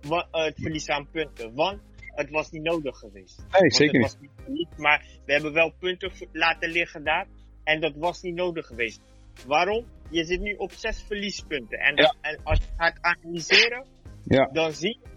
Wa- 0.00 0.28
eh, 0.30 0.44
het 0.44 0.56
verlies 0.60 0.88
aan 0.88 1.08
punten. 1.10 1.54
Want 1.54 1.80
het 2.14 2.30
was 2.30 2.50
niet 2.50 2.62
nodig 2.62 2.98
geweest. 2.98 3.38
Nee, 3.38 3.60
Want 3.60 3.74
zeker 3.74 4.00
het 4.00 4.02
niet. 4.02 4.02
was 4.02 4.20
niet 4.20 4.30
verlies, 4.44 4.68
maar 4.76 5.04
we 5.26 5.32
hebben 5.32 5.52
wel 5.52 5.72
punten 5.78 6.10
laten 6.32 6.70
liggen 6.70 7.04
daar. 7.04 7.26
En 7.64 7.80
dat 7.80 7.92
was 7.96 8.22
niet 8.22 8.34
nodig 8.34 8.66
geweest. 8.66 9.00
Waarom? 9.46 9.84
Je 10.10 10.24
zit 10.24 10.40
nu 10.40 10.52
op 10.54 10.72
zes 10.72 11.02
verliespunten. 11.06 11.78
En, 11.78 11.96
dat- 11.96 12.16
en 12.20 12.40
als 12.42 12.58
je 12.58 12.64
gaat 12.76 12.98
analyseren, 13.00 13.86
Ja. 14.24 14.48
dan 14.52 14.72
zie 14.72 14.98
je 15.02 15.08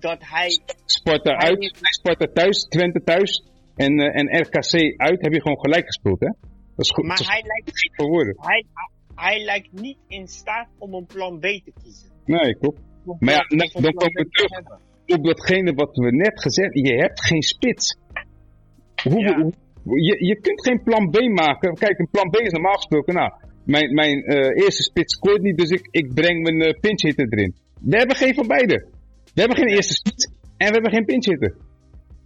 dat 0.00 0.18
hij 0.20 0.48
Sparta 0.84 1.36
Hij 1.36 1.48
uit, 1.48 1.78
Sparta 1.80 2.26
thuis, 2.32 2.62
Twente 2.68 3.02
thuis 3.04 3.44
en, 3.76 3.98
eh, 3.98 4.20
en 4.20 4.40
RKC 4.42 5.00
uit 5.00 5.22
heb 5.22 5.32
je 5.32 5.40
gewoon 5.42 5.58
gelijk 5.60 5.86
gespeeld, 5.86 6.20
hè? 6.20 6.26
Dat 6.76 6.86
is 6.86 6.90
goed. 6.90 7.04
Maar 7.04 7.20
is 7.20 7.26
hij 7.28 7.42
lijkt, 7.46 8.36
hij, 8.46 8.64
hij 9.14 9.44
lijkt 9.44 9.72
niet 9.72 9.98
in 10.08 10.26
staat 10.26 10.68
om 10.78 10.94
een 10.94 11.06
plan 11.06 11.38
B 11.38 11.42
te 11.42 11.72
kiezen. 11.82 12.08
Nee, 12.24 12.56
klopt. 12.58 12.80
Of- 13.04 13.20
Maar 13.20 13.34
ja, 13.34 13.44
dan 13.56 13.68
plan 13.70 13.92
komen 13.94 14.22
we 14.22 14.28
terug. 14.30 14.50
hebben. 14.50 14.80
op 15.06 15.24
datgene 15.24 15.72
wat 15.74 15.96
we 15.96 16.10
net 16.16 16.40
gezegd 16.42 16.74
je 16.74 16.94
hebt 16.94 17.24
geen 17.24 17.42
spits. 17.42 17.96
Hoe, 19.02 19.20
Ja. 19.20 19.34
hoe- 19.40 19.52
je, 20.02 20.24
je 20.26 20.40
kunt 20.40 20.62
geen 20.66 20.82
plan 20.82 21.10
B 21.10 21.20
maken. 21.20 21.74
Kijk, 21.74 21.98
een 21.98 22.08
plan 22.10 22.30
B 22.30 22.36
is 22.36 22.52
normaal 22.52 22.74
gesproken, 22.74 23.14
nou, 23.14 23.32
mijn, 23.74 23.94
mijn 23.94 24.22
eh, 24.22 24.62
eerste 24.62 24.82
spits 24.82 25.14
scoort 25.14 25.42
niet, 25.42 25.58
dus 25.58 25.70
ik, 25.70 25.88
ik 25.90 26.14
breng 26.14 26.42
mijn 26.42 26.60
uh, 26.62 26.80
pinch 26.80 27.02
hitter 27.02 27.26
erin. 27.30 27.54
We 27.80 27.96
hebben 27.96 28.16
geen 28.16 28.34
van 28.34 28.46
beide. 28.46 28.86
We 29.34 29.40
hebben 29.40 29.56
geen 29.56 29.74
eerste 29.76 29.94
spits 29.94 30.24
en 30.56 30.66
we 30.66 30.72
hebben 30.72 30.92
geen 30.92 31.04
pinch 31.04 31.24
hitter. 31.24 31.54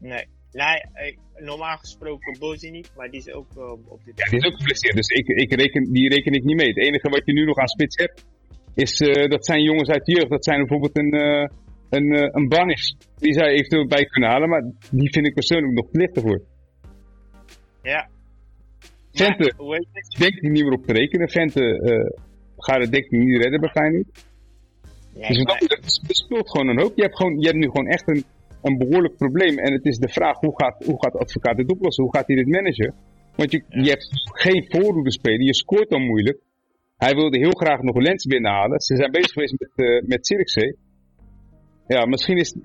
Nee. 0.01 0.25
Nee, 0.53 0.81
eh, 0.93 1.17
normaal 1.45 1.77
gesproken 1.77 2.39
Bozi 2.39 2.71
niet, 2.71 2.93
maar 2.97 3.11
die 3.11 3.21
is 3.21 3.33
ook 3.33 3.51
eh, 3.57 3.71
op 3.73 4.01
dit 4.05 4.19
Ja, 4.19 4.25
die 4.31 4.39
is 4.39 4.47
ook 4.47 4.57
geblesseerd, 4.57 4.97
dus 4.97 5.09
ik, 5.09 5.27
ik 5.27 5.55
reken, 5.55 5.93
die 5.93 6.09
reken 6.09 6.33
ik 6.33 6.45
niet 6.45 6.57
mee. 6.57 6.69
Het 6.69 6.85
enige 6.87 7.09
wat 7.09 7.23
je 7.25 7.33
nu 7.33 7.45
nog 7.45 7.59
aan 7.59 7.69
spits 7.69 7.97
hebt, 7.97 8.25
is, 8.75 9.01
eh, 9.01 9.29
dat 9.29 9.47
zijn 9.47 9.63
jongens 9.63 9.89
uit 9.89 10.05
de 10.05 10.13
jeugd. 10.13 10.31
Dat 10.31 10.45
zijn 10.45 10.59
bijvoorbeeld 10.59 10.99
een, 10.99 11.13
eh 11.13 11.49
een, 11.97 12.13
eh, 12.13 12.29
een 12.33 12.49
Banis. 12.49 12.97
Die 13.17 13.33
zou 13.33 13.49
je 13.49 13.55
eventueel 13.55 13.87
bij 13.87 14.05
kunnen 14.05 14.31
halen, 14.31 14.49
maar 14.49 14.63
die 14.91 15.13
vind 15.13 15.27
ik 15.27 15.35
persoonlijk 15.35 15.73
nog 15.73 15.91
te 15.91 15.99
licht 15.99 16.17
ervoor. 16.17 16.43
Ja. 17.83 18.09
Vente. 19.13 19.55
Denk 20.19 20.43
er 20.43 20.51
niet 20.51 20.63
meer 20.65 20.73
op 20.73 20.87
te 20.87 20.93
rekenen. 20.93 21.29
Vente 21.29 21.63
eh, 21.63 22.21
gaat 22.57 22.81
het 22.81 22.93
denk 22.93 23.05
ik 23.05 23.11
niet 23.11 23.43
redden 23.43 23.61
waarschijnlijk. 23.61 24.09
Nee, 25.15 25.29
dus 25.29 25.43
maar- 25.43 25.59
dat 25.59 26.17
speelt 26.17 26.51
gewoon 26.51 26.69
een 26.69 26.81
hoop. 26.81 26.97
Je 26.97 27.03
hebt, 27.03 27.17
gewoon, 27.17 27.39
je 27.39 27.47
hebt 27.47 27.59
nu 27.59 27.67
gewoon 27.67 27.87
echt 27.87 28.09
een, 28.09 28.25
een 28.63 28.79
behoorlijk 28.79 29.17
probleem. 29.17 29.59
En 29.59 29.73
het 29.73 29.85
is 29.85 29.99
de 29.99 30.09
vraag, 30.09 30.39
hoe 30.41 30.61
gaat, 30.61 30.85
hoe 30.85 31.03
gaat 31.03 31.13
de 31.13 31.19
advocaat 31.19 31.57
dit 31.57 31.71
oplossen? 31.71 32.05
Hoe 32.05 32.17
gaat 32.17 32.27
hij 32.27 32.37
dit 32.37 32.47
managen? 32.47 32.95
Want 33.37 33.51
je, 33.51 33.63
je 33.69 33.89
hebt 33.89 34.09
geen 34.33 34.65
voorhoede 34.69 35.13
spelen. 35.13 35.45
Je 35.45 35.55
scoort 35.55 35.89
dan 35.91 36.03
moeilijk. 36.03 36.39
Hij 36.97 37.15
wilde 37.15 37.39
heel 37.39 37.51
graag 37.63 37.83
nog 37.83 37.97
Lens 37.97 38.27
binnenhalen. 38.27 38.81
Ze 38.81 38.97
zijn 38.97 39.11
bezig 39.11 39.33
geweest 39.33 39.55
met, 39.59 39.73
eh 39.75 40.09
met. 40.09 40.77
Ja, 41.87 42.07
misschien 42.07 42.37
is 42.37 42.57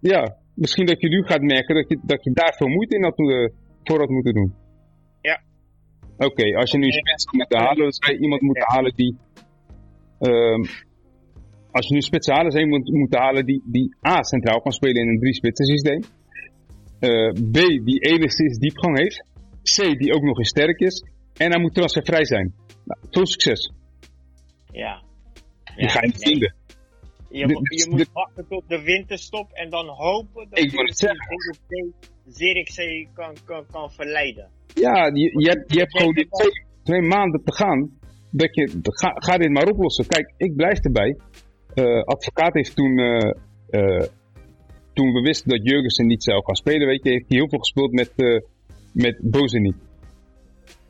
ja, 0.00 0.36
misschien 0.54 0.86
dat 0.86 1.00
je 1.00 1.08
nu 1.08 1.22
gaat 1.22 1.40
merken 1.40 1.74
dat 1.74 1.88
je, 1.88 1.98
dat 2.02 2.24
je 2.24 2.30
daar 2.32 2.54
veel 2.56 2.68
moeite 2.68 2.96
in 2.96 3.02
had, 3.02 3.18
eh, 3.18 3.48
voor 3.84 3.98
had 3.98 4.08
moeten 4.08 4.34
doen. 4.34 4.54
Oké, 6.18 6.56
als 6.56 6.70
je 6.70 6.78
nu 6.78 6.86
een 6.86 6.92
spits 6.92 7.26
moeten 7.30 7.58
halen, 7.58 7.82
dan 7.82 7.92
zou 7.92 8.12
je 8.12 8.18
iemand 8.22 8.40
moeten 8.40 8.64
halen 8.66 8.92
die... 8.94 9.16
ehm, 10.18 10.64
als 11.70 11.86
je 11.88 11.94
nu 11.94 12.00
spits 12.00 12.26
halen, 12.26 12.50
zou 12.50 12.64
je 12.64 12.70
iemand 12.70 12.90
moeten 12.90 13.20
halen 13.20 13.46
die, 13.46 13.62
die 13.64 13.96
A, 14.06 14.22
centraal 14.22 14.60
kan 14.60 14.72
spelen 14.72 15.02
in 15.02 15.08
een 15.08 15.18
drie-spitsen 15.18 15.66
systeem. 15.66 16.02
Eh, 17.00 17.32
B, 17.32 17.84
die 17.84 18.00
enigszins 18.00 18.58
diepgang 18.58 18.98
heeft. 18.98 19.24
C, 19.62 19.98
die 19.98 20.14
ook 20.14 20.22
nog 20.22 20.38
eens 20.38 20.48
sterk 20.48 20.80
is. 20.80 21.04
En 21.36 21.50
hij 21.50 21.60
moet 21.60 21.74
transfervrij 21.74 22.24
zijn. 22.24 22.54
Nou, 22.84 23.00
veel 23.10 23.26
succes. 23.26 23.72
Ja. 24.72 25.02
Die 25.76 25.88
ga 25.88 26.00
je 26.00 26.06
niet 26.06 26.24
nee. 26.24 26.32
vinden. 26.32 26.54
Je, 27.28 27.46
moet- 27.46 27.98
je 27.98 28.06
wachten 28.12 28.46
tot 28.48 28.68
de 28.68 28.82
winterstop 28.82 29.52
en 29.52 29.70
dan 29.70 29.86
hopen 29.86 30.48
dat 30.48 30.58
Ik 30.58 30.70
je 30.70 31.92
Zirkzee 32.26 33.08
kan, 33.14 33.34
kan, 33.44 33.66
kan 33.70 33.90
verleiden. 33.90 34.50
Ja, 34.80 35.10
je, 35.14 35.40
je 35.40 35.48
hebt, 35.48 35.72
je 35.72 35.78
hebt 35.78 35.98
gewoon 35.98 36.14
twee, 36.14 36.28
twee 36.88 37.02
maanden 37.02 37.44
te 37.44 37.52
gaan. 37.52 37.90
Dat 38.30 38.54
je, 38.54 38.80
ga, 38.82 39.12
ga 39.14 39.36
dit 39.36 39.50
maar 39.50 39.68
oplossen. 39.68 40.06
Kijk, 40.06 40.34
ik 40.36 40.56
blijf 40.56 40.78
erbij. 40.78 41.16
Eh, 41.74 42.02
advocaat 42.02 42.54
heeft 42.54 42.76
toen, 42.76 42.98
eh, 42.98 43.30
eh, 43.70 44.06
toen 44.92 45.12
we 45.12 45.20
wisten 45.20 45.48
dat 45.48 45.60
Jurgensen 45.62 46.06
niet 46.06 46.22
zou 46.22 46.44
gaan 46.44 46.54
spelen, 46.54 46.86
weet 46.86 47.02
je, 47.02 47.10
heeft 47.10 47.28
hij 47.28 47.38
heel 47.38 47.48
veel 47.48 47.58
gespeeld 47.58 47.92
met, 47.92 48.12
eh 48.16 48.40
met 48.96 49.18
Bozeniek. 49.22 49.76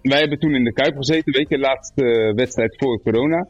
Wij 0.03 0.18
hebben 0.18 0.38
toen 0.38 0.55
in 0.55 0.64
de 0.64 0.72
Kuip 0.72 0.96
gezeten, 0.96 1.33
weet 1.33 1.49
je, 1.49 1.59
laatste 1.59 2.33
wedstrijd 2.35 2.77
voor 2.79 3.03
corona. 3.03 3.49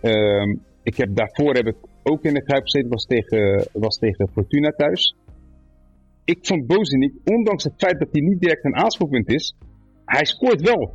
Ehm, 0.00 0.56
ik 0.82 0.96
heb, 0.96 1.08
daarvoor 1.16 1.54
heb 1.54 1.66
ik 1.66 1.76
ook 2.02 2.22
in 2.22 2.34
de 2.34 2.42
Kuip 2.42 2.62
gezeten, 2.62 2.90
was 2.90 3.04
tegen, 3.04 3.68
was 3.72 3.98
tegen 3.98 4.28
Fortuna 4.32 4.70
thuis. 4.70 5.14
Ik 6.34 6.38
vond 6.46 6.66
Bozeniek, 6.66 7.14
ondanks 7.24 7.64
het 7.64 7.74
feit 7.76 7.98
dat 7.98 8.08
hij 8.12 8.20
niet 8.20 8.40
direct 8.40 8.64
een 8.64 8.76
aanspoelpunt 8.76 9.28
is, 9.28 9.54
hij 10.04 10.24
scoort 10.24 10.60
wel. 10.60 10.94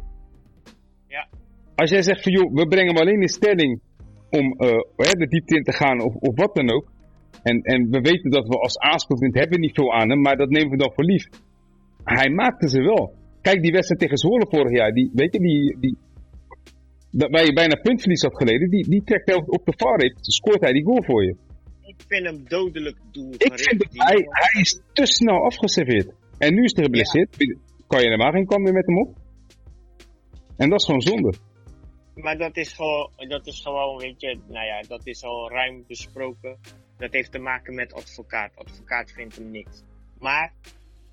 Ja. 1.08 1.28
Als 1.76 1.90
jij 1.90 2.02
zegt 2.02 2.24
van 2.24 2.32
joh, 2.32 2.54
we 2.54 2.68
brengen 2.68 2.94
hem 2.94 3.02
alleen 3.04 3.22
in 3.22 3.28
stelling 3.28 3.82
om 4.30 4.54
eh, 4.54 5.12
de 5.12 5.28
diepte 5.28 5.56
in 5.56 5.64
te 5.64 5.72
gaan 5.72 6.02
of, 6.02 6.16
of 6.16 6.36
wat 6.36 6.56
dan 6.56 6.70
ook. 6.70 6.92
En, 7.44 7.62
en 7.62 7.90
we 7.90 8.00
weten 8.02 8.32
dat 8.32 8.48
we 8.48 8.58
als 8.58 8.78
aanspeelpunt 8.78 9.34
hebben 9.34 9.60
niet 9.60 9.74
veel 9.74 9.94
aan 9.94 10.10
hem, 10.10 10.22
maar 10.22 10.38
dat 10.38 10.50
nemen 10.50 10.70
we 10.70 10.78
dan 10.78 10.92
voor 10.94 11.04
lief. 11.04 11.28
Hij 12.04 12.30
maakte 12.30 12.70
ze 12.70 12.82
wel. 12.82 13.14
Kijk, 13.42 13.62
die 13.62 13.72
wedstrijd 13.72 14.02
tegen 14.02 14.18
Zwolle 14.18 14.48
vorig 14.50 14.72
jaar, 14.78 14.92
die, 14.92 15.12
weet 15.14 15.34
je, 15.34 15.40
die, 15.40 15.78
die, 15.80 15.98
dat, 17.12 17.30
waar 17.30 17.46
je 17.46 17.54
bijna 17.54 17.76
puntverlies 17.82 18.22
had 18.22 18.38
geleden, 18.38 18.70
die, 18.70 18.90
die 18.90 19.04
trekt 19.04 19.36
op 19.36 19.66
de 19.66 19.74
varreep, 19.78 20.16
scoort 20.20 20.62
hij 20.62 20.72
die 20.72 20.84
goal 20.84 21.04
voor 21.04 21.24
je. 21.24 21.36
Ik 21.86 21.96
vind 22.08 22.26
hem 22.26 22.48
dodelijk 22.48 22.98
doel. 23.12 23.34
Ik 23.34 23.60
vind 23.60 23.80
dat 23.80 24.08
hij, 24.08 24.28
hij 24.30 24.62
is 24.62 24.82
te 24.94 25.06
snel 25.06 25.44
afgeserveerd. 25.44 26.14
En 26.38 26.54
nu 26.54 26.64
is 26.64 26.74
hij 26.76 26.84
geblesseerd. 26.84 27.38
Kan 27.88 28.00
je 28.00 28.06
helemaal 28.06 28.32
geen 28.32 28.46
kant 28.46 28.64
meer 28.64 28.74
met 28.74 28.86
hem 28.86 28.98
op. 28.98 29.16
En 30.58 30.70
dat 30.70 30.80
is 30.80 30.86
gewoon 30.86 31.02
zonde. 31.02 31.34
Maar 32.16 32.38
dat 32.38 32.58
is 32.58 32.74
gewoon, 32.74 33.12
dat 33.28 33.48
is 33.48 33.62
gewoon, 33.62 33.98
weet 33.98 34.22
je, 34.22 34.40
nou 34.48 34.66
ja, 34.66 34.82
dat 34.88 35.08
is 35.08 35.24
al 35.24 35.50
ruim 35.50 35.84
besproken. 35.88 36.58
Dat 36.98 37.14
heeft 37.14 37.32
te 37.32 37.40
maken 37.40 37.76
met 37.76 37.94
advocaat. 37.94 38.52
Advocaat 38.56 39.12
vindt 39.12 39.36
hem 39.36 39.52
niks. 39.52 39.84
Maar 40.20 40.54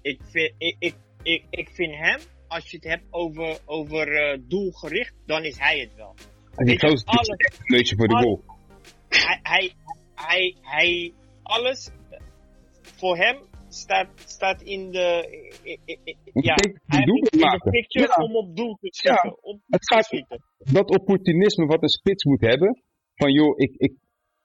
ik 0.02 0.20
vind, 0.22 0.52
ik, 0.58 0.76
ik, 0.78 0.94
ik, 1.22 1.44
ik 1.50 1.68
vind 1.72 1.94
hem, 1.94 2.20
als 2.48 2.70
je 2.70 2.76
het 2.76 2.86
hebt 2.86 3.04
over, 3.10 3.58
over 3.64 4.32
uh, 4.32 4.38
doelgericht, 4.48 5.14
dan 5.26 5.44
is 5.44 5.58
hij 5.58 5.78
het 5.78 5.94
wel. 5.96 6.14
Die 6.56 6.78
gozer 6.78 7.20
is 7.20 7.28
een 7.28 7.64
neutje 7.64 7.96
voor 7.96 8.08
de 8.08 8.16
goal. 8.16 8.44
Hij, 9.08 9.40
hij, 9.42 9.72
hij, 10.26 10.56
hij, 10.60 11.12
alles 11.42 11.90
voor 12.82 13.16
hem 13.16 13.36
staat, 13.68 14.08
staat 14.14 14.62
in 14.62 14.90
de, 14.90 15.06
ja, 16.32 16.54
hij 16.86 17.02
in 17.02 17.20
de 17.30 17.68
picture 17.70 18.14
ja. 18.16 18.24
om 18.24 18.36
op 18.36 18.56
doel 18.56 18.74
te 18.80 18.88
schieten. 18.90 19.30
Ja. 19.30 19.36
Op 19.40 19.60
het 19.66 19.88
gaat 19.88 20.04
schieten. 20.04 20.42
dat 20.58 20.90
opportunisme 20.90 21.66
wat 21.66 21.82
een 21.82 21.88
spits 21.88 22.24
moet 22.24 22.40
hebben, 22.40 22.82
van 23.14 23.32
joh, 23.32 23.58
ik, 23.58 23.74
ik, 23.76 23.92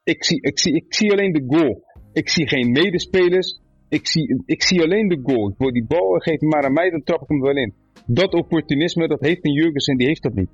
ik, 0.03 0.23
zie, 0.23 0.41
ik, 0.41 0.59
zie, 0.59 0.75
ik 0.75 0.93
zie 0.93 1.11
alleen 1.11 1.31
de 1.31 1.43
goal. 1.47 1.83
Ik 2.13 2.29
zie 2.29 2.47
geen 2.47 2.71
medespelers. 2.71 3.59
Ik 3.89 4.07
zie, 4.07 4.43
ik 4.45 4.63
zie 4.63 4.81
alleen 4.81 5.07
de 5.07 5.19
goal. 5.23 5.49
Ik 5.49 5.57
wil 5.57 5.71
die 5.71 5.85
bal, 5.85 6.19
hem 6.19 6.49
maar 6.49 6.63
aan 6.63 6.73
mij, 6.73 6.89
dan 6.89 7.03
trap 7.03 7.21
ik 7.21 7.27
hem 7.27 7.41
wel 7.41 7.55
in. 7.55 7.73
Dat 8.05 8.33
opportunisme, 8.33 9.07
dat 9.07 9.21
heeft 9.21 9.45
een 9.45 9.53
Jurgensen, 9.53 9.97
die 9.97 10.07
heeft 10.07 10.23
dat 10.23 10.33
niet. 10.33 10.49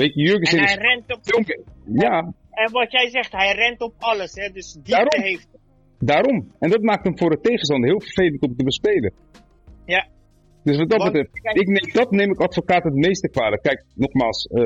Ja. 0.00 0.06
Weet 0.06 0.14
je, 0.14 0.20
Jurgensen 0.20 0.58
en 0.58 0.64
hij 0.64 0.76
rent 0.76 1.12
op... 1.14 1.20
Ja. 1.92 2.32
En 2.50 2.72
wat 2.72 2.92
jij 2.92 3.10
zegt, 3.10 3.32
hij 3.32 3.54
rent 3.54 3.80
op 3.80 3.94
alles, 3.98 4.34
hè. 4.34 4.48
Dus 4.48 4.78
die 4.82 4.94
heeft 4.96 5.48
Daarom. 5.98 6.52
En 6.58 6.70
dat 6.70 6.82
maakt 6.82 7.04
hem 7.04 7.18
voor 7.18 7.30
de 7.30 7.40
tegenstander 7.40 7.88
heel 7.90 8.00
vervelend 8.00 8.42
om 8.42 8.56
te 8.56 8.64
bespelen. 8.64 9.12
Ja. 9.84 10.08
Dus 10.64 10.76
wat 10.76 10.90
dat 10.90 11.02
betreft, 11.04 11.30
ik 11.52 11.66
neem, 11.66 11.92
dat 11.92 12.10
neem 12.10 12.30
ik 12.30 12.40
advocaat 12.40 12.84
het 12.84 12.94
meeste 12.94 13.28
kwalijk. 13.28 13.62
Kijk, 13.62 13.84
nogmaals, 13.94 14.48
uh, 14.52 14.64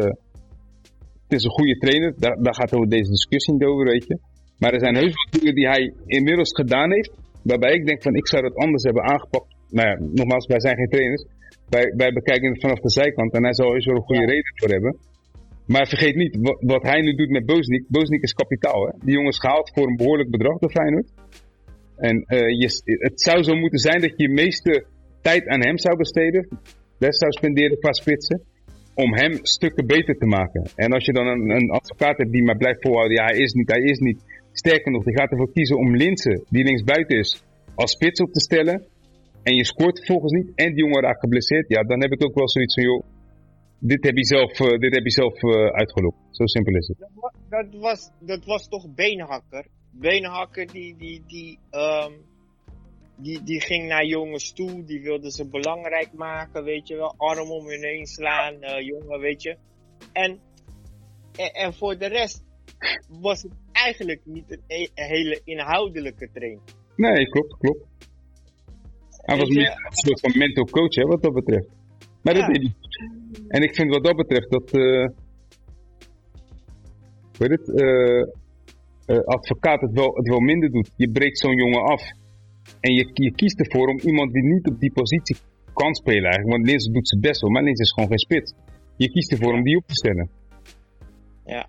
het 1.24 1.32
is 1.38 1.44
een 1.44 1.50
goede 1.50 1.78
trainer. 1.78 2.14
Daar, 2.18 2.42
daar 2.42 2.54
gaat 2.54 2.74
over 2.74 2.88
deze 2.88 3.10
discussie 3.10 3.52
niet 3.52 3.64
over, 3.64 3.84
weet 3.84 4.06
je. 4.06 4.18
Maar 4.58 4.72
er 4.72 4.80
zijn 4.80 4.94
heus 4.94 5.14
wat 5.14 5.40
dingen 5.40 5.54
die 5.54 5.68
hij 5.68 5.94
inmiddels 6.06 6.52
gedaan 6.52 6.92
heeft. 6.92 7.12
Waarbij 7.42 7.72
ik 7.72 7.86
denk 7.86 8.02
van, 8.02 8.14
ik 8.14 8.28
zou 8.28 8.42
dat 8.42 8.54
anders 8.54 8.82
hebben 8.82 9.02
aangepakt. 9.02 9.54
Nou 9.70 9.88
ja, 9.88 9.96
nogmaals, 10.12 10.46
wij 10.46 10.60
zijn 10.60 10.76
geen 10.76 10.88
trainers. 10.88 11.26
Wij, 11.68 11.92
wij 11.96 12.12
bekijken 12.12 12.52
het 12.52 12.60
vanaf 12.60 12.80
de 12.80 12.90
zijkant. 12.90 13.32
En 13.32 13.42
hij 13.42 13.54
zal 13.54 13.72
heus 13.72 13.84
wel 13.84 13.96
een 13.96 14.02
goede 14.02 14.26
reden 14.26 14.52
voor 14.54 14.70
hebben. 14.70 14.96
Maar 15.66 15.88
vergeet 15.88 16.14
niet, 16.14 16.38
wat, 16.60 16.82
hij 16.82 17.00
nu 17.00 17.14
doet 17.14 17.30
met 17.30 17.46
Boznik. 17.46 17.84
Boznik 17.88 18.22
is 18.22 18.32
kapitaal, 18.32 18.86
hè. 18.86 18.92
Die 19.04 19.14
jongen 19.14 19.30
is 19.30 19.38
gehaald 19.38 19.70
voor 19.74 19.86
een 19.86 19.96
behoorlijk 19.96 20.30
bedrag 20.30 20.58
door 20.58 20.70
Feyenoord. 20.70 21.12
En 21.96 22.16
uh, 22.16 22.38
je, 22.60 22.82
het 22.84 23.20
zou 23.20 23.42
zo 23.42 23.54
moeten 23.54 23.78
zijn 23.78 24.00
dat 24.00 24.12
je 24.16 24.22
je 24.22 24.34
meeste 24.34 24.84
tijd 25.20 25.48
aan 25.48 25.64
hem 25.64 25.78
zou 25.78 25.96
besteden. 25.96 26.48
Les 26.98 27.18
zou 27.18 27.32
spenderen 27.32 27.78
qua 27.78 27.92
spitsen. 27.92 28.42
Om 28.94 29.14
hem 29.14 29.38
stukken 29.42 29.86
beter 29.86 30.16
te 30.18 30.26
maken. 30.26 30.62
En 30.76 30.92
als 30.92 31.04
je 31.04 31.12
dan 31.12 31.26
een, 31.26 31.50
een 31.50 31.70
advocaat 31.70 32.18
hebt 32.18 32.32
die 32.32 32.42
maar 32.42 32.56
blijft 32.56 32.82
volhouden. 32.82 33.16
Ja, 33.16 33.24
hij 33.24 33.38
is 33.38 33.52
niet, 33.52 33.70
hij 33.70 33.82
is 33.82 33.98
niet. 33.98 34.22
Sterker 34.52 34.92
nog, 34.92 35.04
die 35.04 35.18
gaat 35.18 35.30
ervoor 35.30 35.52
kiezen 35.52 35.76
om 35.76 35.96
Linsen, 35.96 36.44
die 36.48 36.64
linksbuiten 36.64 37.18
is, 37.18 37.44
als 37.74 37.90
spits 37.90 38.20
op 38.20 38.32
te 38.32 38.40
stellen. 38.40 38.84
En 39.42 39.54
je 39.54 39.64
scoort 39.64 39.98
vervolgens 39.98 40.32
niet. 40.32 40.52
En 40.54 40.74
die 40.74 40.84
jongen 40.84 41.02
raakt 41.02 41.20
geblesseerd. 41.20 41.68
Ja, 41.68 41.82
dan 41.82 42.00
heb 42.00 42.12
ik 42.12 42.24
ook 42.24 42.34
wel 42.34 42.48
zoiets 42.48 42.74
van, 42.74 42.84
joh, 42.84 43.04
dit 43.86 44.04
heb 44.04 44.16
je 44.16 44.24
zelf, 44.24 44.60
uh, 44.60 44.78
dit 44.78 44.94
heb 44.94 45.04
je 45.04 45.10
zelf 45.10 45.42
uh, 45.42 45.66
uitgelopen. 45.66 46.18
Zo 46.30 46.46
simpel 46.46 46.74
is 46.74 46.88
het. 46.88 46.98
Dat 47.48 47.80
was, 47.80 48.10
dat 48.20 48.44
was 48.44 48.68
toch 48.68 48.94
Beenhakker? 48.94 49.66
Beenhakker 49.90 50.72
die, 50.72 50.96
die, 50.96 51.22
die, 51.26 51.58
um, 51.70 52.12
die, 53.16 53.42
die 53.42 53.60
ging 53.60 53.88
naar 53.88 54.04
jongens 54.04 54.52
toe, 54.52 54.84
die 54.84 55.02
wilde 55.02 55.30
ze 55.30 55.48
belangrijk 55.48 56.12
maken, 56.12 56.64
weet 56.64 56.88
je 56.88 56.96
wel. 56.96 57.14
Arm 57.16 57.50
om 57.50 57.66
hun 57.66 57.84
heen 57.84 58.06
slaan, 58.06 58.54
uh, 58.54 58.80
jongen, 58.80 59.20
weet 59.20 59.42
je. 59.42 59.56
En, 60.12 60.38
en, 61.36 61.52
en, 61.52 61.74
voor 61.74 61.98
de 61.98 62.06
rest 62.06 62.44
was 63.20 63.42
het 63.42 63.52
eigenlijk 63.72 64.20
niet 64.24 64.50
een, 64.50 64.62
e-, 64.66 64.90
hele 64.94 65.40
inhoudelijke 65.44 66.30
train. 66.32 66.60
Nee, 66.96 67.28
klopt, 67.28 67.56
klopt. 67.58 67.86
Hij 69.10 69.36
was 69.36 69.48
meer 69.48 69.68
een 69.68 69.96
soort 69.96 70.20
van 70.20 70.38
mental 70.38 70.64
coach, 70.64 70.94
hè, 70.94 71.04
wat 71.04 71.22
dat 71.22 71.34
betreft. 71.34 71.68
Maar 72.22 72.36
ja. 72.36 72.40
dat 72.40 72.54
deed 72.54 72.62
hij. 72.62 72.83
En 73.48 73.62
ik 73.62 73.74
vind 73.74 73.90
wat 73.90 74.04
dat 74.04 74.16
betreft 74.16 74.50
dat, 74.50 74.74
uh, 74.74 75.08
weet 77.38 77.50
het, 77.50 77.68
uh, 77.68 78.26
uh, 79.06 79.24
advocaat 79.24 79.80
het 79.80 79.92
wel, 79.92 80.14
het 80.14 80.28
wel 80.28 80.40
minder 80.40 80.70
doet. 80.70 80.90
Je 80.96 81.10
breekt 81.10 81.38
zo'n 81.38 81.56
jongen 81.56 81.82
af. 81.82 82.02
En 82.80 82.94
je, 82.94 83.10
je 83.12 83.32
kiest 83.34 83.60
ervoor 83.60 83.88
om 83.88 83.98
iemand 83.98 84.32
die 84.32 84.42
niet 84.42 84.68
op 84.68 84.80
die 84.80 84.92
positie 84.92 85.36
kan 85.72 85.94
spelen 85.94 86.24
eigenlijk. 86.24 86.56
Want 86.56 86.66
Lins 86.66 86.86
doet 86.86 87.08
zijn 87.08 87.20
best 87.20 87.40
wel, 87.40 87.50
maar 87.50 87.62
Lins 87.62 87.80
is 87.80 87.92
gewoon 87.92 88.08
geen 88.08 88.18
spits. 88.18 88.54
Je 88.96 89.10
kiest 89.10 89.32
ervoor 89.32 89.52
om 89.52 89.62
die 89.62 89.76
op 89.76 89.86
te 89.86 89.94
stellen. 89.94 90.30
Ja, 91.44 91.68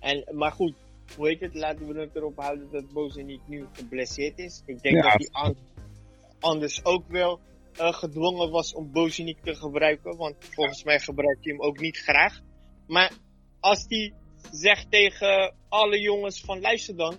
en, 0.00 0.24
maar 0.34 0.52
goed, 0.52 0.74
hoe 1.16 1.28
heet 1.28 1.40
het? 1.40 1.54
Laten 1.54 1.86
we 1.86 2.00
het 2.00 2.16
erop 2.16 2.36
houden 2.36 2.68
dat 2.70 2.92
Boze 2.92 3.22
niet 3.22 3.40
nu 3.48 3.64
geblesseerd 3.72 4.38
is. 4.38 4.62
Ik 4.66 4.82
denk 4.82 4.96
ja, 4.96 5.02
dat 5.02 5.28
hij 5.32 5.54
anders 6.40 6.84
ook 6.84 7.04
wel 7.08 7.40
uh, 7.80 7.92
gedwongen 7.92 8.50
was 8.50 8.74
om 8.74 8.92
Bozeniek 8.92 9.40
te 9.42 9.54
gebruiken. 9.54 10.16
Want 10.16 10.36
volgens 10.40 10.84
mij 10.84 11.00
gebruikt 11.00 11.44
hij 11.44 11.52
hem 11.52 11.62
ook 11.62 11.80
niet 11.80 11.98
graag. 11.98 12.40
Maar 12.86 13.12
als 13.60 13.84
hij 13.88 14.12
zegt 14.50 14.90
tegen 14.90 15.54
alle 15.68 16.00
jongens 16.00 16.40
van 16.40 16.60
luister 16.60 16.96
dan, 16.96 17.16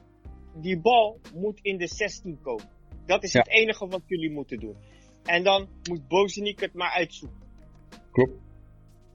die 0.56 0.80
bal 0.80 1.20
moet 1.34 1.60
in 1.62 1.78
de 1.78 1.88
16 1.88 2.42
komen. 2.42 2.70
Dat 3.06 3.24
is 3.24 3.34
het 3.34 3.48
enige 3.48 3.88
wat 3.88 4.02
jullie 4.06 4.32
moeten 4.32 4.60
doen. 4.60 4.76
En 5.24 5.44
dan 5.44 5.70
moet 5.90 6.08
Bozeniek 6.08 6.60
het 6.60 6.74
maar 6.74 6.92
uitzoeken. 6.92 7.40
Klopt. 8.12 8.40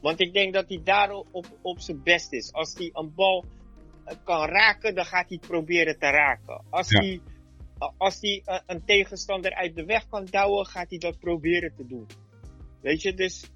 Want 0.00 0.20
ik 0.20 0.32
denk 0.32 0.54
dat 0.54 0.68
hij 0.68 0.80
daar 0.84 1.10
op, 1.10 1.58
op 1.62 1.80
zijn 1.80 2.02
best 2.02 2.32
is. 2.32 2.52
Als 2.52 2.74
hij 2.74 2.90
een 2.92 3.14
bal 3.14 3.44
eh, 4.04 4.16
kan 4.24 4.48
raken, 4.48 4.94
dan 4.94 5.04
gaat 5.04 5.28
hij 5.28 5.38
het 5.40 5.48
proberen 5.48 5.98
te 5.98 6.06
raken. 6.06 6.64
Als 6.70 6.90
hij 6.90 7.20
als 7.78 8.20
hij 8.20 8.42
uh, 8.46 8.58
een 8.66 8.84
tegenstander 8.84 9.54
uit 9.54 9.74
de 9.74 9.84
weg 9.84 10.08
kan 10.08 10.24
douwen, 10.24 10.66
gaat 10.66 10.90
hij 10.90 10.98
dat 10.98 11.18
proberen 11.18 11.72
te 11.76 11.86
doen. 11.86 12.06
Weet 12.82 13.02
je, 13.02 13.14
dus. 13.14 13.50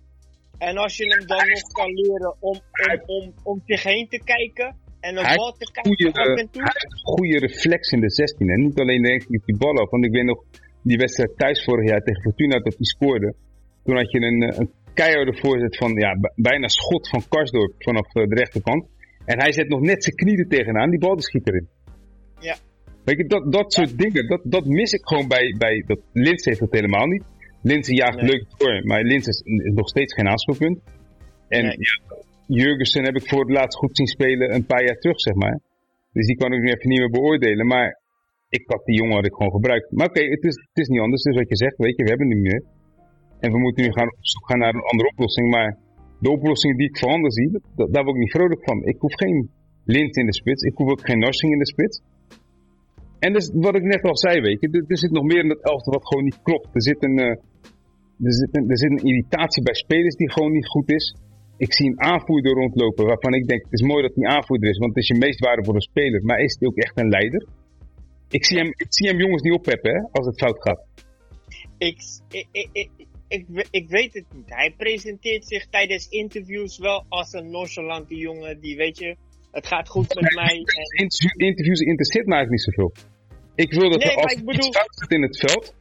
En 0.58 0.76
als 0.76 0.96
je 0.96 1.06
hem 1.06 1.26
dan 1.26 1.48
nog 1.48 1.62
kan 1.72 1.92
leren 1.92 2.36
om, 2.40 2.60
om, 2.88 3.02
om, 3.06 3.34
om 3.42 3.62
zich 3.66 3.82
heen 3.82 4.08
te 4.08 4.20
kijken 4.24 4.76
en 5.00 5.16
een 5.16 5.36
bal 5.36 5.52
te 5.52 5.70
kijken 5.72 5.96
goede, 5.96 6.40
en 6.40 6.50
toe. 6.50 6.62
Hij 6.62 6.72
heeft 6.74 6.92
een 6.92 7.14
goede 7.14 7.38
reflex 7.38 7.90
in 7.90 8.00
de 8.00 8.10
16. 8.10 8.48
En 8.48 8.60
niet 8.60 8.78
alleen 8.78 9.02
denk 9.02 9.22
ik 9.22 9.44
die 9.44 9.56
bal 9.56 9.74
op. 9.74 9.90
Want 9.90 10.04
ik 10.04 10.12
weet 10.12 10.24
nog 10.24 10.44
die 10.82 10.96
wedstrijd 10.96 11.36
thuis 11.36 11.64
vorig 11.64 11.88
jaar 11.88 12.00
tegen 12.00 12.22
Fortuna 12.22 12.58
dat 12.58 12.74
hij 12.76 12.86
scoorde. 12.86 13.34
Toen 13.84 13.96
had 13.96 14.10
je 14.10 14.20
een, 14.20 14.42
eh, 14.42 14.58
een 14.58 14.70
keiharde 14.94 15.36
voorzet 15.36 15.76
van 15.76 15.92
ja, 15.94 16.16
bijna 16.34 16.68
schot 16.68 17.08
van 17.08 17.28
Karsdorp 17.28 17.74
vanaf 17.78 18.14
eh, 18.14 18.26
de 18.26 18.34
rechterkant. 18.34 18.86
En 19.24 19.40
hij 19.40 19.52
zet 19.52 19.68
nog 19.68 19.80
net 19.80 20.04
zijn 20.04 20.16
knieën 20.16 20.48
tegenaan, 20.48 20.90
die 20.90 20.98
bal 20.98 21.20
schiet 21.20 21.48
erin. 21.48 21.68
Ja, 22.38 22.56
Weet 23.10 23.18
je, 23.18 23.26
dat, 23.36 23.52
dat 23.52 23.72
soort 23.72 23.98
dingen, 23.98 24.26
dat, 24.28 24.40
dat 24.44 24.64
mis 24.66 24.92
ik 24.92 25.04
gewoon 25.08 25.28
bij, 25.28 25.54
bij 25.58 25.84
dat 25.86 26.00
Lins 26.12 26.44
heeft 26.44 26.60
het 26.60 26.72
helemaal 26.72 27.06
niet. 27.06 27.24
Linse 27.62 27.94
jaagt 27.94 28.22
leuk 28.22 28.44
door, 28.56 28.86
maar 28.86 29.02
Lins 29.02 29.26
is, 29.26 29.42
nog 29.78 29.88
steeds 29.88 30.14
geen 30.14 30.28
aanspeelpunt. 30.28 30.78
En 31.48 31.64
nee. 31.64 31.76
ja, 31.78 32.16
Jurgensen 32.46 33.04
heb 33.04 33.16
ik 33.16 33.28
voor 33.28 33.40
het 33.40 33.50
laatst 33.50 33.78
goed 33.78 33.96
zien 33.96 34.06
spelen 34.06 34.54
een 34.54 34.66
paar 34.66 34.84
jaar 34.84 34.98
terug, 34.98 35.20
zeg 35.20 35.34
maar. 35.34 35.60
Dus 36.12 36.26
die 36.26 36.36
kan 36.36 36.52
ik 36.52 36.60
nu 36.60 36.66
even 36.66 36.88
niet 36.88 36.98
meer 36.98 37.10
beoordelen. 37.10 37.66
Maar 37.66 38.00
ik 38.48 38.62
had 38.66 38.84
die 38.84 38.96
jongen 38.96 39.14
had 39.14 39.26
ik 39.26 39.34
gewoon 39.34 39.52
gebruikt. 39.52 39.90
Maar 39.90 40.06
oké, 40.06 40.22
het, 40.22 40.44
is, 40.44 40.56
het 40.72 40.78
is 40.82 40.88
niet 40.88 41.00
anders. 41.00 41.22
Dus 41.22 41.36
wat 41.36 41.48
je 41.48 41.56
zegt, 41.56 41.76
weet 41.76 41.96
je, 41.96 42.02
we 42.02 42.08
hebben 42.08 42.28
hem 42.28 42.36
nu 42.36 42.42
meer. 42.42 42.62
En 43.40 43.52
we 43.52 43.58
moeten 43.58 43.84
nu 43.84 43.92
gaan 43.92 44.08
op 44.08 44.18
zoek 44.20 44.46
gaan 44.48 44.58
naar 44.58 44.74
een 44.74 44.90
andere 44.92 45.08
oplossing. 45.08 45.50
Maar 45.50 45.78
de 46.20 46.30
oplossingen 46.30 46.76
die 46.76 46.88
ik 46.88 46.98
voorhanden 46.98 47.30
zie, 47.30 47.50
dat, 47.76 47.92
daar 47.92 48.04
word 48.04 48.16
ik 48.16 48.22
niet 48.22 48.32
vrolijk 48.32 48.64
van. 48.64 48.84
Ik 48.84 48.96
hoef 48.98 49.14
geen 49.14 49.50
Lint 49.84 50.16
in 50.16 50.26
de 50.26 50.34
spits. 50.34 50.62
Ik 50.62 50.76
hoef 50.76 50.90
ook 50.90 51.06
geen 51.06 51.18
Narsing 51.18 51.52
in 51.52 51.58
de 51.58 51.66
spits. 51.66 52.02
En 53.24 53.32
dus, 53.32 53.50
wat 53.54 53.74
ik 53.74 53.82
net 53.82 54.02
al 54.02 54.16
zei, 54.16 54.40
weet 54.40 54.60
je, 54.60 54.84
er, 54.88 54.98
zit 54.98 55.10
nog 55.10 55.24
meer 55.24 55.42
in 55.42 55.48
dat 55.48 55.62
elfte 55.62 55.90
wat 55.90 56.06
gewoon 56.06 56.24
niet 56.24 56.42
klopt. 56.42 56.68
Er 56.72 56.82
zit, 56.82 57.02
een, 57.02 57.18
uh, 57.18 57.26
er, 58.26 58.34
zit 58.40 58.56
een, 58.56 58.70
er 58.70 58.78
zit 58.78 58.90
een 58.90 59.06
irritatie 59.10 59.62
bij 59.62 59.74
spelers 59.74 60.16
die 60.16 60.32
gewoon 60.32 60.52
niet 60.52 60.68
goed 60.68 60.90
is. 60.90 61.16
Ik 61.56 61.72
zie 61.74 61.86
een 61.90 62.00
aanvoerder 62.00 62.52
rondlopen 62.52 63.04
waarvan 63.06 63.34
ik 63.34 63.46
denk, 63.46 63.62
het 63.62 63.72
is 63.72 63.82
mooi 63.82 64.02
dat 64.02 64.14
hij 64.14 64.28
aanvoerder 64.36 64.68
is, 64.68 64.78
want 64.78 64.94
het 64.94 65.02
is 65.02 65.08
je 65.08 65.18
meest 65.18 65.40
waardevolle 65.40 65.82
speler. 65.82 66.24
Maar 66.24 66.38
is 66.38 66.56
hij 66.58 66.68
ook 66.68 66.76
echt 66.76 66.98
een 66.98 67.08
leider? 67.08 67.46
Ik 68.30 68.44
zie 68.44 68.58
hem, 68.58 68.66
ik 68.66 68.86
zie 68.88 69.08
hem 69.08 69.18
jongens 69.18 69.42
niet 69.42 69.52
oppeppen, 69.52 69.94
hè, 69.94 70.00
als 70.10 70.26
het 70.26 70.38
fout 70.38 70.62
gaat. 70.62 70.86
Ik, 71.78 71.98
ik, 72.30 72.68
ik, 72.72 72.90
ik, 73.28 73.66
ik, 73.70 73.88
weet 73.88 74.14
het 74.14 74.24
niet. 74.34 74.48
Hij 74.48 74.74
presenteert 74.76 75.46
zich 75.46 75.66
tijdens 75.66 76.08
interviews 76.08 76.78
wel 76.78 77.04
als 77.08 77.32
een 77.32 77.50
nonchalante 77.50 78.14
jongen 78.14 78.60
die, 78.60 78.76
weet 78.76 78.98
je, 78.98 79.16
Het 79.50 79.66
gaat 79.66 79.88
goed 79.88 80.14
met 80.14 80.34
mij. 80.34 80.54
En... 80.54 81.06
Interviews 81.36 81.80
interesseert 81.80 82.26
mij 82.26 82.36
eigenlijk 82.36 82.50
niet 82.50 82.74
zoveel. 82.74 82.92
Ik 83.64 83.72
wil 83.72 83.90
dat 83.90 83.98
Nee, 84.04 84.10
er 84.14 84.22
als 84.22 84.32
ik 84.32 84.38
er 84.38 84.44
bedoel- 84.44 84.66
iets 84.66 84.76
fout 84.78 84.94
zit 85.00 85.10
in 85.10 85.22
het 85.22 85.38
veld, 85.38 85.74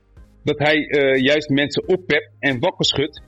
dat 0.44 0.60
hij 0.60 0.78
eh, 0.88 1.22
juist 1.22 1.50
mensen 1.50 1.88
oppept 1.88 2.32
en 2.40 2.60
wakker 2.60 2.86
schudt. 2.86 3.22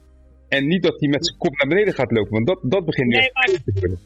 En 0.49 0.67
niet 0.67 0.83
dat 0.83 0.99
hij 0.99 1.09
met 1.09 1.25
zijn 1.25 1.37
kop 1.37 1.53
naar 1.57 1.67
beneden 1.67 1.93
gaat 1.93 2.11
lopen, 2.11 2.31
want 2.31 2.47
dat, 2.47 2.59
dat 2.71 2.85
begint 2.85 3.07
nu 3.07 3.15
Nee, 3.15 3.29
echt 3.31 3.65
maar- 3.65 3.73
te. 3.81 3.97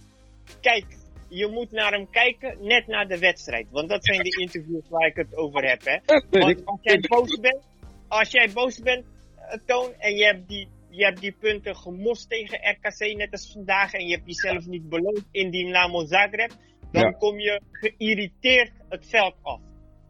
Kijk, 0.62 0.86
je 1.28 1.48
moet 1.48 1.72
naar 1.72 1.92
hem 1.92 2.10
kijken 2.10 2.58
net 2.62 2.88
na 2.88 3.06
de 3.06 3.18
wedstrijd. 3.20 3.68
Want 3.72 3.90
dat 3.90 4.06
zijn 4.06 4.24
de 4.24 4.40
interviews 4.42 4.90
waar 4.90 5.08
ik 5.08 5.16
het 5.16 5.36
over 5.38 5.70
heb, 5.70 5.82
hè. 5.86 5.98
Want 6.30 6.66
als 6.66 6.80
jij 6.82 7.00
boos 7.08 7.40
bent, 7.40 7.60
als 8.08 8.32
jij 8.32 8.50
boos 8.54 8.80
bent, 8.80 9.06
eh, 9.36 9.58
Toon, 9.66 9.94
en 9.98 10.16
je 10.16 10.26
hebt, 10.26 10.48
die, 10.48 10.68
je 10.90 11.04
hebt 11.06 11.20
die 11.22 11.36
punten 11.40 11.76
gemost 11.76 12.30
tegen 12.30 12.60
RKC 12.70 13.18
net 13.18 13.32
als 13.32 13.52
vandaag, 13.54 13.94
en 13.94 14.06
je 14.08 14.16
hebt 14.16 14.26
jezelf 14.28 14.66
niet 14.66 14.90
beloond 14.90 15.24
in 15.32 15.50
die 15.52 15.66
Namo 15.68 16.06
Zagreb, 16.06 16.52
dan 16.92 17.02
Ja. 17.04 17.12
kom 17.12 17.40
je 17.40 17.62
geïrriteerd 17.72 18.72
het 18.90 19.06
veld 19.10 19.36
af. 19.42 19.60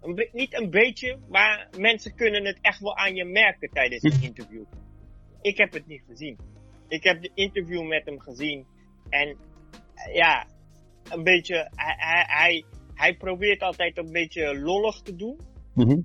Een 0.05 0.29
niet 0.31 0.59
een 0.59 0.69
beetje, 0.69 1.17
maar 1.29 1.67
mensen 1.77 2.15
kunnen 2.15 2.45
het 2.45 2.57
echt 2.61 2.79
wel 2.79 2.97
aan 2.97 3.15
je 3.15 3.25
merken 3.25 3.69
tijdens 3.69 4.01
het 4.01 4.23
interview. 4.23 4.63
Ik 5.41 5.57
heb 5.57 5.73
het 5.73 5.87
niet 5.87 6.01
gezien. 6.07 6.37
Ik 6.87 7.03
heb 7.03 7.21
de 7.21 7.31
interview 7.33 7.87
met 7.87 8.05
hem 8.05 8.19
gezien 8.19 8.65
en 9.09 9.37
eh, 9.95 10.15
ja, 10.15 10.47
een 11.09 11.23
beetje, 11.23 11.71
hij, 11.75 12.25
hij, 12.27 12.63
hij, 12.93 13.15
probeert 13.15 13.61
altijd 13.61 13.97
een 13.97 14.11
beetje 14.11 14.59
lollig 14.59 15.01
te 15.01 15.15
doen 15.15 15.39
Mhm. 15.73 15.99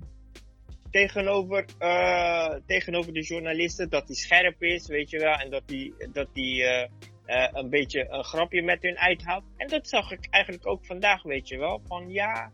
tegenover, 0.91 1.65
eh, 1.77 2.55
tegenover 2.65 3.13
de 3.13 3.21
journalisten 3.21 3.89
dat 3.89 4.07
hij 4.07 4.15
scherp 4.15 4.61
is, 4.63 4.87
weet 4.87 5.09
je 5.09 5.19
wel, 5.19 5.33
en 5.33 5.49
dat 5.49 5.63
hij, 5.65 5.93
dat 6.11 6.27
hij 6.33 6.89
eh, 7.25 7.47
een 7.51 7.69
beetje 7.69 8.07
een 8.09 8.23
grapje 8.23 8.61
met 8.61 8.81
hun 8.81 8.97
uithaalt. 8.97 9.43
En 9.57 9.67
dat 9.67 9.87
zag 9.87 10.11
ik 10.11 10.27
eigenlijk 10.29 10.67
ook 10.67 10.85
vandaag, 10.85 11.23
weet 11.23 11.47
je 11.47 11.57
wel, 11.57 11.81
van 11.87 12.09
ja, 12.09 12.51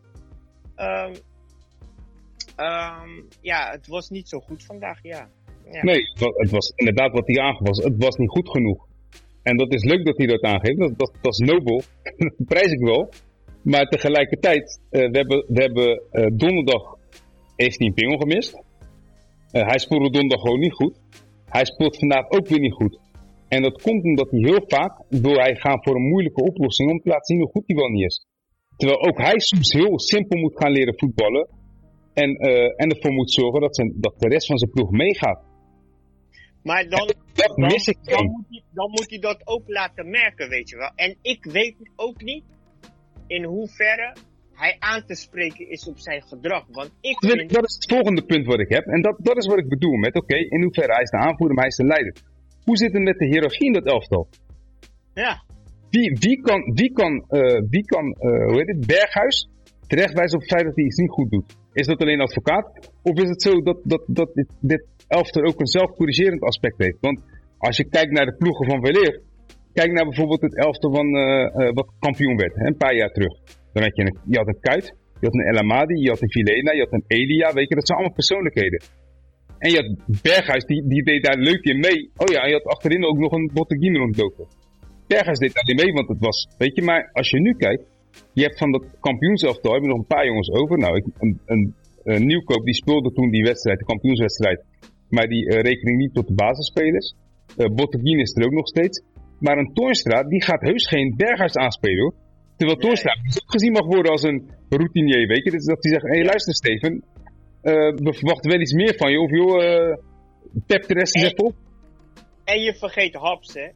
ehm, 0.75 1.15
ehm, 2.57 3.09
ja, 3.41 3.71
het 3.71 3.87
was 3.87 4.09
niet 4.09 4.29
zo 4.29 4.39
goed 4.39 4.63
vandaag, 4.63 5.03
ja. 5.03 5.29
Nee, 5.81 6.01
het 6.35 6.51
was, 6.51 6.71
inderdaad 6.75 7.11
wat 7.11 7.27
hij 7.27 7.41
aangaf, 7.41 7.67
was, 7.67 7.83
het 7.83 7.95
was 7.97 8.15
niet 8.15 8.29
goed 8.29 8.49
genoeg. 8.49 8.87
En 9.43 9.57
dat 9.57 9.73
is 9.73 9.83
leuk 9.83 10.05
dat 10.05 10.17
hij 10.17 10.27
dat 10.27 10.41
aangeeft, 10.41 10.77
dat, 10.77 10.97
dat, 11.21 11.39
is 11.39 11.47
nobel, 11.47 11.81
dat 12.17 12.47
prijs 12.47 12.71
ik 12.71 12.79
wel. 12.79 13.09
Maar 13.61 13.85
tegelijkertijd, 13.85 14.81
eh, 14.89 15.09
we 15.09 15.17
hebben, 15.17 15.45
we 15.47 15.61
hebben 15.61 16.01
eh, 16.11 16.25
donderdag 16.33 16.97
heeft 17.55 17.77
hij 17.77 17.87
een 17.87 17.93
pingel 17.93 18.17
gemist. 18.17 18.63
Eh, 19.51 19.67
hij 19.67 19.79
speelde 19.79 20.09
donderdag 20.09 20.41
gewoon 20.41 20.59
niet 20.59 20.73
goed. 20.73 20.99
Hij 21.45 21.65
speelt 21.65 21.97
vandaag 21.97 22.29
ook 22.29 22.47
weer 22.47 22.59
niet 22.59 22.73
goed. 22.73 22.99
En 23.47 23.61
dat 23.61 23.81
komt 23.81 24.03
omdat 24.03 24.31
hij 24.31 24.39
heel 24.39 24.63
vaak 24.67 25.03
wil 25.09 25.35
hij 25.35 25.55
gaan 25.55 25.83
voor 25.83 25.95
een 25.95 26.07
moeilijke 26.07 26.41
oplossing 26.41 26.91
om 26.91 26.99
te 26.99 27.09
laten 27.09 27.25
zien 27.25 27.39
hoe 27.39 27.51
goed 27.51 27.63
hij 27.67 27.75
wel 27.75 27.89
niet 27.89 28.05
is. 28.05 28.25
Terwijl 28.77 29.07
ook 29.07 29.17
hij 29.17 29.39
soms 29.39 29.73
heel 29.73 29.99
simpel 29.99 30.39
moet 30.39 30.57
gaan 30.57 30.71
leren 30.71 30.97
voetballen. 30.97 31.47
En, 32.23 32.29
eh, 32.35 32.81
en 32.81 32.89
ervoor 32.89 33.11
moet 33.11 33.31
zorgen 33.31 33.61
dat, 33.61 33.75
zijn, 33.75 33.93
dat 33.95 34.13
de 34.17 34.27
rest 34.27 34.47
van 34.47 34.57
zijn 34.57 34.71
ploeg 34.71 34.91
meegaat. 34.91 35.41
Maar 36.63 36.89
dan, 36.89 37.05
Dat 37.33 37.55
dan, 37.55 37.67
mis 37.71 37.87
ik 37.87 37.97
dan, 38.01 38.25
moet 38.25 38.45
hij, 38.49 38.63
dan 38.73 38.89
moet 38.89 39.09
hij 39.09 39.19
dat 39.19 39.41
ook 39.43 39.63
laten 39.67 40.09
merken, 40.09 40.49
weet 40.49 40.69
je 40.69 40.77
wel. 40.77 40.91
En 40.95 41.17
ik 41.21 41.45
weet 41.45 41.75
ook 41.95 42.21
niet 42.21 42.43
in 43.27 43.43
hoeverre 43.43 44.15
hij 44.53 44.75
aan 44.79 45.05
te 45.05 45.15
spreken 45.15 45.69
is 45.69 45.87
op 45.87 45.99
zijn 45.99 46.21
gedrag. 46.21 46.65
Want 46.71 46.91
ik 47.01 47.19
Dat, 47.19 47.31
vind, 47.31 47.53
dat 47.53 47.63
is 47.69 47.75
het 47.75 47.91
volgende 47.93 48.25
punt 48.25 48.45
wat 48.45 48.59
ik 48.59 48.69
heb. 48.69 48.85
En 48.85 49.01
dat, 49.01 49.15
dat 49.19 49.37
is 49.37 49.47
wat 49.47 49.59
ik 49.59 49.69
bedoel 49.69 49.95
met, 49.95 50.15
oké, 50.15 50.35
in 50.35 50.61
hoeverre 50.61 50.93
hij 50.93 51.01
is 51.01 51.09
de 51.09 51.17
aanvoerder, 51.17 51.55
maar 51.55 51.65
hij 51.65 51.73
is 51.75 51.83
de 51.83 51.85
leider. 51.85 52.13
Hoe 52.63 52.77
zit 52.77 52.93
het 52.93 53.01
met 53.01 53.17
de 53.17 53.25
hiërarchie 53.25 53.65
in 53.65 53.73
dat 53.73 53.85
elftal? 53.85 54.27
ja, 55.13 55.43
Wie, 55.89 56.17
wie 56.19 56.41
kan, 56.41 56.61
wie 56.73 56.91
kan, 56.91 57.25
eh, 57.27 57.61
wie 57.69 57.85
kan 57.85 58.13
eh, 58.13 58.45
hoe 58.45 58.57
heet 58.57 58.67
het, 58.67 58.87
Berghuis 58.87 59.49
terechtwijzen 59.87 60.35
op 60.37 60.41
het 60.43 60.51
feit 60.51 60.65
dat 60.65 60.75
hij 60.75 60.85
iets 60.85 60.97
niet 60.97 61.09
goed 61.09 61.31
doet? 61.31 61.55
Is 61.81 61.87
dat 61.87 62.01
alleen 62.01 62.21
advocaat? 62.21 62.67
Of 63.03 63.15
is 63.23 63.29
het 63.29 63.41
zo 63.41 63.61
dat, 63.61 63.79
dat, 63.83 64.03
dat 64.07 64.29
dit, 64.33 64.49
dit 64.59 64.83
elftal 65.07 65.43
ook 65.43 65.59
een 65.59 65.75
zelfcorrigerend 65.79 66.41
aspect 66.41 66.77
heeft? 66.77 66.97
Want 67.01 67.19
als 67.57 67.77
je 67.77 67.89
kijkt 67.89 68.11
naar 68.11 68.25
de 68.25 68.35
ploegen 68.35 68.65
van 68.69 68.81
Weleer, 68.81 69.21
kijk 69.73 69.91
naar 69.91 70.05
bijvoorbeeld 70.05 70.41
het 70.41 70.57
elftal 70.57 70.91
van, 70.93 71.07
eh, 71.15 71.45
eh, 71.45 71.73
wat 71.73 71.89
kampioen 71.99 72.37
werd, 72.37 72.55
hè, 72.55 72.65
een 72.65 72.77
paar 72.77 72.95
jaar 72.95 73.11
terug. 73.11 73.33
Dan 73.73 73.83
had 73.83 73.95
je 73.95 74.01
een, 74.01 74.17
je 74.25 74.37
had 74.37 74.47
een 74.47 74.59
Kuit, 74.59 74.85
je 75.19 75.25
had 75.27 75.33
een 75.33 75.49
El 75.51 75.57
Amadi, 75.57 76.01
je 76.01 76.09
had 76.09 76.21
een 76.21 76.31
Vilena, 76.31 76.71
je 76.71 76.79
had 76.79 76.93
een 76.93 77.03
Elia, 77.07 77.53
weet 77.53 77.69
je, 77.69 77.75
dat 77.75 77.87
zijn 77.87 77.97
allemaal 77.97 78.17
persoonlijkheden. 78.21 78.81
En 79.57 79.71
je 79.71 79.77
had 79.81 80.21
Berghuis, 80.21 80.65
die, 80.65 80.87
die 80.87 81.03
deed 81.03 81.23
daar 81.23 81.37
leuk 81.37 81.63
in 81.63 81.79
mee. 81.79 82.11
Oh 82.15 82.29
ja, 82.33 82.41
en 82.41 82.49
je 82.49 82.53
had 82.53 82.73
achterin 82.75 83.05
ook 83.05 83.17
nog 83.17 83.31
een 83.31 83.49
Botteguin 83.53 83.95
rondlopen. 83.95 84.47
Berghuis 85.07 85.39
deed 85.39 85.53
daar 85.53 85.67
niet 85.67 85.83
mee, 85.83 85.93
want 85.93 86.07
het 86.07 86.19
was, 86.19 86.47
weet 86.57 86.75
je, 86.75 86.81
maar 86.81 87.09
als 87.13 87.29
je 87.29 87.39
nu 87.39 87.53
kijkt, 87.53 87.83
je 88.33 88.43
hebt 88.43 88.57
van 88.57 88.71
dat 88.71 88.85
kampioenselftal, 88.99 89.73
heb 89.73 89.81
je 89.81 89.87
nog 89.87 89.97
een 89.97 90.15
paar 90.15 90.25
jongens 90.25 90.51
over. 90.51 90.77
Nou, 90.77 90.95
ik, 90.95 91.05
een, 91.17 91.39
een, 91.45 91.75
een 92.03 92.25
nieuwkoop, 92.25 92.65
die 92.65 92.73
speelde 92.73 93.11
toen 93.13 93.29
die 93.29 93.43
wedstrijd, 93.43 93.79
de 93.79 93.85
kampioenswedstrijd, 93.85 94.63
maar 95.09 95.27
die 95.27 95.49
eh 95.49 95.61
rekening 95.61 95.97
niet 95.97 96.13
tot 96.13 96.27
de 96.27 96.33
basisspelers. 96.33 97.15
Uh, 97.57 97.67
Botteguin 97.75 98.19
is 98.19 98.35
er 98.35 98.45
ook 98.45 98.51
nog 98.51 98.67
steeds. 98.67 99.03
Maar 99.39 99.57
een 99.57 99.73
Toornstra, 99.73 100.23
die 100.23 100.43
gaat 100.43 100.61
heus 100.61 100.87
geen 100.87 101.13
Berghuis 101.17 101.55
aanspelen 101.55 102.01
hoor. 102.01 102.13
Terwijl 102.57 102.77
Nee. 102.77 102.85
Toornstra 102.85 103.11
ook 103.43 103.51
gezien 103.51 103.71
mag 103.71 103.85
worden 103.85 104.11
als 104.11 104.23
een 104.23 104.49
routinier, 104.69 105.27
weet 105.27 105.43
je. 105.43 105.51
Dus 105.51 105.65
dat 105.65 105.83
hij 105.83 105.91
zegt, 105.91 106.03
hé 106.03 106.17
hey, 106.17 106.25
luister 106.25 106.55
Steven, 106.55 107.03
eh, 107.61 107.73
we 107.73 108.13
verwachten 108.13 108.51
wel 108.51 108.59
iets 108.59 108.73
meer 108.73 108.95
van 108.97 109.11
je. 109.11 109.19
Of 109.19 109.29
joh, 109.29 109.63
eh 109.63 109.97
pep 110.65 110.87
de 110.87 110.93
rest 110.93 111.15
eens 111.15 111.25
even 111.25 111.45
op. 111.45 111.55
en 112.43 112.61
je 112.61 112.75
vergeet 112.75 113.13
Haps, 113.13 113.53
hè. 113.53 113.67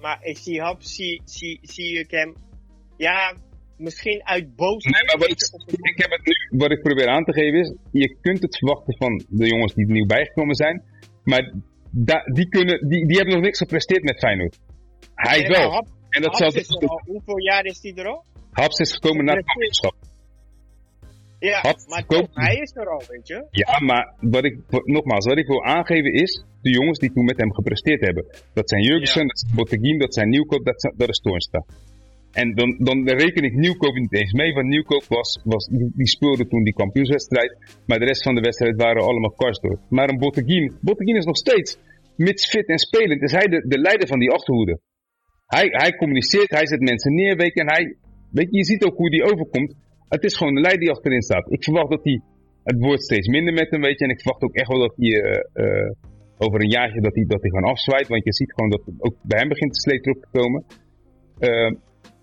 Maar 0.00 0.18
ik 0.22 0.36
zie 0.36 0.60
Haps, 0.60 0.94
zie, 0.94 1.22
zie, 1.24 1.58
zie 1.62 1.98
ik 1.98 2.10
hem, 2.10 2.34
ja, 2.96 3.34
misschien 3.80 4.20
uit 4.24 4.56
boosheid. 4.56 4.94
Nee, 4.94 5.04
maar 5.04 5.18
wat 5.18 5.28
ik, 5.30 5.40
ik 5.94 5.98
heb 6.02 6.10
het 6.10 6.26
nu, 6.26 6.58
wat 6.58 6.70
ik 6.70 6.82
probeer 6.82 7.08
aan 7.08 7.24
te 7.24 7.32
geven 7.32 7.58
is, 7.60 7.74
je 7.90 8.16
kunt 8.20 8.42
het 8.42 8.56
verwachten 8.58 8.96
van 8.96 9.22
de 9.28 9.46
jongens 9.46 9.74
die 9.74 9.86
er 9.86 9.92
nieuw 9.92 10.06
bijgekomen 10.06 10.54
zijn, 10.54 10.82
maar 11.24 11.52
da- 11.90 12.24
die, 12.32 12.48
kunnen, 12.48 12.88
die, 12.88 13.06
die 13.06 13.16
hebben 13.16 13.34
nog 13.34 13.44
niks 13.44 13.58
gepresteerd 13.58 14.02
met 14.02 14.18
Feyenoord. 14.18 14.58
Hij 15.14 15.38
Nee, 15.38 15.48
wel. 15.48 15.86
En 16.10 16.22
dat 16.22 16.36
zal 16.36 16.52
hoeveel 17.04 17.38
jaar 17.38 17.64
is 17.64 17.78
hij 17.82 17.92
er 17.94 18.06
al? 18.06 18.24
Haps 18.52 18.78
is 18.78 18.92
gekomen 18.92 19.24
naar 19.24 19.36
het 19.36 19.44
kampioenschap. 19.46 19.94
Ja, 21.38 21.60
Haps 21.60 21.86
maar 21.86 22.06
toch, 22.06 22.28
hij 22.32 22.54
is 22.56 22.76
er 22.76 22.88
al, 22.90 23.02
weet 23.08 23.28
je. 23.28 23.46
Ja, 23.50 23.80
maar 23.80 24.14
wat 24.20 24.44
ik, 24.44 24.58
wat- 24.68 24.86
nogmaals, 24.86 25.26
wat 25.26 25.38
ik 25.38 25.46
wil 25.46 25.64
aangeven 25.64 26.12
is, 26.12 26.44
de 26.62 26.70
jongens 26.70 26.98
die 26.98 27.12
toen 27.12 27.24
met 27.24 27.36
hem 27.36 27.52
gepresteerd 27.54 28.00
hebben. 28.00 28.26
Dat 28.54 28.68
zijn 28.68 28.82
Jurgensen, 28.82 29.20
Ja. 29.20 29.26
dat 29.26 29.38
zijn 29.38 29.54
Botteguin, 29.54 29.98
dat 29.98 30.14
zijn 30.14 30.28
Nieuwkoop, 30.28 30.64
dat, 30.64 30.80
zijn- 30.80 30.94
dat 30.96 31.08
is 31.08 31.18
Toornstra. 31.18 31.64
En 32.32 32.54
dan, 32.54 32.76
dan 32.78 33.08
reken 33.08 33.44
ik 33.44 33.54
Nieuwkoop 33.54 33.94
niet 33.94 34.14
eens 34.14 34.32
mee, 34.32 34.52
want 34.52 34.66
Nieuwkoop 34.66 35.04
was, 35.08 35.40
was, 35.44 35.66
die, 35.66 36.08
speelde 36.08 36.46
toen 36.46 36.62
die 36.62 36.72
kampioenswedstrijd. 36.74 37.82
Maar 37.86 37.98
de 37.98 38.04
rest 38.04 38.22
van 38.22 38.34
de 38.34 38.40
wedstrijd 38.40 38.76
waren 38.76 39.02
allemaal 39.02 39.30
karsdoor. 39.30 39.78
Maar 39.88 40.08
een 40.08 40.18
Botteguin, 40.18 40.72
Botteguin 40.80 41.16
is 41.16 41.24
nog 41.24 41.36
steeds, 41.36 41.78
mits 42.16 42.48
fit 42.48 42.66
en 42.68 42.78
spelend, 42.78 43.22
is 43.22 43.32
hij 43.32 43.46
de, 43.46 43.64
de 43.68 43.78
leider 43.78 44.08
van 44.08 44.18
die 44.18 44.30
achterhoede. 44.30 44.80
Hij, 45.46 45.66
hij 45.70 45.96
communiceert, 45.96 46.50
hij 46.50 46.66
zet 46.66 46.80
mensen 46.80 47.14
neer, 47.14 47.36
weet 47.36 47.54
je, 47.54 47.60
en 47.60 47.70
hij, 47.70 47.96
weet 48.30 48.50
je, 48.50 48.56
je 48.56 48.64
ziet 48.64 48.84
ook 48.84 48.96
hoe 48.96 49.10
die 49.10 49.24
overkomt. 49.24 49.74
Het 50.08 50.24
is 50.24 50.36
gewoon 50.36 50.54
de 50.54 50.60
leider 50.60 50.80
die 50.80 50.90
achterin 50.90 51.22
staat. 51.22 51.52
Ik 51.52 51.64
verwacht 51.64 51.90
dat 51.90 52.04
hij, 52.04 52.20
het 52.64 52.78
wordt 52.78 53.02
steeds 53.02 53.28
minder 53.28 53.52
met 53.52 53.70
hem, 53.70 53.80
weet 53.80 53.98
je, 53.98 54.04
en 54.04 54.10
ik 54.10 54.20
verwacht 54.20 54.42
ook 54.42 54.54
echt 54.54 54.68
wel 54.68 54.78
dat 54.78 54.94
hij 54.96 55.08
eh, 55.08 55.40
eh, 55.52 55.90
over 56.38 56.60
een 56.60 56.70
jaartje 56.70 57.00
dat 57.00 57.14
hij, 57.14 57.24
dat 57.26 57.40
hij 57.40 57.50
gewoon 57.50 57.70
afzwaait, 57.70 58.08
want 58.08 58.24
je 58.24 58.34
ziet 58.34 58.52
gewoon 58.52 58.70
dat 58.70 58.82
ook 58.98 59.16
bij 59.22 59.38
hem 59.38 59.48
begint 59.48 59.72
te 59.72 59.80
sleet 59.80 60.02
terug 60.02 60.20
te 60.20 60.28
komen. 60.38 60.64
Eh, 61.38 61.72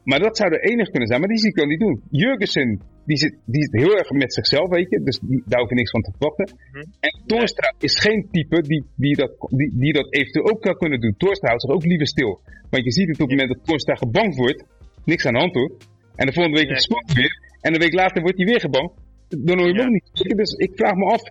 maar 0.10 0.20
dat 0.20 0.38
zou 0.38 0.50
de 0.50 0.60
enige 0.72 0.92
kunnen 0.92 1.08
zijn, 1.08 1.20
maar 1.20 1.30
die 1.30 1.38
zie 1.38 1.50
ik 1.50 1.56
dan 1.56 1.68
niet 1.68 1.80
doen. 1.80 2.02
Jurgensen, 2.12 2.82
die 3.06 3.18
zit, 3.18 3.36
die 3.46 3.64
zit 3.64 3.82
heel 3.82 3.98
erg 3.98 4.10
met 4.10 4.34
zichzelf, 4.34 4.70
weet 4.70 4.90
je, 4.90 5.04
dus 5.04 5.20
die, 5.20 5.44
daar 5.46 5.60
hoef 5.60 5.70
je 5.70 5.76
niks 5.76 5.92
van 5.92 6.02
te 6.02 6.12
verwachten. 6.12 6.48
Mhm. 6.72 6.84
En 7.00 7.14
Torstra 7.26 7.74
is 7.80 8.00
geen 8.00 8.28
type 8.32 8.62
die, 8.62 8.84
die, 8.96 9.16
dat, 9.16 9.32
die, 9.60 9.72
die 9.74 9.94
dat 9.94 10.14
eventueel 10.14 10.50
ook 10.52 10.64
zou 10.64 10.78
kunnen 10.78 11.00
doen. 11.00 11.16
Torstra 11.18 11.48
houdt 11.48 11.64
zich 11.64 11.72
ook 11.72 11.86
liever 11.86 12.08
stil. 12.08 12.40
Want 12.70 12.84
je 12.84 12.92
ziet 12.92 13.08
het 13.08 13.22
op 13.22 13.30
het 13.30 13.38
moment 13.38 13.56
dat 13.56 13.66
Torstra 13.66 13.96
gebankt 13.96 14.36
wordt, 14.36 14.64
niks 15.06 15.26
aan 15.26 15.34
de 15.34 15.40
hand 15.40 15.54
hoor. 15.54 15.72
En 16.16 16.26
de 16.26 16.34
volgende 16.34 16.58
week 16.58 16.70
Nee. 16.70 17.02
hij 17.06 17.16
weer, 17.16 17.34
en 17.62 17.74
een 17.74 17.80
week 17.80 17.94
later 17.94 18.22
wordt 18.22 18.38
hij 18.38 18.46
weer 18.46 18.60
gebankt. 18.60 18.94
Dan 19.28 19.58
hoor 19.58 19.68
je 19.68 19.74
hem 19.74 19.86
ook 19.86 19.92
niet. 19.92 20.38
Dus 20.38 20.52
ik 20.54 20.72
vraag 20.76 20.96
me 20.96 21.06
af, 21.06 21.24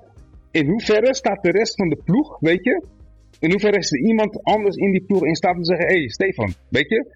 in 0.51 0.67
hoeverre 0.67 1.15
staat 1.15 1.43
de 1.43 1.51
rest 1.51 1.75
van 1.77 1.89
de 1.89 2.01
ploeg, 2.05 2.39
weet 2.41 2.65
je, 2.65 2.85
in 3.39 3.51
hoeverre 3.51 3.79
is 3.79 3.93
er 3.93 4.01
iemand 4.01 4.43
anders 4.43 4.77
in 4.77 4.91
die 4.91 5.05
ploeg 5.05 5.25
in 5.25 5.35
staat 5.35 5.57
om 5.57 5.63
te 5.63 5.75
zeggen, 5.75 5.87
hé 5.87 5.99
hey, 5.99 6.09
Stefan, 6.09 6.55
weet 6.69 6.89
je, 6.89 7.07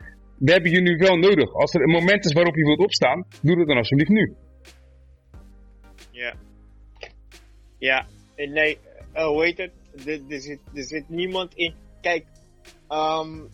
we 0.40 0.52
hebben 0.52 0.70
je 0.70 0.80
nu 0.80 0.96
wel 0.96 1.16
nodig. 1.16 1.52
Als 1.54 1.74
er 1.74 1.80
een 1.82 1.90
moment 1.90 2.24
is 2.24 2.32
waarop 2.32 2.56
je 2.56 2.64
wilt 2.64 2.78
opstaan, 2.78 3.26
doe 3.42 3.56
dat 3.56 3.66
dan 3.66 3.76
alsjeblieft 3.76 4.10
nu. 4.10 4.34
Ja. 6.10 6.34
Ja, 7.78 8.06
en 8.34 8.52
nee, 8.52 8.78
eh, 9.12 9.26
hoe 9.26 9.44
heet 9.44 9.58
het? 9.58 9.72
Er, 10.06 10.20
er, 10.28 10.40
zit, 10.40 10.58
er 10.74 10.82
zit 10.82 11.08
niemand 11.08 11.54
in. 11.54 11.74
Kijk, 12.00 12.26
um, 12.88 13.48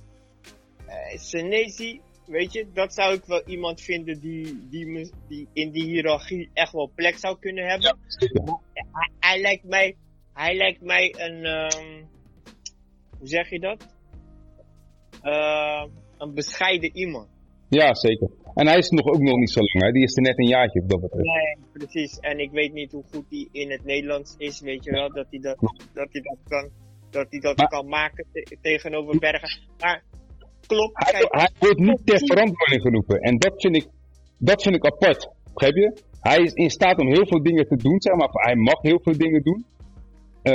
Senesi, 1.14 2.00
weet 2.26 2.52
je, 2.52 2.66
dat 2.72 2.94
zou 2.94 3.14
ik 3.14 3.24
wel 3.24 3.42
iemand 3.46 3.80
vinden 3.80 4.20
die, 4.20 4.66
die, 4.70 4.86
me- 4.86 5.10
die 5.28 5.48
in 5.52 5.70
die 5.70 5.84
hiërarchie 5.84 6.50
echt 6.52 6.72
wel 6.72 6.90
plek 6.94 7.16
zou 7.18 7.38
kunnen 7.38 7.66
hebben. 7.68 7.98
Hij, 8.74 9.10
hij 9.20 9.40
lijkt 9.40 9.64
mij, 9.64 9.96
hij 10.32 10.56
lijkt 10.56 10.80
mij 10.80 11.14
een, 11.18 11.44
ehm, 11.44 12.04
hoe 13.18 13.28
zeg 13.28 13.50
je 13.50 13.60
dat? 13.60 13.86
Eh, 15.22 15.84
een 16.18 16.34
bescheiden 16.34 16.96
iemand. 16.96 17.28
Ja, 17.68 17.94
zeker. 17.94 18.30
En 18.54 18.66
hij 18.66 18.78
is 18.78 18.88
nog 18.90 19.06
ook 19.06 19.20
nog 19.20 19.36
niet 19.36 19.50
zo 19.50 19.60
lang, 19.60 19.84
hè? 19.84 19.92
die 19.92 20.02
is 20.02 20.16
er 20.16 20.22
net 20.22 20.38
een 20.38 20.46
jaartje 20.46 20.80
op 20.82 20.88
dat 20.88 21.00
betreft. 21.00 21.24
Nee, 21.26 21.56
precies. 21.72 22.18
En 22.18 22.38
ik 22.38 22.50
weet 22.50 22.72
niet 22.72 22.92
hoe 22.92 23.04
goed 23.12 23.24
hij 23.30 23.48
in 23.52 23.70
het 23.70 23.84
Nederlands 23.84 24.34
is, 24.38 24.60
weet 24.60 24.84
je 24.84 24.90
wel, 24.90 25.08
dat 25.12 25.26
hij 25.30 25.38
dat, 25.40 25.56
dat, 25.92 26.08
hij 26.12 26.20
dat 26.20 26.38
kan, 26.48 26.68
dat, 27.10 27.26
hij 27.30 27.40
dat 27.40 27.56
Maar- 27.56 27.68
kan 27.68 27.88
maken 27.88 28.26
te- 28.32 28.56
tegenover 28.60 29.18
Bergen. 29.18 29.60
Maar 29.78 30.02
klopt, 30.66 31.04
Hij, 31.04 31.12
kijk, 31.20 31.34
hij 31.34 31.50
wordt 31.58 31.78
niet 31.78 32.00
ter 32.06 32.18
verantwoording 32.18 32.82
geroepen. 32.82 33.20
En 33.20 33.38
dat 33.38 33.52
vind 33.56 33.76
ik, 33.76 33.86
dat 34.38 34.62
vind 34.62 34.74
ik 34.74 34.86
apart. 34.86 35.30
Begrijp 35.52 35.74
je? 35.74 36.02
Hij 36.20 36.38
is 36.38 36.52
in 36.52 36.70
staat 36.70 36.98
om 36.98 37.06
heel 37.08 37.26
veel 37.26 37.42
dingen 37.42 37.66
te 37.68 37.76
doen, 37.76 38.00
zeg 38.00 38.14
maar. 38.14 38.28
Hij 38.32 38.54
mag 38.54 38.82
heel 38.82 39.00
veel 39.02 39.16
dingen 39.16 39.42
doen. 39.42 39.64
Eh, 40.42 40.54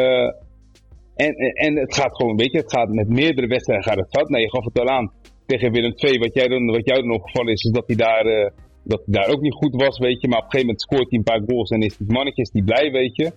en, 1.16 1.36
en, 1.36 1.54
en 1.54 1.76
het 1.76 1.96
gaat 1.96 2.16
gewoon, 2.16 2.36
weet 2.36 2.52
je, 2.52 2.58
het 2.58 2.72
gaat 2.72 2.90
met 2.90 3.10
meerdere 3.10 3.48
wedstrijden 3.48 3.86
gaat 3.86 3.98
het 3.98 4.10
fout. 4.10 4.30
Nou, 4.30 4.42
je 4.44 4.50
gaf 4.50 4.66
het 4.66 4.80
al 4.80 4.88
aan 4.88 5.12
tegen 5.52 5.72
Willem 5.72 5.94
II. 5.96 6.20
Wat, 6.20 6.34
jij 6.34 6.48
dan, 6.48 6.66
wat 6.66 6.86
jou 6.90 7.02
dan 7.02 7.14
opgevallen 7.20 7.52
is, 7.54 7.64
is 7.64 7.72
dat 7.72 7.88
hij 7.88 7.96
daar, 7.96 8.26
eh, 8.26 8.50
dat 8.84 9.02
hij 9.06 9.14
daar 9.18 9.30
ook 9.34 9.42
niet 9.42 9.54
goed 9.62 9.76
was, 9.86 9.98
weet 10.00 10.22
je. 10.22 10.28
Maar 10.28 10.38
op 10.38 10.44
een 10.46 10.52
gegeven 10.52 10.68
moment 10.68 10.82
scoort 10.88 11.10
hij 11.10 11.18
een 11.20 11.30
paar 11.32 11.44
goals 11.50 11.70
en 11.70 11.82
is 11.82 11.98
die 11.98 12.12
mannetjes 12.18 12.50
die 12.52 12.64
blij, 12.64 12.92
weet 12.92 13.16
je. 13.16 13.32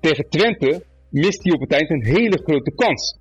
Tegen 0.00 0.28
Twente 0.28 0.84
mist 1.10 1.44
hij 1.44 1.52
op 1.54 1.60
het 1.60 1.72
eind 1.72 1.90
een 1.90 2.04
hele 2.04 2.38
grote 2.44 2.72
kans. 2.74 3.18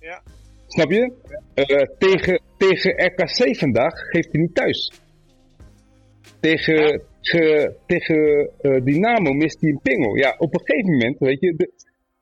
Ja. 0.00 0.22
Snap 0.66 0.90
je? 0.90 1.12
Eh, 1.54 1.64
tegen, 1.98 2.40
tegen 2.56 2.90
RKC 3.06 3.56
vandaag 3.56 3.94
geeft 4.10 4.32
hij 4.32 4.40
niet 4.40 4.54
thuis. 4.54 4.92
Tegen, 6.40 6.74
Ja. 6.92 6.98
ge- 7.20 7.76
tegen 7.86 8.50
eh, 8.60 8.84
Dynamo 8.84 9.32
mist 9.32 9.60
hij 9.60 9.70
een 9.70 9.80
pingel. 9.82 10.16
Ja, 10.16 10.34
op 10.38 10.54
een 10.54 10.60
gegeven 10.64 10.90
moment, 10.92 11.18
weet 11.18 11.40
je, 11.40 11.54
de- 11.56 11.72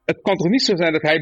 het 0.04 0.20
kan 0.22 0.36
toch 0.36 0.48
niet 0.48 0.62
zo 0.62 0.76
zijn 0.76 0.92
dat 0.92 1.02
hij 1.02 1.16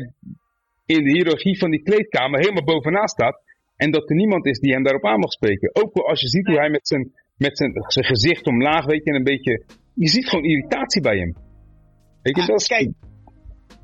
in 0.86 1.04
de 1.04 1.10
hiërarchie 1.10 1.58
van 1.58 1.70
die 1.70 1.82
kleedkamer 1.82 2.38
helemaal 2.40 2.64
bovenaan 2.64 3.08
staat 3.08 3.40
en 3.76 3.90
dat 3.90 4.10
er 4.10 4.16
niemand 4.16 4.46
is 4.46 4.58
die 4.58 4.72
hem 4.72 4.82
daarop 4.82 5.04
aan 5.04 5.18
mag 5.18 5.32
spreken. 5.32 5.74
Ook 5.74 5.96
als 5.96 6.20
je 6.20 6.28
ziet 6.28 6.46
hoe 6.46 6.58
hij 6.58 6.70
met 6.70 6.88
zijn, 6.88 7.12
met 7.36 7.56
zijn, 7.58 7.72
zijn 7.86 8.04
gezicht 8.04 8.46
omlaag, 8.46 8.84
weet 8.84 9.04
je, 9.04 9.10
en 9.10 9.16
een 9.16 9.24
beetje, 9.24 9.64
je 9.94 10.08
ziet 10.08 10.28
gewoon 10.28 10.44
irritatie 10.44 11.02
bij 11.02 11.18
hem. 11.18 11.36
Weet 12.22 12.36
je, 12.36 12.42
Ah, 12.42 12.48
dat 12.48 12.60
is, 12.60 12.66
kijk, 12.66 12.90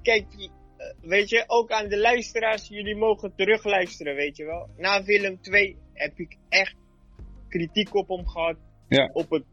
kijk, 0.02 0.26
eh, 0.32 1.08
weet 1.08 1.28
je, 1.28 1.44
ook 1.46 1.70
aan 1.70 1.88
de 1.88 1.98
luisteraars, 1.98 2.68
jullie 2.68 2.96
mogen 2.96 3.32
terugluisteren, 3.36 4.14
weet 4.14 4.36
je 4.36 4.44
wel. 4.44 4.68
Na 4.76 5.02
Willem 5.04 5.40
2 5.40 5.76
heb 5.92 6.18
ik 6.18 6.36
echt 6.48 6.76
kritiek 7.48 7.94
op 7.94 8.08
hem 8.08 8.26
gehad. 8.28 8.56
Ja. 8.88 9.10
Op, 9.12 9.30
het, 9.30 9.44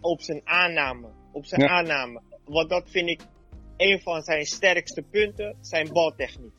op 0.00 0.20
zijn 0.20 0.40
aanname. 0.44 1.08
Op 1.32 1.44
zijn 1.46 1.60
Ja. 1.60 1.66
aanname. 1.68 2.22
Want 2.44 2.68
dat 2.68 2.90
vind 2.90 3.08
ik 3.08 3.20
een 3.76 4.00
van 4.00 4.22
zijn 4.22 4.44
sterkste 4.44 5.02
punten, 5.02 5.56
zijn 5.60 5.92
baltechniek. 5.92 6.52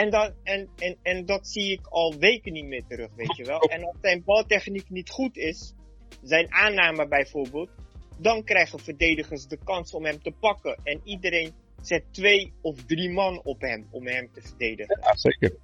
En, 0.00 0.10
dat, 0.10 0.32
en, 0.42 0.68
en, 0.76 0.96
en 1.02 1.26
dat 1.26 1.48
zie 1.48 1.72
ik 1.72 1.86
al 1.86 2.14
weken 2.18 2.52
niet 2.52 2.66
meer 2.66 2.84
terug, 2.88 3.10
weet 3.16 3.36
je 3.36 3.44
wel. 3.44 3.60
En 3.60 3.84
als 3.84 3.96
zijn 4.00 4.22
baltechniek 4.24 4.90
niet 4.90 5.10
goed 5.10 5.36
is, 5.36 5.74
zijn 6.22 6.52
aanname 6.52 7.08
bijvoorbeeld, 7.08 7.70
dan 8.18 8.44
krijgen 8.44 8.78
verdedigers 8.78 9.46
de 9.46 9.58
kans 9.64 9.92
om 9.92 10.04
hem 10.04 10.22
te 10.22 10.32
pakken. 10.40 10.80
En 10.84 11.00
iedereen 11.04 11.52
zet 11.80 12.04
twee 12.10 12.52
of 12.60 12.84
drie 12.84 13.10
man 13.10 13.40
op 13.44 13.60
hem 13.60 13.86
om 13.90 14.06
hem 14.06 14.28
te 14.32 14.40
verdedigen. 14.42 14.98
ja, 15.00 15.16
zeker. 15.16 15.56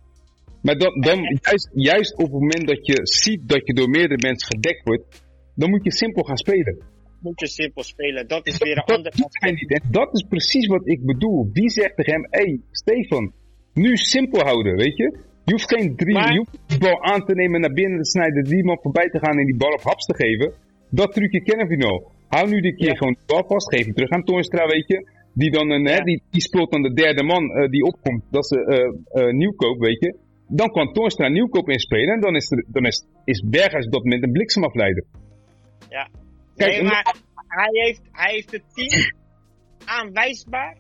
Maar 0.63 0.79
dan, 0.79 1.01
dan 1.01 1.39
juist, 1.43 1.71
juist 1.73 2.13
op 2.13 2.33
het 2.33 2.41
moment 2.41 2.69
dat 2.69 2.87
je 2.87 3.01
ziet 3.03 3.49
dat 3.49 3.67
je 3.67 3.75
door 3.75 3.89
meerdere 3.89 4.29
mensen 4.29 4.47
gedekt 4.47 4.85
wordt, 4.85 5.23
dan 5.55 5.71
moet 5.71 5.85
je 5.85 5.93
simpel 5.93 6.23
gaan 6.23 6.37
spelen. 6.37 6.83
Moet 7.21 7.41
je 7.41 7.49
simpel 7.49 7.83
spelen. 7.83 8.29
Dat 8.29 8.47
is 8.47 8.59
weer 8.59 8.77
een 8.77 8.83
Dat 8.87 8.97
ander. 8.97 9.13
En 9.41 9.91
dat 9.91 10.15
is 10.15 10.27
precies 10.29 10.67
wat 10.67 10.89
ik 10.89 11.05
bedoel. 11.05 11.51
Wie 11.53 11.71
zegt 11.71 11.97
tegen 11.97 12.13
hem, 12.13 12.27
hé 12.31 12.43
hey, 12.43 12.61
Stefan, 12.71 13.33
nu 13.75 13.97
simpel 13.97 14.41
houden, 14.41 14.77
weet 14.77 14.97
je? 14.97 15.19
Je 15.45 15.53
hoeft 15.53 15.75
geen 15.75 15.97
drie, 15.97 16.15
Maar- 16.15 16.33
je 16.33 16.39
hoeft 16.39 16.59
die 16.67 16.79
bal 16.79 17.03
aan 17.05 17.25
te 17.25 17.35
nemen, 17.35 17.61
naar 17.61 17.73
binnen 17.73 17.99
te 18.03 18.11
snijden, 18.11 18.45
die 18.45 18.65
man 18.65 18.79
voorbij 18.83 19.09
te 19.09 19.19
gaan 19.19 19.39
en 19.39 19.47
die 19.47 19.57
bal 19.57 19.73
op 19.73 19.83
haps 19.83 20.07
te 20.07 20.15
geven. 20.15 20.53
Dat 20.91 21.13
trucje 21.13 21.43
kennen 21.43 21.67
we 21.67 21.77
nou. 21.77 22.03
Hou 22.29 22.49
nu 22.51 22.61
de 22.61 22.75
keer 22.75 22.89
Ja. 22.89 22.95
gewoon 22.95 23.13
de 23.13 23.23
bal 23.27 23.45
vast, 23.47 23.75
geef 23.75 23.85
hem 23.85 23.95
terug 23.95 24.11
aan 24.11 24.25
Toornstra, 24.25 24.67
weet 24.67 24.87
je. 24.87 25.09
Die 25.35 25.51
dan 25.51 25.71
een, 25.71 25.87
hè, 25.87 25.99
die, 25.99 26.23
die 26.31 26.41
speelt 26.43 26.71
dan 26.71 26.83
de 26.83 26.93
derde 26.93 27.23
man 27.23 27.51
eh, 27.51 27.69
die 27.71 27.83
opkomt, 27.83 28.23
dat 28.31 28.45
is 28.45 28.51
eh, 28.51 29.33
Nieuwkoop, 29.33 29.79
weet 29.79 30.01
je. 30.01 30.17
Dan 30.49 30.71
kan 30.71 30.93
Toornstra 30.93 31.29
Nieuwkoop 31.29 31.69
inspelen 31.69 32.15
en 32.15 32.21
dan 32.21 32.35
is, 32.37 32.51
er, 32.51 32.65
dan 32.69 32.85
is, 32.87 33.07
is 33.25 33.43
Berghuis 33.51 33.87
op 33.87 33.93
dat 33.93 34.03
moment 34.05 34.23
een 34.23 34.33
bliksemafleider. 34.33 35.05
Ja. 35.89 36.09
Kijk, 36.57 36.73
nee, 36.73 36.83
maar 36.83 37.15
hij 37.47 37.69
heeft, 37.73 38.01
hij 38.13 38.33
heeft 38.33 38.51
het 38.53 38.63
team 38.75 39.13
aanwijsbaar. 39.99 40.77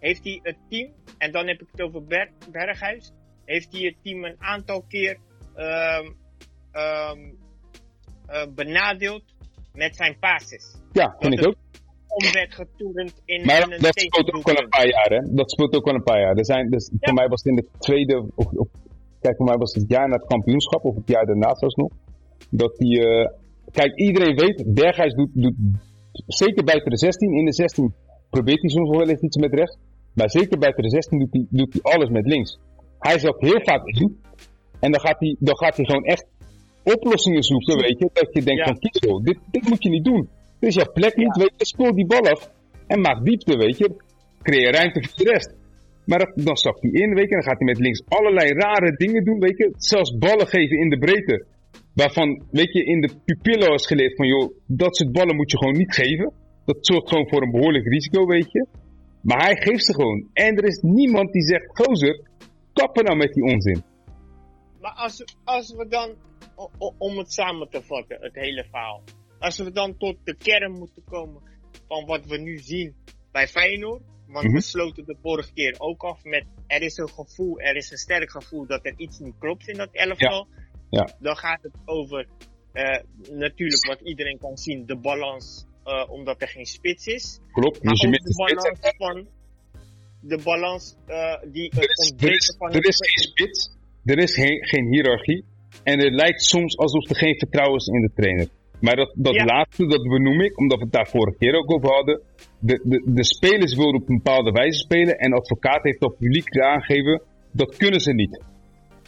Heeft 0.00 0.24
hij 0.24 0.40
het 0.42 0.56
team, 0.68 0.90
en 1.18 1.32
dan 1.32 1.46
heb 1.46 1.60
ik 1.60 1.68
het 1.72 1.80
over 1.82 2.04
Ber 2.04 2.30
Berghuis, 2.50 3.12
heeft 3.44 3.72
hij 3.72 3.82
het 3.82 3.96
team 4.02 4.24
een 4.24 4.36
aantal 4.38 4.84
keer 4.88 5.18
ehm, 5.54 6.06
ehm, 6.72 7.18
eh, 8.26 8.46
benadeeld 8.54 9.24
met 9.72 9.96
zijn 9.96 10.16
passes. 10.18 10.76
Ja, 10.92 11.16
vind 11.18 11.38
ik 11.38 11.46
ook. 11.46 11.56
Om 12.06 12.32
werd 12.32 12.54
getoerend 12.54 13.22
in, 13.24 13.46
Maar 13.46 13.62
in 13.62 13.72
een 13.72 13.80
dat 13.80 14.00
speelt 14.00 14.32
ook 14.34 14.46
wel 14.46 14.62
een 14.62 14.68
paar 14.68 14.88
jaar, 14.88 15.10
hè? 15.10 15.34
Dat 15.34 15.50
speelt 15.50 15.76
ook 15.76 15.84
wel 15.84 15.94
een 15.94 16.02
paar 16.02 16.20
jaar. 16.20 16.36
Er 16.36 16.44
zijn, 16.44 16.70
dus 16.70 16.90
Voor 17.00 17.14
mij 17.14 17.28
was 17.28 17.42
het 17.42 17.50
in 17.52 17.56
de 17.56 17.68
tweede, 17.78 18.30
of, 18.34 18.46
of, 18.46 18.68
kijk, 19.20 19.36
voor 19.36 19.46
mij 19.46 19.56
was 19.56 19.72
het 19.72 19.82
het 19.82 19.90
jaar 19.90 20.08
na 20.08 20.16
het 20.16 20.26
kampioenschap, 20.26 20.84
of 20.84 20.94
het 20.94 21.08
jaar 21.08 21.26
daarna 21.26 21.54
zelfs 21.54 21.74
nog. 21.74 21.92
Dat 22.50 22.76
die, 22.76 23.06
eh, 23.06 23.28
kijk, 23.70 23.94
iedereen 23.94 24.36
weet, 24.36 24.74
Berghuis 24.74 25.14
doet, 25.14 25.30
doet, 25.32 25.54
zeker 26.26 26.64
buiten 26.64 26.90
de 26.90 26.98
16, 26.98 27.32
in 27.32 27.44
de 27.44 27.52
16 27.52 27.94
probeert 28.30 28.60
hij 28.60 28.70
soms 28.70 28.90
wel 28.90 29.08
eens 29.08 29.20
iets 29.20 29.36
met 29.36 29.54
rechts. 29.54 29.78
Maar 30.14 30.30
zeker 30.30 30.58
buiten 30.58 30.82
de 30.82 30.90
16 30.90 31.18
doet 31.18 31.32
hij, 31.32 31.46
doet 31.50 31.72
hij 31.72 31.92
alles 31.92 32.08
met 32.08 32.26
links. 32.26 32.58
Hij 32.98 33.18
zakt 33.18 33.40
heel 33.40 33.60
vaak 33.62 33.86
in. 33.86 34.20
En 34.80 34.90
dan 34.92 35.00
gaat 35.00 35.20
hij, 35.20 35.36
dan 35.38 35.56
gaat 35.56 35.76
hij 35.76 35.84
gewoon 35.84 36.04
echt 36.04 36.26
oplossingen 36.82 37.42
zoeken, 37.42 37.76
weet 37.76 37.98
je. 37.98 38.10
Dat 38.12 38.28
je 38.32 38.42
denkt 38.42 38.60
Ja. 38.60 38.66
van, 38.66 38.78
kerel, 38.78 39.22
dit, 39.22 39.38
dit 39.50 39.68
moet 39.68 39.82
je 39.82 39.88
niet 39.90 40.04
doen. 40.04 40.28
Dit 40.60 40.68
is 40.68 40.74
jouw 40.74 40.92
plek 40.92 41.16
niet, 41.16 41.36
weet 41.36 41.52
je. 41.56 41.66
Speel 41.66 41.94
die 41.94 42.06
bal 42.06 42.20
af. 42.30 42.50
En 42.86 43.00
maak 43.00 43.24
diepte, 43.24 43.56
weet 43.56 43.78
je. 43.78 43.96
Creëer 44.42 44.72
ruimte 44.72 45.02
voor 45.02 45.24
de 45.24 45.30
rest. 45.32 45.54
Maar 46.06 46.18
dat, 46.18 46.32
dan 46.46 46.56
zakt 46.56 46.82
hij 46.82 46.90
in, 46.90 47.14
weet 47.14 47.28
je. 47.28 47.34
Dan 47.34 47.42
gaat 47.42 47.58
hij 47.58 47.66
met 47.66 47.78
links 47.78 48.02
allerlei 48.08 48.48
rare 48.52 48.96
dingen 48.96 49.24
doen, 49.24 49.38
weet 49.38 49.58
je. 49.58 49.72
Zelfs 49.76 50.18
ballen 50.18 50.46
geven 50.46 50.78
in 50.78 50.88
de 50.88 50.98
breedte. 50.98 51.44
Waarvan, 51.94 52.42
weet 52.50 52.72
je, 52.72 52.84
in 52.84 53.00
de 53.00 53.10
pupillo 53.24 53.74
is 53.74 53.86
geleerd 53.86 54.16
van, 54.16 54.26
joh, 54.26 54.50
dat 54.66 54.96
soort 54.96 55.12
ballen 55.12 55.36
moet 55.36 55.50
je 55.50 55.58
gewoon 55.58 55.76
niet 55.76 55.94
geven. 55.94 56.32
Dat 56.64 56.76
zorgt 56.80 57.08
gewoon 57.08 57.28
voor 57.28 57.42
een 57.42 57.50
behoorlijk 57.50 57.86
risico, 57.86 58.26
weet 58.26 58.52
je. 58.52 58.66
Maar 59.22 59.42
hij 59.42 59.56
geeft 59.56 59.84
ze 59.84 59.94
gewoon. 59.94 60.28
En 60.32 60.56
er 60.56 60.64
is 60.64 60.80
niemand 60.82 61.32
die 61.32 61.42
zegt, 61.42 61.66
gozer, 61.78 62.28
kappen 62.72 63.04
nou 63.04 63.16
met 63.16 63.32
die 63.32 63.44
onzin. 63.44 63.82
Maar 64.80 64.92
als, 64.92 65.24
als 65.44 65.74
we 65.74 65.88
dan, 65.88 66.14
om 66.98 67.18
het 67.18 67.32
samen 67.32 67.68
te 67.70 67.82
vatten, 67.82 68.16
het 68.20 68.34
hele 68.34 68.64
verhaal. 68.70 69.02
Als 69.38 69.58
we 69.58 69.72
dan 69.72 69.96
tot 69.96 70.16
de 70.24 70.36
kern 70.36 70.72
moeten 70.72 71.02
komen 71.04 71.42
van 71.88 72.06
wat 72.06 72.26
we 72.26 72.38
nu 72.38 72.58
zien 72.58 72.94
bij 73.32 73.48
Feyenoord. 73.48 74.02
Want 74.26 74.44
Mhm. 74.46 74.54
we 74.54 74.60
sloten 74.60 75.04
de 75.04 75.16
vorige 75.22 75.52
keer 75.52 75.74
ook 75.78 76.02
af 76.02 76.24
met, 76.24 76.44
er 76.66 76.82
is 76.82 76.96
een 76.96 77.08
gevoel, 77.08 77.60
er 77.60 77.76
is 77.76 77.90
een 77.90 77.96
sterk 77.96 78.30
gevoel 78.30 78.66
dat 78.66 78.86
er 78.86 78.94
iets 78.96 79.18
niet 79.18 79.34
klopt 79.38 79.68
in 79.68 79.76
dat 79.76 79.88
elftal. 79.92 80.46
Ja. 80.90 81.16
Dan 81.20 81.36
gaat 81.36 81.62
het 81.62 81.74
over, 81.84 82.26
eh, 82.72 83.02
natuurlijk 83.30 83.86
wat 83.86 84.00
iedereen 84.00 84.38
kan 84.38 84.56
zien, 84.56 84.86
de 84.86 84.96
balans, 84.96 85.66
eh, 85.84 86.10
omdat 86.10 86.42
er 86.42 86.48
geen 86.48 86.66
spits 86.66 87.06
is. 87.06 87.40
Klopt, 87.52 87.82
dus 87.82 88.00
je 88.00 88.08
mist 88.08 88.24
de 88.24 88.32
spits. 88.32 88.96
van, 88.96 89.26
de 90.20 90.40
balans 90.44 90.96
eh, 91.06 91.52
die 91.52 91.70
het 91.74 91.82
is, 91.82 92.06
er, 92.06 92.12
ontbreken 92.12 92.36
is, 92.36 92.54
van 92.58 92.68
er 92.72 92.86
is 92.88 92.96
geen 92.96 93.28
spits, 93.30 93.76
er 94.04 94.18
is 94.18 94.34
geen, 94.34 94.66
geen 94.66 94.86
hiërarchie. 94.92 95.44
En 95.82 95.98
het 95.98 96.14
lijkt 96.14 96.42
soms 96.42 96.76
alsof 96.76 97.08
er 97.08 97.16
geen 97.16 97.38
vertrouwen 97.38 97.76
is 97.76 97.86
in 97.86 98.00
de 98.00 98.10
trainer. 98.14 98.48
Maar 98.80 98.96
dat, 98.96 99.12
dat 99.16 99.34
Ja. 99.34 99.44
laatste, 99.44 99.86
dat 99.86 100.02
benoem 100.02 100.40
ik, 100.40 100.58
omdat 100.58 100.78
we 100.78 100.84
het 100.84 100.92
daar 100.92 101.08
vorige 101.08 101.38
keer 101.38 101.54
ook 101.54 101.72
over 101.72 101.88
hadden. 101.94 102.20
De, 102.58 102.80
de, 102.84 103.12
de 103.14 103.24
spelers 103.24 103.74
wilden 103.74 104.00
op 104.00 104.08
een 104.08 104.16
bepaalde 104.22 104.50
wijze 104.50 104.78
spelen. 104.78 105.18
En 105.18 105.32
advocaat 105.32 105.82
heeft 105.82 106.00
dat 106.00 106.16
publiek 106.18 106.58
aangegeven, 106.60 107.22
dat 107.52 107.76
kunnen 107.76 108.00
ze 108.00 108.12
niet. 108.12 108.42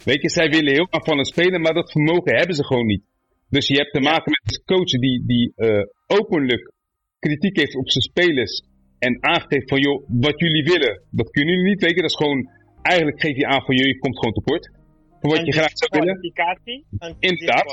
Weet 0.03 0.21
je, 0.21 0.29
zij 0.29 0.49
willen 0.49 0.73
heel 0.73 0.87
aanvallend 0.89 1.27
spelen, 1.27 1.61
maar 1.61 1.73
dat 1.73 1.91
vermogen 1.91 2.35
hebben 2.35 2.55
ze 2.55 2.65
gewoon 2.65 2.85
niet. 2.85 3.03
Dus 3.49 3.67
je 3.67 3.77
hebt 3.77 3.93
te 3.93 3.99
maken 3.99 4.31
met 4.31 4.55
een 4.55 4.75
coach 4.75 4.99
die, 4.99 5.23
die 5.25 5.53
eh, 5.55 5.83
openlijk 6.07 6.71
kritiek 7.19 7.57
heeft 7.57 7.75
op 7.75 7.89
zijn 7.89 8.03
spelers. 8.03 8.63
En 8.99 9.17
aangeeft 9.23 9.69
van, 9.69 9.79
joh, 9.79 10.03
wat 10.07 10.39
jullie 10.39 10.63
willen, 10.63 11.01
dat 11.09 11.29
kunnen 11.29 11.53
jullie 11.55 11.69
niet. 11.69 11.81
Weet 11.81 11.95
je, 11.95 12.01
dat 12.01 12.09
is 12.09 12.15
gewoon, 12.15 12.49
eigenlijk 12.81 13.21
geef 13.21 13.35
je 13.35 13.45
aan 13.47 13.61
van, 13.65 13.75
joh, 13.75 13.87
je 13.87 13.97
komt 13.97 14.17
gewoon 14.17 14.33
tekort. 14.33 14.71
Van 15.21 15.29
wat 15.29 15.45
je 15.45 15.51
graag 15.51 15.71
zou 15.73 15.89
willen. 15.99 16.21
Inderdaad. 17.19 17.65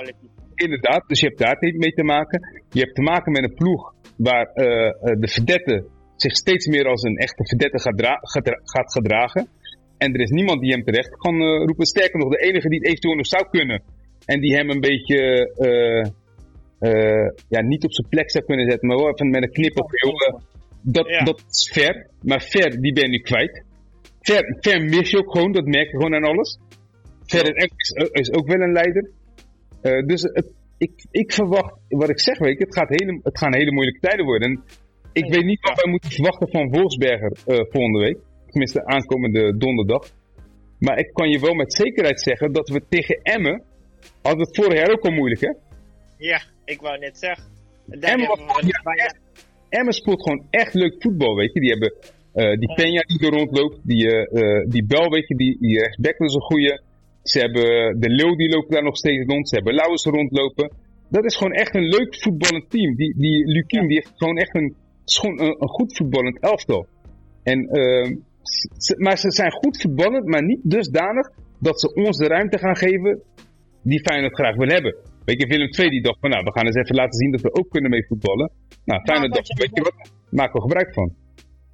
Inderdaad, 0.54 1.08
dus 1.08 1.20
je 1.20 1.26
hebt 1.26 1.38
daar 1.38 1.56
mee 1.60 1.92
te 1.92 2.04
maken. 2.04 2.64
Je 2.70 2.80
hebt 2.80 2.94
te 2.94 3.02
maken 3.02 3.32
met 3.32 3.42
een 3.42 3.54
ploeg 3.54 3.94
waar 4.16 4.46
eh, 4.46 4.86
eh, 4.86 5.20
de 5.20 5.28
verdette 5.28 5.86
zich 6.16 6.34
steeds 6.36 6.66
meer 6.66 6.86
als 6.86 7.02
een 7.02 7.16
echte 7.16 7.46
verdette 7.46 7.80
gaat, 7.80 7.98
dra- 7.98 8.20
gaat, 8.20 8.60
gaat 8.64 8.92
gedragen. 8.92 9.48
En 9.98 10.14
er 10.14 10.20
is 10.20 10.30
niemand 10.30 10.60
die 10.60 10.72
hem 10.72 10.82
terecht 10.84 11.16
kan 11.16 11.34
eh, 11.40 11.64
roepen. 11.66 11.86
Sterker 11.86 12.18
nog, 12.18 12.28
de 12.30 12.46
enige 12.48 12.68
die 12.68 12.78
het 12.78 12.88
eventueel 12.88 13.14
nog 13.14 13.26
zou 13.26 13.48
kunnen. 13.50 13.82
En 14.24 14.40
die 14.40 14.54
hem 14.56 14.70
een 14.70 14.80
beetje 14.80 15.18
ja, 17.48 17.60
niet 17.60 17.84
op 17.84 17.92
zijn 17.92 18.08
plek 18.08 18.30
zou 18.30 18.44
kunnen 18.44 18.70
zetten. 18.70 18.88
Maar 18.88 18.96
wel 18.96 19.10
even 19.10 19.30
met 19.30 19.42
een 19.42 19.52
knip 19.52 19.80
op 19.80 19.90
jongen. 19.92 20.42
Dat, 20.82 21.08
Ja. 21.08 21.24
dat 21.24 21.44
is 21.50 21.70
ver. 21.72 22.06
Maar 22.22 22.42
ver, 22.42 22.80
die 22.80 22.92
ben 22.92 23.04
je 23.04 23.10
nu 23.10 23.18
kwijt. 23.18 23.64
Ver, 24.20 24.56
ver 24.60 24.84
mis 24.84 25.10
je 25.10 25.18
ook 25.18 25.32
gewoon. 25.32 25.52
Dat 25.52 25.64
merk 25.64 25.90
je 25.90 25.96
gewoon 25.96 26.14
aan 26.14 26.24
alles. 26.24 26.58
Ver 27.24 27.56
is, 28.12 28.32
ook 28.32 28.46
wel 28.46 28.60
een 28.60 28.72
leider. 28.72 29.10
Eh, 29.82 30.06
dus 30.06 30.22
het, 30.22 30.46
ik, 30.78 30.92
ik 31.10 31.32
verwacht, 31.32 31.74
wat 31.88 32.08
ik 32.08 32.20
zeg, 32.20 32.38
weet 32.38 32.58
je, 32.58 32.64
het, 32.64 32.74
gaat 32.74 32.88
hele, 32.88 33.20
het 33.22 33.38
gaan 33.38 33.54
hele 33.54 33.72
moeilijke 33.72 34.00
tijden 34.00 34.24
worden. 34.24 34.48
En 34.48 34.62
ik 35.12 35.32
weet 35.32 35.44
niet 35.44 35.60
wat 35.60 35.82
wij 35.82 35.90
moeten 35.90 36.10
verwachten 36.10 36.48
van 36.48 36.70
Wolfsberger 36.70 37.32
uh, 37.46 37.58
volgende 37.70 37.98
week. 37.98 38.18
Tenminste, 38.46 38.86
aankomende 38.86 39.56
donderdag. 39.56 40.08
Maar 40.78 40.98
ik 40.98 41.10
kan 41.12 41.28
je 41.30 41.40
wel 41.40 41.54
met 41.54 41.74
zekerheid 41.74 42.20
zeggen 42.20 42.52
dat 42.52 42.68
we 42.68 42.82
tegen 42.88 43.20
Emmen, 43.22 43.62
hadden 44.22 44.46
het 44.46 44.56
vorig 44.56 44.78
jaar 44.78 44.90
ook 44.90 45.04
al 45.04 45.12
moeilijk, 45.12 45.40
hè? 45.40 45.52
Ja, 46.16 46.42
ik 46.70 46.80
wou 46.80 46.98
net 46.98 47.18
zeggen. 47.18 47.44
Emmen, 47.90 48.28
Emmen 49.68 49.92
speelt 49.92 50.22
gewoon 50.22 50.46
echt 50.50 50.74
leuk 50.74 50.94
voetbal, 50.98 51.34
weet 51.34 51.52
je. 51.52 51.60
Die 51.60 51.70
hebben 51.70 51.92
uh, 52.34 52.58
die 52.58 52.68
Peña 52.78 53.06
die 53.06 53.26
er 53.26 53.38
rondloopt, 53.38 53.78
die, 53.82 54.04
uh, 54.06 54.64
die 54.68 54.84
Bel, 54.84 55.08
weet 55.10 55.28
je, 55.28 55.34
die, 55.34 55.56
die 55.60 55.78
rechtsback 55.78 56.18
is 56.18 56.34
een 56.34 56.40
goede. 56.40 56.82
Ze 57.22 57.38
hebben 57.38 58.00
de 58.00 58.08
Leeuw, 58.08 58.36
die 58.36 58.48
loopt 58.48 58.70
daar 58.70 58.82
nog 58.82 58.96
steeds 58.96 59.24
rond. 59.26 59.48
Ze 59.48 59.54
hebben 59.54 59.74
Lauwers 59.74 60.04
rondlopen. 60.04 60.72
Dat 61.08 61.24
is 61.24 61.36
gewoon 61.36 61.52
echt 61.52 61.74
een 61.74 61.88
leuk 61.88 62.16
voetballend 62.20 62.70
team. 62.70 62.94
Die, 62.94 63.14
die 63.16 63.46
Lukien, 63.46 63.86
die 63.86 63.96
heeft 63.96 64.12
gewoon 64.16 64.36
echt 64.36 64.54
een, 64.54 64.74
gewoon 65.04 65.40
een, 65.40 65.56
een 65.58 65.68
goed 65.68 65.96
voetballend 65.96 66.40
elftal. 66.40 66.86
En, 67.42 67.58
uh, 67.76 68.16
maar 68.96 69.18
ze 69.18 69.30
zijn 69.30 69.52
goed 69.52 69.80
voetballend, 69.80 70.26
maar 70.26 70.44
niet 70.44 70.60
dusdanig 70.62 71.30
dat 71.58 71.80
ze 71.80 71.94
ons 71.94 72.16
de 72.16 72.26
ruimte 72.26 72.58
gaan 72.58 72.76
geven 72.76 73.22
die 73.82 74.00
Feyenoord 74.00 74.34
graag 74.34 74.56
wil 74.56 74.68
hebben. 74.68 74.96
Weet 75.30 75.40
je, 75.40 75.46
Willem 75.46 75.72
II 75.78 75.90
die 75.90 76.02
dacht 76.02 76.20
van, 76.20 76.30
nou, 76.30 76.44
we 76.44 76.52
gaan 76.52 76.66
eens 76.66 76.76
even 76.76 76.94
laten 76.94 77.18
zien 77.18 77.30
dat 77.30 77.40
we 77.40 77.54
ook 77.54 77.70
kunnen 77.70 77.90
mee 77.90 78.06
voetballen. 78.06 78.52
Nou, 78.84 79.00
Feyenoord 79.02 79.34
dacht, 79.34 79.58
weet 79.58 79.70
je 79.72 79.82
wat, 79.82 80.10
maken 80.30 80.52
we 80.54 80.60
gebruik 80.60 80.94
van. 80.94 81.16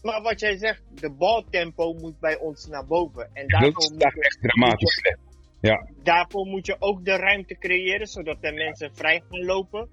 Maar 0.02 0.22
wat 0.22 0.40
jij 0.40 0.56
zegt, 0.56 0.82
de 1.00 1.10
baltempo 1.10 1.92
moet 1.92 2.20
bij 2.20 2.38
ons 2.38 2.66
naar 2.66 2.86
boven. 2.86 3.30
En 3.32 3.46
daarvoor 3.48 3.72
dat 3.72 3.82
is 3.82 3.90
moet 3.90 4.24
echt 4.24 4.40
dramatisch 4.40 4.94
slecht. 4.94 5.18
Ja. 5.60 5.88
Daarvoor 6.02 6.46
moet 6.46 6.66
je 6.66 6.76
ook 6.78 7.04
de 7.04 7.16
ruimte 7.16 7.58
creëren, 7.58 8.06
zodat 8.06 8.42
de 8.42 8.52
mensen 8.52 8.94
vrij 8.94 9.22
gaan 9.28 9.44
lopen. 9.44 9.88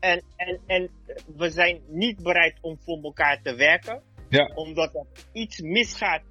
En, 0.00 0.22
en, 0.36 0.60
en 0.66 0.90
we 1.36 1.50
zijn 1.50 1.80
niet 1.88 2.22
bereid 2.22 2.58
om 2.60 2.78
voor 2.80 2.98
elkaar 3.02 3.42
te 3.42 3.54
werken. 3.54 4.02
Ja. 4.28 4.50
Omdat 4.54 4.94
er 4.94 5.06
iets 5.32 5.60
misgaat 5.60 6.22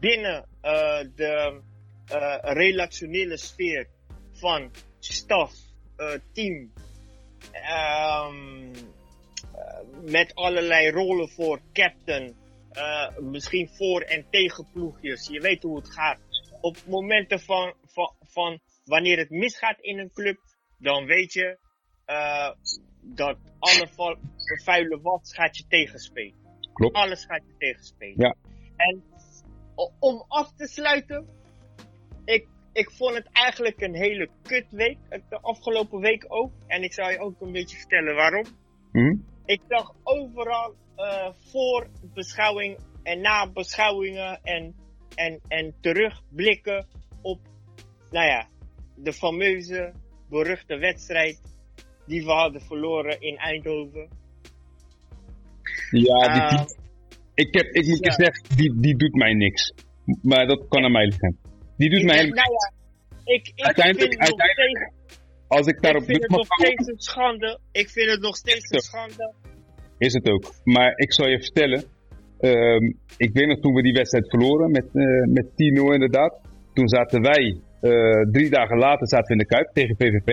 binnen 0.00 0.46
uh, 0.62 1.00
de 1.14 1.60
uh, 2.12 2.38
relationele 2.40 3.38
sfeer 3.38 3.88
van 4.32 4.70
staf, 4.98 5.52
team. 6.32 6.72
Um, 7.52 8.72
met 10.10 10.34
allerlei 10.34 10.90
rollen 10.90 11.28
voor 11.28 11.60
captain. 11.72 12.40
misschien 13.20 13.68
voor- 13.68 14.00
en 14.00 14.26
tegenploegjes. 14.30 15.28
Je 15.28 15.40
weet 15.40 15.62
hoe 15.62 15.76
het 15.76 15.92
gaat. 15.92 16.18
Op 16.60 16.76
momenten 16.86 17.40
van, 17.40 17.74
van, 17.82 18.14
van 18.20 18.60
wanneer 18.84 19.18
het 19.18 19.30
misgaat 19.30 19.80
in 19.80 19.98
een 19.98 20.12
club, 20.12 20.38
dan 20.78 21.04
weet 21.04 21.32
je 21.32 21.58
dat 23.00 23.38
alle 23.58 23.88
vuile 24.64 25.00
was 25.00 25.34
gaat 25.34 25.56
je 25.56 25.64
tegenspelen. 25.68 26.34
Klopt. 26.72 26.96
Alles 26.96 27.24
gaat 27.24 27.42
je 27.46 27.54
tegenspelen. 27.58 28.20
Ja. 28.20 28.34
En 28.76 29.02
om 29.98 30.24
af 30.28 30.52
te 30.56 30.66
sluiten, 30.66 31.28
ik, 32.24 32.48
ik 32.72 32.90
vond 32.90 33.14
het 33.14 33.28
eigenlijk 33.32 33.80
een 33.80 33.94
hele 33.94 34.28
kutweek, 34.42 34.98
de 35.28 35.40
afgelopen 35.40 36.00
week 36.00 36.24
ook. 36.28 36.52
En 36.66 36.82
ik 36.82 36.92
zal 36.92 37.10
je 37.10 37.18
ook 37.18 37.40
een 37.40 37.52
beetje 37.52 37.76
vertellen 37.76 38.14
waarom. 38.14 38.44
Mm 38.92 39.24
Ik 39.44 39.60
zag 39.68 39.94
overal 40.02 40.74
uh, 40.96 41.28
voor 41.50 41.88
beschouwing 42.14 42.78
en 43.02 43.20
na 43.20 43.50
beschouwingen 43.52 44.40
en, 44.42 44.74
en, 45.14 45.40
en 45.48 45.74
terugblikken 45.80 46.86
op, 47.22 47.40
nou 48.10 48.26
ja, 48.26 48.48
de 48.96 49.12
fameuze, 49.12 49.92
beruchte 50.28 50.76
wedstrijd 50.76 51.40
die 52.06 52.24
we 52.24 52.30
hadden 52.30 52.60
verloren 52.60 53.20
in 53.20 53.36
Eindhoven. 53.36 54.08
Ja, 55.90 56.48
die, 56.48 56.58
die, 56.58 56.76
ik, 57.34 57.54
heb, 57.54 57.66
ik 57.66 57.86
moet 57.86 58.04
ja. 58.04 58.12
zeggen, 58.12 58.56
die, 58.56 58.80
die 58.80 58.96
doet 58.96 59.14
mij 59.14 59.34
niks. 59.34 59.72
Maar 60.22 60.46
dat 60.46 60.68
kan 60.68 60.84
aan 60.84 60.92
mij 60.92 61.04
liggen. 61.04 61.41
Die 61.82 61.90
doet 61.90 62.00
ik 62.00 62.06
mij 62.06 62.16
helemaal 62.16 62.44
nou 62.44 62.52
ja, 62.52 62.66
ik, 63.34 63.44
ik 63.54 63.64
uiteindelijk, 63.64 64.12
vind 64.12 64.40
uiteindelijk 64.40 64.92
als 65.56 65.66
ik 65.66 65.82
daarop 65.82 66.02
ik 66.02 66.08
vind 66.08 66.22
het 66.22 66.30
nog 66.30 66.46
steeds 66.46 66.86
een 66.86 67.00
schande. 67.00 67.58
Ik 67.72 67.88
vind 67.88 68.10
het 68.10 68.20
nog 68.20 68.36
steeds 68.36 68.70
een 68.70 68.80
schande. 68.80 69.34
Is 69.98 70.12
het 70.12 70.28
ook. 70.30 70.44
Maar 70.64 70.92
ik 70.96 71.12
zal 71.12 71.28
je 71.28 71.42
vertellen. 71.42 71.84
Um, 72.40 72.98
ik 73.16 73.32
weet 73.32 73.46
nog 73.46 73.60
toen 73.60 73.74
we 73.74 73.82
die 73.82 73.92
wedstrijd 73.92 74.28
verloren 74.28 74.70
met, 74.70 74.86
uh, 74.92 75.26
met 75.26 75.46
10-0 75.46 75.92
inderdaad. 75.92 76.40
Toen 76.72 76.88
zaten 76.88 77.22
wij, 77.22 77.60
uh, 77.80 78.30
drie 78.30 78.50
dagen 78.50 78.78
later 78.78 79.08
zaten 79.08 79.26
we 79.26 79.32
in 79.32 79.38
de 79.38 79.54
Kuip 79.54 79.70
tegen 79.72 79.96
PVV. 79.96 80.28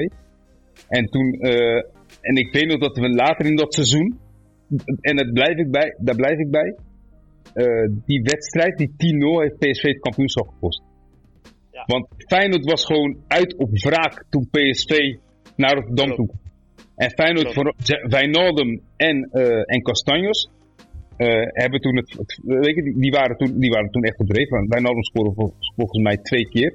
En 0.88 1.06
toen, 1.06 1.38
uh, 1.40 1.78
en 2.22 2.36
ik 2.36 2.54
weet 2.54 2.68
nog 2.68 2.80
dat 2.80 2.98
we 2.98 3.10
later 3.10 3.46
in 3.46 3.56
dat 3.56 3.74
seizoen, 3.74 4.20
en 5.02 5.16
dat 5.16 5.34
blijf 5.34 5.58
ik 5.58 5.72
bij, 5.72 5.96
daar 5.98 6.16
blijf 6.16 6.38
ik 6.38 6.52
bij. 6.52 6.76
Die 8.06 8.22
wedstrijd, 8.22 8.78
die 8.78 8.94
10-0, 8.98 9.42
heeft 9.42 9.58
PSV 9.58 9.84
het 9.84 10.00
kampioenschap 10.00 10.48
gekost. 10.48 10.89
Ja. 11.80 11.84
Want 11.86 12.08
Feyenoord 12.28 12.66
was 12.66 12.86
gewoon 12.86 13.18
uit 13.28 13.56
op 13.58 13.70
wraak 13.72 14.26
toen 14.30 14.50
PSV 14.52 15.16
naar 15.56 15.74
Rotterdam 15.76 16.16
toe. 16.16 16.30
En 16.96 17.10
Feyenoord, 17.10 17.54
voor, 17.54 17.74
Wijnaldum 18.16 18.82
en, 18.96 19.30
uh, 19.34 19.74
en 19.74 19.82
Castanjos 19.82 20.50
uh, 21.18 21.28
hebben 21.64 21.82
toen 21.82 21.96
het, 21.96 22.10
het 22.18 22.40
weet 22.44 22.76
je, 22.76 22.84
die, 22.84 23.00
die, 23.00 23.12
waren 23.12 23.38
toen, 23.38 23.60
die 23.60 23.70
waren 23.70 23.92
toen 23.92 24.04
echt 24.04 24.18
bedreven. 24.18 24.68
Wijnaldum 24.68 25.04
scoorde 25.04 25.34
vol, 25.34 25.54
volgens 25.76 26.04
mij 26.04 26.18
twee 26.18 26.48
keer. 26.50 26.72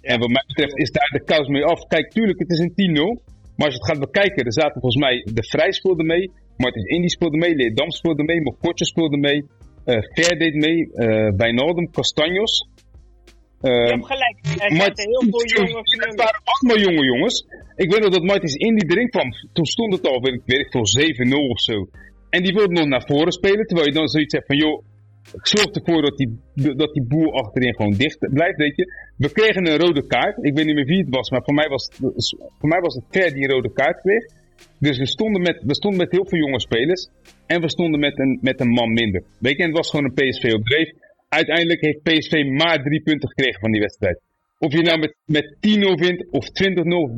Ja. 0.00 0.12
En 0.12 0.18
wat 0.20 0.28
mij 0.28 0.44
betreft 0.46 0.78
is 0.78 0.90
daar 0.90 1.10
de 1.12 1.24
kous 1.24 1.48
mee 1.48 1.64
af. 1.64 1.86
Kijk, 1.86 2.10
tuurlijk, 2.10 2.38
het 2.38 2.50
is 2.50 2.58
een 2.58 2.72
10-0. 3.20 3.24
Maar 3.56 3.66
als 3.66 3.74
je 3.74 3.80
het 3.80 3.90
gaat 3.90 4.06
bekijken, 4.12 4.44
er 4.44 4.52
zaten 4.52 4.80
volgens 4.80 5.02
mij 5.02 5.26
de 5.34 5.44
Vrij 5.44 5.72
speelde 5.72 6.04
mee. 6.04 6.30
Martins 6.56 6.86
Indy 6.86 7.08
speelde 7.08 7.36
mee. 7.36 7.54
Leerdam 7.54 7.90
speelde 7.90 8.24
mee. 8.24 8.40
Mokotje 8.42 8.84
speelde 8.84 9.16
mee. 9.16 9.44
Uh, 9.86 9.96
Ver 10.14 10.38
deed 10.38 10.54
mee. 10.54 10.78
Uh, 10.78 11.30
Wijnaldum, 11.36 11.90
Castanjos. 11.90 12.68
Uh, 13.62 13.72
je 13.72 13.92
hebt 13.92 14.06
gelijk. 14.06 14.36
Er 14.42 14.70
heel 14.96 15.26
veel 15.30 15.46
jongens. 15.46 15.94
Het 16.06 16.14
waren 16.14 16.40
allemaal 16.44 16.78
jonge 16.78 17.04
jongens. 17.04 17.46
Ik 17.76 17.90
weet 17.90 18.00
nog 18.00 18.12
dat 18.12 18.22
Martins 18.22 18.54
Indy 18.54 18.84
erin 18.86 19.08
kwam. 19.08 19.32
Toen 19.52 19.66
stond 19.66 19.92
het 19.92 20.06
al, 20.06 20.20
weet 20.20 20.34
ik, 20.34 20.42
weet 20.44 20.60
ik 20.60 20.70
veel, 20.70 21.26
7-0 21.28 21.50
of 21.50 21.60
zo. 21.60 21.88
En 22.30 22.42
die 22.42 22.54
wilde 22.54 22.72
nog 22.72 22.86
naar 22.86 23.06
voren 23.06 23.32
spelen. 23.32 23.66
Terwijl 23.66 23.88
je 23.88 23.94
dan 23.94 24.08
zoiets 24.08 24.34
hebt 24.34 24.46
van, 24.46 24.56
joh, 24.56 24.84
zorg 25.42 25.70
ervoor 25.70 26.02
dat 26.02 26.16
die, 26.16 26.38
dat 26.54 26.92
die 26.92 27.02
boel 27.02 27.32
achterin 27.32 27.74
gewoon 27.74 27.92
dicht 27.92 28.18
blijft, 28.18 28.56
weet 28.56 28.76
je. 28.76 28.92
We 29.16 29.32
kregen 29.32 29.66
een 29.66 29.78
rode 29.78 30.06
kaart. 30.06 30.44
Ik 30.44 30.54
weet 30.54 30.64
niet 30.64 30.74
meer 30.74 30.84
wie 30.84 30.98
het 31.04 31.14
was, 31.14 31.30
maar 31.30 31.42
voor 31.44 31.54
mij 31.54 31.68
was, 31.68 31.90
voor 32.58 32.68
mij 32.68 32.80
was 32.80 32.94
het 32.94 33.04
Ver 33.10 33.32
die 33.32 33.42
een 33.42 33.50
rode 33.50 33.72
kaart 33.72 34.00
kreeg. 34.00 34.24
Dus 34.78 34.98
we 34.98 35.06
stonden, 35.06 35.42
met, 35.42 35.62
we 35.66 35.74
stonden 35.74 36.00
met 36.00 36.10
heel 36.10 36.26
veel 36.26 36.38
jonge 36.38 36.60
spelers. 36.60 37.08
En 37.46 37.60
we 37.60 37.70
stonden 37.70 38.00
met 38.00 38.18
een, 38.18 38.38
met 38.42 38.60
een 38.60 38.68
man 38.68 38.92
minder. 38.92 39.22
Weet 39.38 39.56
je, 39.56 39.62
en 39.62 39.68
het 39.68 39.76
was 39.76 39.90
gewoon 39.90 40.04
een 40.04 40.14
PSV 40.14 40.52
op 40.52 40.64
dreef. 40.64 40.92
Uiteindelijk 41.28 41.80
heeft 41.80 42.02
PSV 42.02 42.44
maar 42.44 42.82
drie 42.82 43.02
punten 43.02 43.28
gekregen 43.28 43.60
van 43.60 43.70
die 43.70 43.80
wedstrijd. 43.80 44.20
Of 44.58 44.72
je 44.72 44.82
nou 44.82 44.98
met, 44.98 45.16
met 45.24 45.56
10-0 45.56 45.58
wint, 46.06 46.30
of 46.30 46.46
20-0, 46.46 46.50
of 46.86 47.10
30-0 47.10 47.16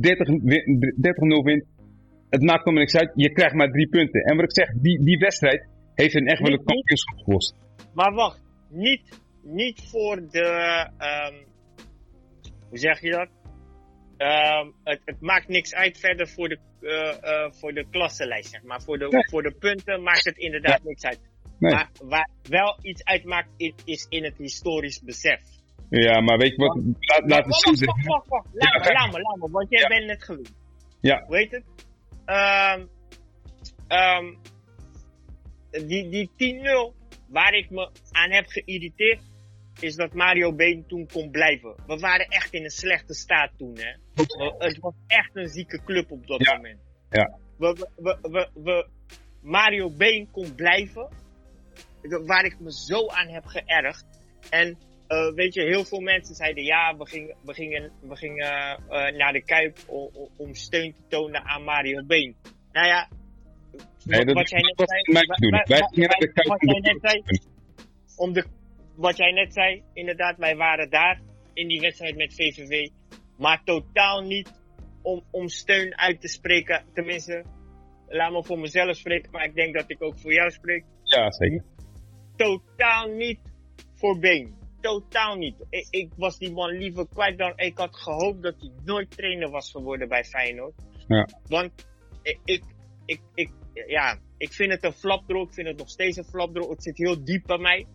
wint. 1.43 1.65
Het 2.29 2.41
maakt 2.41 2.63
allemaal 2.63 2.83
niks 2.83 2.95
uit. 2.95 3.11
Je 3.15 3.31
krijgt 3.31 3.55
maar 3.55 3.71
drie 3.71 3.87
punten. 3.87 4.21
En 4.21 4.35
wat 4.35 4.45
ik 4.45 4.53
zeg, 4.53 4.69
die, 4.81 5.03
die 5.03 5.17
wedstrijd 5.17 5.67
heeft 5.95 6.15
een 6.15 6.27
echt 6.27 6.41
wel 6.41 6.51
een 6.51 6.63
kampioenschap 6.63 7.17
gekost. 7.17 7.55
Maar 7.93 8.13
wacht, 8.13 8.41
niet, 8.69 9.21
niet 9.43 9.81
voor 9.91 10.15
de, 10.29 10.89
um, 10.97 11.45
hoe 12.69 12.77
zeg 12.77 13.01
je 13.01 13.09
dat? 13.09 13.29
Um, 14.17 14.73
het, 14.83 15.01
het, 15.05 15.21
maakt 15.21 15.47
niks 15.47 15.73
uit 15.73 15.97
verder 15.97 16.27
voor 16.27 16.49
de, 16.49 16.57
uh, 16.81 16.91
uh, 16.91 17.51
voor 17.51 17.73
de 17.73 17.85
klassenlijst, 17.89 18.49
zeg 18.49 18.63
maar. 18.63 18.81
Voor 18.81 18.97
de, 18.97 19.25
voor 19.29 19.43
de 19.43 19.55
punten 19.59 20.03
maakt 20.03 20.25
het 20.25 20.37
inderdaad 20.37 20.83
niks 20.83 21.03
uit. 21.03 21.19
Nee. 21.61 21.73
Maar 21.73 21.89
waar 22.03 22.29
wel 22.49 22.77
iets 22.81 23.03
uitmaakt, 23.03 23.49
is 23.85 24.05
in 24.09 24.23
het 24.23 24.37
historisch 24.37 25.01
besef. 25.01 25.41
Ja, 25.89 26.21
maar 26.21 26.37
weet 26.37 26.55
je 26.55 26.57
wat? 26.57 26.75
Laat, 26.75 27.21
laat 27.29 27.45
het 27.45 27.63
wacht, 27.63 27.77
zo 27.77 27.85
wacht, 27.85 28.05
wacht, 28.05 28.27
wacht. 28.27 28.47
Laat 28.53 28.73
Ja, 28.73 28.79
me, 28.79 28.93
laat 28.93 29.11
me, 29.11 29.21
laat 29.21 29.35
me, 29.37 29.49
want 29.51 29.69
jij 29.69 29.81
Ja. 29.81 29.87
bent 29.87 30.05
net 30.05 30.23
gewend. 30.23 30.53
Ja. 31.01 31.23
Hoe 31.25 31.37
heet 31.37 31.51
het? 31.51 31.63
Ehm 32.25 32.85
ehm 33.87 34.25
die, 35.87 36.09
die 36.09 36.29
10-0, 36.37 36.93
waar 37.27 37.53
ik 37.53 37.69
me 37.69 37.89
aan 38.11 38.31
heb 38.31 38.45
geïrriteerd, 38.47 39.21
is 39.79 39.95
dat 39.95 40.13
Mario 40.13 40.53
Been 40.53 40.83
toen 40.87 41.07
kon 41.13 41.31
blijven. 41.31 41.75
We 41.87 41.95
waren 41.99 42.25
echt 42.27 42.53
in 42.53 42.63
een 42.63 42.69
slechte 42.69 43.13
staat 43.13 43.51
toen, 43.57 43.77
hè. 43.77 43.91
We- 44.13 44.55
Het 44.57 44.79
was 44.79 44.93
echt 45.07 45.29
een 45.35 45.47
zieke 45.47 45.83
club 45.83 46.11
op 46.11 46.27
dat 46.27 46.45
Ja. 46.45 46.55
moment. 46.55 46.79
Ja. 47.09 47.37
We, 47.57 47.87
we, 47.95 48.17
we, 48.21 48.29
we, 48.31 48.49
we- 48.63 48.87
Mario 49.41 49.89
Been 49.89 50.27
kon 50.31 50.55
blijven, 50.55 51.09
waar 52.25 52.45
ik 52.45 52.59
me 52.59 52.71
zo 52.71 53.07
aan 53.07 53.27
heb 53.27 53.45
geërgerd. 53.45 54.05
En 54.49 54.77
eh, 55.07 55.33
weet 55.33 55.53
je, 55.53 55.61
heel 55.61 55.85
veel 55.85 55.99
mensen 55.99 56.35
zeiden 56.35 56.63
ja, 56.63 56.97
we 56.97 57.05
gingen, 57.07 57.35
we 57.45 57.53
gingen, 57.53 57.91
we 58.01 58.15
gingen 58.15 58.79
eh, 58.89 59.17
naar 59.17 59.33
de 59.33 59.43
Kuip 59.43 59.77
om 60.37 60.53
steun 60.53 60.93
te 60.93 61.01
tonen 61.07 61.43
aan 61.43 61.63
Mario 61.63 62.05
Been. 62.05 62.35
Nou 62.71 62.87
ja, 62.87 63.07
Nee, 64.03 64.25
wat 64.25 64.49
jij 64.49 64.61
net 64.61 64.89
zei, 64.89 65.01
Wij 65.13 65.23
gingen 65.91 66.09
naar 66.09 66.19
de 66.19 66.31
Kuip 66.33 66.47
wat 66.47 66.61
jij 66.61 66.79
net 66.79 66.97
zei, 67.01 67.23
om 68.15 68.33
de, 68.33 68.45
wat 68.95 69.17
jij 69.17 69.31
net 69.31 69.53
zei, 69.53 69.83
inderdaad, 69.93 70.37
wij 70.37 70.55
waren 70.55 70.89
daar 70.89 71.21
in 71.53 71.67
die 71.67 71.79
wedstrijd 71.79 72.15
met 72.15 72.33
VVV, 72.33 72.89
maar 73.37 73.63
totaal 73.63 74.21
niet 74.21 74.51
om, 75.01 75.23
om 75.31 75.47
steun 75.47 75.97
uit 75.97 76.21
te 76.21 76.27
spreken. 76.27 76.83
Tenminste, 76.93 77.43
laat 78.07 78.31
me 78.31 78.43
voor 78.43 78.59
mezelf 78.59 78.95
spreken, 78.95 79.31
maar 79.31 79.45
ik 79.45 79.55
denk 79.55 79.75
dat 79.75 79.89
ik 79.89 80.03
ook 80.03 80.19
voor 80.19 80.33
jou 80.33 80.51
spreek. 80.51 80.83
Ja, 81.03 81.31
zeker. 81.31 81.63
Totaal 82.43 83.07
niet 83.07 83.39
voor 83.95 84.19
Been. 84.19 84.55
Totaal 84.81 85.35
niet. 85.35 85.55
Ik, 85.69 85.87
ik 85.89 86.09
was 86.17 86.37
die 86.37 86.51
man 86.51 86.77
liever 86.77 87.07
kwijt 87.07 87.37
dan 87.37 87.53
ik 87.55 87.77
had 87.77 87.95
gehoopt 87.95 88.41
dat 88.41 88.55
hij 88.59 88.71
nooit 88.83 89.11
trainer 89.11 89.49
was 89.49 89.71
geworden 89.71 90.07
bij 90.07 90.23
Feyenoord. 90.23 90.73
Ja. 91.07 91.27
Want 91.47 91.71
ik, 92.21 92.39
ik, 92.45 92.63
ik, 93.05 93.21
ik, 93.33 93.51
ja, 93.87 94.19
ik 94.37 94.51
vind 94.53 94.71
het 94.71 94.83
een 94.83 94.93
flapdrol. 94.93 95.43
Ik 95.43 95.53
vind 95.53 95.67
het 95.67 95.77
nog 95.77 95.89
steeds 95.89 96.17
een 96.17 96.23
flapdrol. 96.23 96.69
Het 96.69 96.83
zit 96.83 96.97
heel 96.97 97.23
diep 97.23 97.43
bij 97.45 97.57
mij. 97.57 97.87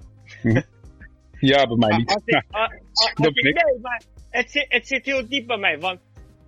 Ja, 1.41 1.67
bij 1.67 1.77
mij 1.77 1.89
Maar 1.89 1.99
niet. 1.99 2.09
als 2.15 2.23
ik- 2.25 2.45
als 2.51 3.15
dat 3.15 3.27
ik- 3.27 3.43
ben 3.43 3.51
ik. 3.55 3.65
nee, 3.65 3.81
maar 3.81 4.03
het 4.31 4.51
zit, 4.51 4.67
het 4.69 4.87
zit 4.87 5.05
heel 5.07 5.29
diep 5.29 5.47
bij 5.47 5.59
mij. 5.59 5.79
Want 5.79 6.01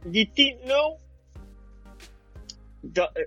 die 0.04 0.30
10-0. 0.34 1.00
dat, 2.80 3.16
eh, 3.16 3.24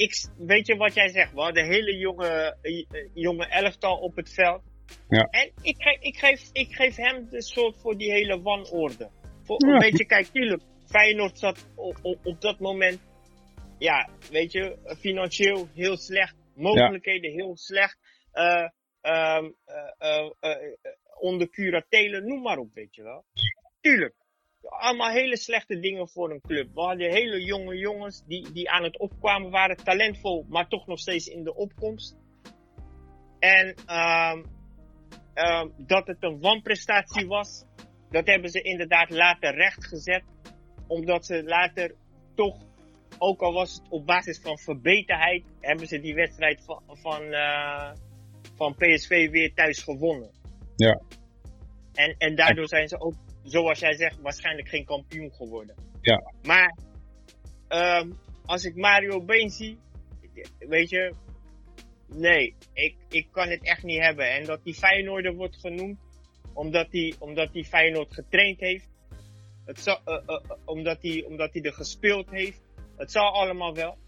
ik, 0.00 0.24
weet 0.36 0.66
je 0.66 0.76
wat 0.76 0.94
jij 0.94 1.08
zegt? 1.08 1.32
We 1.32 1.40
hadden 1.40 1.62
een 1.64 1.70
hele 1.72 1.96
jonge, 1.96 2.56
eh, 2.62 2.78
eh, 2.90 3.08
jonge 3.14 3.46
elftal 3.46 3.96
op 3.98 4.16
het 4.16 4.34
veld. 4.34 4.62
Ja. 5.08 5.22
En 5.30 5.52
ik, 5.62 5.76
geef- 5.82 6.00
ik, 6.00 6.16
geef, 6.16 6.48
ik 6.52 6.74
geef 6.74 6.96
hem 6.96 7.28
de 7.30 7.42
schuld 7.42 7.76
voor 7.80 7.96
die 7.96 8.10
hele 8.12 8.40
wanorde. 8.42 9.10
Voor, 9.42 9.66
Ja. 9.66 9.78
Weet 9.78 9.98
je, 9.98 10.04
kijk, 10.06 10.26
tuurlijk. 10.26 10.62
Feyenoord 10.86 11.38
zat 11.38 11.66
op, 11.76 11.98
op, 12.02 12.26
op 12.26 12.40
dat 12.40 12.58
moment. 12.58 13.00
Ja, 13.78 14.08
weet 14.30 14.52
je, 14.52 14.76
financieel 14.98 15.68
heel 15.74 15.96
slecht. 15.96 16.34
Mogelijkheden 16.54 17.30
heel 17.32 17.56
slecht. 17.56 17.98
eh, 18.32 18.64
onder 21.20 21.48
curatelen, 21.50 22.26
noem 22.26 22.42
maar 22.42 22.58
op, 22.58 22.74
weet 22.74 22.94
je 22.94 23.02
wel. 23.02 23.24
Tuurlijk. 23.80 24.14
Allemaal 24.62 25.10
hele 25.10 25.36
slechte 25.36 25.80
dingen 25.80 26.08
voor 26.08 26.30
een 26.30 26.40
club. 26.40 26.74
We 26.74 26.80
hadden 26.80 27.10
hele 27.10 27.44
jonge 27.44 27.76
jongens 27.76 28.24
die, 28.26 28.52
die 28.52 28.70
aan 28.70 28.82
het 28.82 28.98
opkwamen 28.98 29.50
waren, 29.50 29.76
talentvol, 29.76 30.46
maar 30.48 30.68
toch 30.68 30.86
nog 30.86 30.98
steeds 30.98 31.26
in 31.26 31.44
de 31.44 31.54
opkomst. 31.54 32.16
En 33.38 33.74
ehm, 33.86 34.44
ehm, 35.34 35.68
dat 35.76 36.06
het 36.06 36.22
een 36.22 36.40
wanprestatie 36.40 37.26
was, 37.26 37.64
dat 38.10 38.26
hebben 38.26 38.50
ze 38.50 38.62
inderdaad 38.62 39.10
later 39.10 39.54
rechtgezet. 39.54 40.22
Omdat 40.86 41.26
ze 41.26 41.42
later 41.44 41.94
toch, 42.34 42.56
ook 43.18 43.40
al 43.40 43.52
was 43.52 43.74
het 43.74 43.88
op 43.88 44.06
basis 44.06 44.40
van 44.40 44.58
verbeterheid, 44.58 45.44
hebben 45.60 45.86
ze 45.86 46.00
die 46.00 46.14
wedstrijd 46.14 46.64
van, 46.64 46.82
van, 46.86 47.22
eh, 47.32 47.92
van 48.54 48.74
PSV 48.74 49.30
weer 49.30 49.54
thuis 49.54 49.82
gewonnen. 49.82 50.30
Ja. 50.76 51.00
En, 51.94 52.14
en 52.18 52.34
daardoor 52.34 52.68
zijn 52.68 52.88
ze 52.88 53.00
ook, 53.00 53.14
zoals 53.42 53.78
jij 53.78 53.92
zegt, 53.92 54.20
waarschijnlijk 54.20 54.68
geen 54.68 54.84
kampioen 54.84 55.32
geworden. 55.32 55.76
Ja. 56.00 56.32
Maar 56.42 56.76
ehm, 57.68 58.10
als 58.46 58.64
ik 58.64 58.76
Mario 58.76 59.24
Been 59.24 59.50
zie, 59.50 59.78
weet 60.58 60.90
je, 60.90 61.14
nee, 62.06 62.54
ik, 62.72 62.96
ik 63.08 63.26
kan 63.30 63.48
het 63.48 63.64
echt 63.64 63.82
niet 63.82 64.00
hebben. 64.00 64.30
En 64.30 64.44
dat 64.44 64.64
die 64.64 64.74
Feyenoorder 64.74 65.34
wordt 65.34 65.56
genoemd, 65.56 65.98
omdat 66.52 66.86
hij 66.90 67.14
omdat 67.18 67.52
die 67.52 67.64
Feyenoord 67.64 68.14
getraind 68.14 68.60
heeft. 68.60 68.88
Het 69.64 69.80
zal, 69.80 70.00
eh, 70.04 70.14
eh, 70.14 70.22
eh, 70.26 70.56
omdat 70.64 71.02
hij 71.02 71.24
omdat 71.24 71.52
hij 71.52 71.62
er 71.62 71.72
gespeeld 71.72 72.30
heeft. 72.30 72.60
Het 72.96 73.10
zal 73.10 73.32
allemaal 73.32 73.74
wel. 73.74 73.98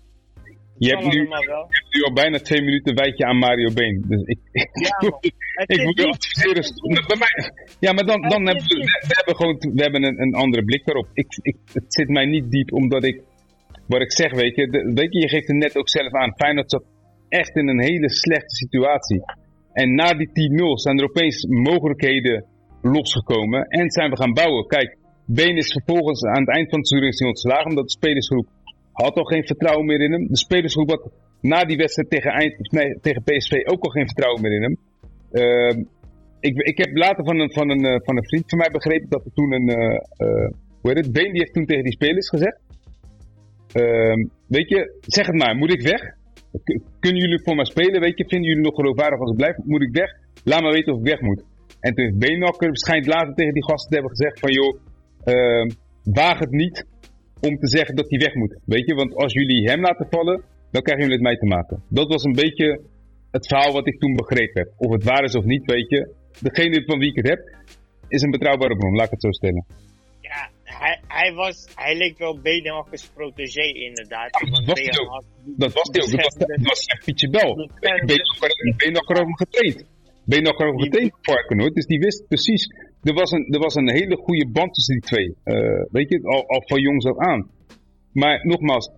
Je 0.78 0.88
hebt 0.88 1.04
nu- 1.12 1.28
wel. 1.28 1.66
nu 1.90 2.02
al 2.02 2.12
bijna 2.12 2.38
twee 2.38 2.62
minuten 2.62 2.94
wijd 2.94 3.18
je 3.18 3.24
aan 3.24 3.38
Mario 3.38 3.72
Been. 3.72 4.04
Dus 4.08 4.22
ik, 4.22 4.38
Ja, 4.84 5.18
ik 5.66 5.82
moet 5.84 5.98
je 6.00 6.06
adviseren. 6.06 6.64
Bij 7.06 7.16
mij, 7.18 7.52
ja, 7.80 7.92
maar 7.92 8.06
dan, 8.06 8.20
dan 8.28 8.46
hebben 8.46 8.64
we, 8.64 8.76
we 9.08 9.14
hebben 9.18 9.36
gewoon 9.36 9.56
we 9.74 9.82
hebben 9.82 10.02
een, 10.04 10.20
een 10.20 10.34
andere 10.34 10.64
blik 10.64 10.84
daarop. 10.84 11.08
Ik, 11.12 11.38
ik, 11.42 11.56
het 11.72 11.94
zit 11.94 12.08
mij 12.08 12.26
niet 12.26 12.50
diep 12.50 12.72
omdat 12.72 13.04
ik, 13.04 13.22
wat 13.86 14.00
ik 14.00 14.12
zeg, 14.12 14.32
weet 14.32 14.54
je, 14.56 14.66
de, 14.70 14.92
weet 14.94 15.12
je, 15.12 15.20
je 15.20 15.28
geeft 15.28 15.46
het 15.46 15.56
net 15.56 15.76
ook 15.76 15.88
zelf 15.88 16.12
aan. 16.12 16.36
Feyenoord 16.36 16.70
zat 16.70 16.84
echt 17.28 17.56
in 17.56 17.68
een 17.68 17.82
hele 17.82 18.10
slechte 18.10 18.54
situatie. 18.54 19.20
En 19.72 19.94
na 19.94 20.12
die 20.14 20.28
10-0 20.28 20.32
zijn 20.74 20.98
er 20.98 21.04
opeens 21.04 21.46
mogelijkheden 21.46 22.44
losgekomen 22.82 23.66
en 23.68 23.90
zijn 23.90 24.10
we 24.10 24.16
gaan 24.16 24.32
bouwen. 24.32 24.66
Kijk, 24.66 24.96
Been 25.26 25.56
is 25.56 25.72
vervolgens 25.72 26.24
aan 26.24 26.40
het 26.40 26.48
eind 26.48 26.70
van 26.70 26.78
het 26.78 26.88
seizoen 26.88 27.28
ontslagen 27.28 27.68
omdat 27.68 27.84
de 27.84 27.90
spelersgroep 27.90 28.48
had 28.93 29.16
al 29.16 29.24
geen 29.24 29.47
vertrouwen 29.47 29.86
meer 29.86 30.01
in 30.01 30.12
hem. 30.12 30.26
De 30.28 30.36
spelersgroep 30.36 30.90
had 30.90 31.11
na 31.40 31.64
die 31.64 31.76
wedstrijd 31.76 32.11
tegen, 32.11 32.30
eind, 32.30 32.72
nee, 32.72 32.99
tegen 33.01 33.22
PSV 33.22 33.53
ook 33.64 33.84
al 33.84 33.90
geen 33.90 34.07
vertrouwen 34.07 34.43
meer 34.43 34.53
in 34.53 34.62
hem. 34.62 34.76
Ehm, 35.32 35.78
ik, 36.40 36.57
ik 36.57 36.78
heb 36.78 36.97
later 36.97 37.24
van 37.24 37.38
een, 37.38 37.53
van, 37.53 37.70
een, 37.70 37.84
eh, 37.84 38.01
van 38.05 38.16
een 38.16 38.26
vriend 38.26 38.49
van 38.49 38.59
mij 38.59 38.70
begrepen 38.70 39.09
dat 39.09 39.24
er 39.24 39.32
toen 39.32 39.53
een. 39.53 39.68
eh, 39.68 39.95
eh, 40.16 40.51
hoe 40.80 40.90
heet 40.90 41.05
het? 41.05 41.12
Been 41.12 41.32
die 41.32 41.40
heeft 41.40 41.53
toen 41.53 41.66
tegen 41.66 41.84
die 41.84 41.93
spelers 41.93 42.28
gezegd. 42.28 42.61
ehm, 43.72 44.26
weet 44.47 44.68
je, 44.68 44.99
zeg 45.01 45.26
het 45.26 45.36
maar, 45.36 45.57
moet 45.57 45.72
ik 45.72 45.82
weg? 45.82 46.03
Kunnen 47.01 47.20
jullie 47.20 47.43
voor 47.43 47.55
mij 47.55 47.64
spelen? 47.64 48.01
Weet 48.01 48.18
je, 48.18 48.24
vinden 48.28 48.49
jullie 48.49 48.64
nog 48.64 48.74
geloofwaardig 48.74 49.20
als 49.20 49.30
ik 49.30 49.36
blijf? 49.36 49.57
Moet 49.64 49.82
ik 49.82 49.95
weg? 49.97 50.11
Laat 50.45 50.62
me 50.62 50.72
weten 50.72 50.93
of 50.93 50.99
ik 50.99 51.07
weg 51.07 51.20
moet. 51.20 51.45
En 51.80 51.95
toen 51.95 52.05
heeft 52.05 52.18
Beenakker 52.18 52.66
waarschijnlijk 52.66 53.12
later 53.14 53.34
tegen 53.34 53.55
die 53.55 53.64
gasten 53.64 53.88
te 53.90 53.95
hebben 53.95 54.16
gezegd 54.16 54.40
van 54.40 54.53
joh, 54.53 54.78
ehm, 55.24 55.68
waag 56.03 56.38
het 56.38 56.51
niet 56.51 56.86
om 57.49 57.59
te 57.59 57.68
zeggen 57.68 57.97
dat 57.97 58.11
hij 58.11 58.18
weg 58.18 58.34
moet. 58.34 58.57
Weet 58.64 58.86
je, 58.86 58.95
want 58.95 59.14
als 59.14 59.32
jullie 59.32 59.68
hem 59.70 59.80
laten 59.80 60.07
vallen, 60.11 60.43
dan 60.70 60.82
krijgen 60.82 61.05
jullie 61.05 61.20
het 61.20 61.28
mee 61.28 61.38
te 61.38 61.55
maken. 61.57 61.82
Dat 61.88 62.09
was 62.09 62.24
een 62.24 62.40
beetje 62.45 62.80
het 63.30 63.47
verhaal 63.47 63.72
wat 63.72 63.86
ik 63.86 63.99
toen 63.99 64.14
begrepen 64.14 64.62
heb. 64.62 64.72
Of 64.76 64.93
het 64.93 65.05
waar 65.05 65.24
is 65.24 65.34
of 65.34 65.45
niet, 65.45 65.64
weet 65.64 65.88
je. 65.88 66.14
Degene 66.40 66.84
van 66.84 66.99
wie 66.99 67.09
ik 67.09 67.16
het 67.16 67.28
heb, 67.28 67.40
is 68.09 68.22
een 68.22 68.30
betrouwbare 68.30 68.76
bron, 68.76 68.95
laat 68.95 69.07
ik 69.07 69.11
het 69.11 69.22
zo 69.22 69.30
stellen. 69.30 69.64
Ja, 70.20 70.51
hij, 70.64 71.01
hij, 71.09 71.32
was, 71.34 71.68
hij 71.74 71.97
leek 71.97 72.18
wel 72.18 72.40
Benelkers 72.40 73.09
protégé 73.09 73.66
inderdaad. 73.88 74.40
Ja, 74.40 74.51
dat 74.51 74.64
was 74.66 74.80
hij 74.80 74.99
ook. 74.99 75.24
Dat 75.45 75.72
was 75.72 75.88
hij 75.93 76.03
ook. 76.03 76.11
Dat 76.11 76.22
was, 76.22 76.36
dat 76.36 76.62
was 76.62 76.84
echt 76.84 77.05
Pietje 77.05 77.30
Bel. 77.30 77.68
Beenakker 78.76 79.16
had 79.16 79.26
hem 79.26 79.36
getraind. 79.36 79.84
Beenakker 80.24 80.66
had 80.66 80.74
hem 80.74 80.82
getraind 80.82 81.12
Varkenoord, 81.20 81.74
dus 81.74 81.86
die 81.86 81.99
wist 81.99 82.28
precies. 82.28 82.68
Er 83.03 83.14
was 83.14 83.30
een, 83.30 83.46
er 83.50 83.59
was 83.59 83.74
een 83.74 83.90
hele 83.90 84.16
goede 84.16 84.48
band 84.48 84.74
tussen 84.74 84.94
die 84.94 85.09
twee. 85.11 85.34
Eh, 85.44 85.84
weet 85.90 86.09
je, 86.09 86.22
al, 86.22 86.48
al 86.48 86.62
van 86.66 86.80
jongs 86.80 87.07
af 87.07 87.18
aan. 87.18 87.50
Maar 88.12 88.46
nogmaals, 88.46 88.90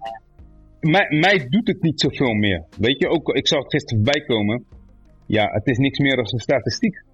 mij, 0.80 1.07
mij 1.09 1.46
doet 1.48 1.68
het 1.68 1.82
niet 1.82 2.00
zoveel 2.00 2.34
meer. 2.34 2.64
Weet 2.78 2.98
je, 2.98 3.09
ook, 3.09 3.28
ik 3.28 3.48
zag 3.48 3.62
het 3.62 3.72
gisteren 3.72 4.05
voorbij 4.05 4.24
komen. 4.24 4.64
Ja, 5.26 5.50
het 5.52 5.66
is 5.66 5.78
niks 5.78 5.98
meer 5.98 6.16
dan 6.16 6.26
een 6.30 6.38
statistiek. 6.38 7.05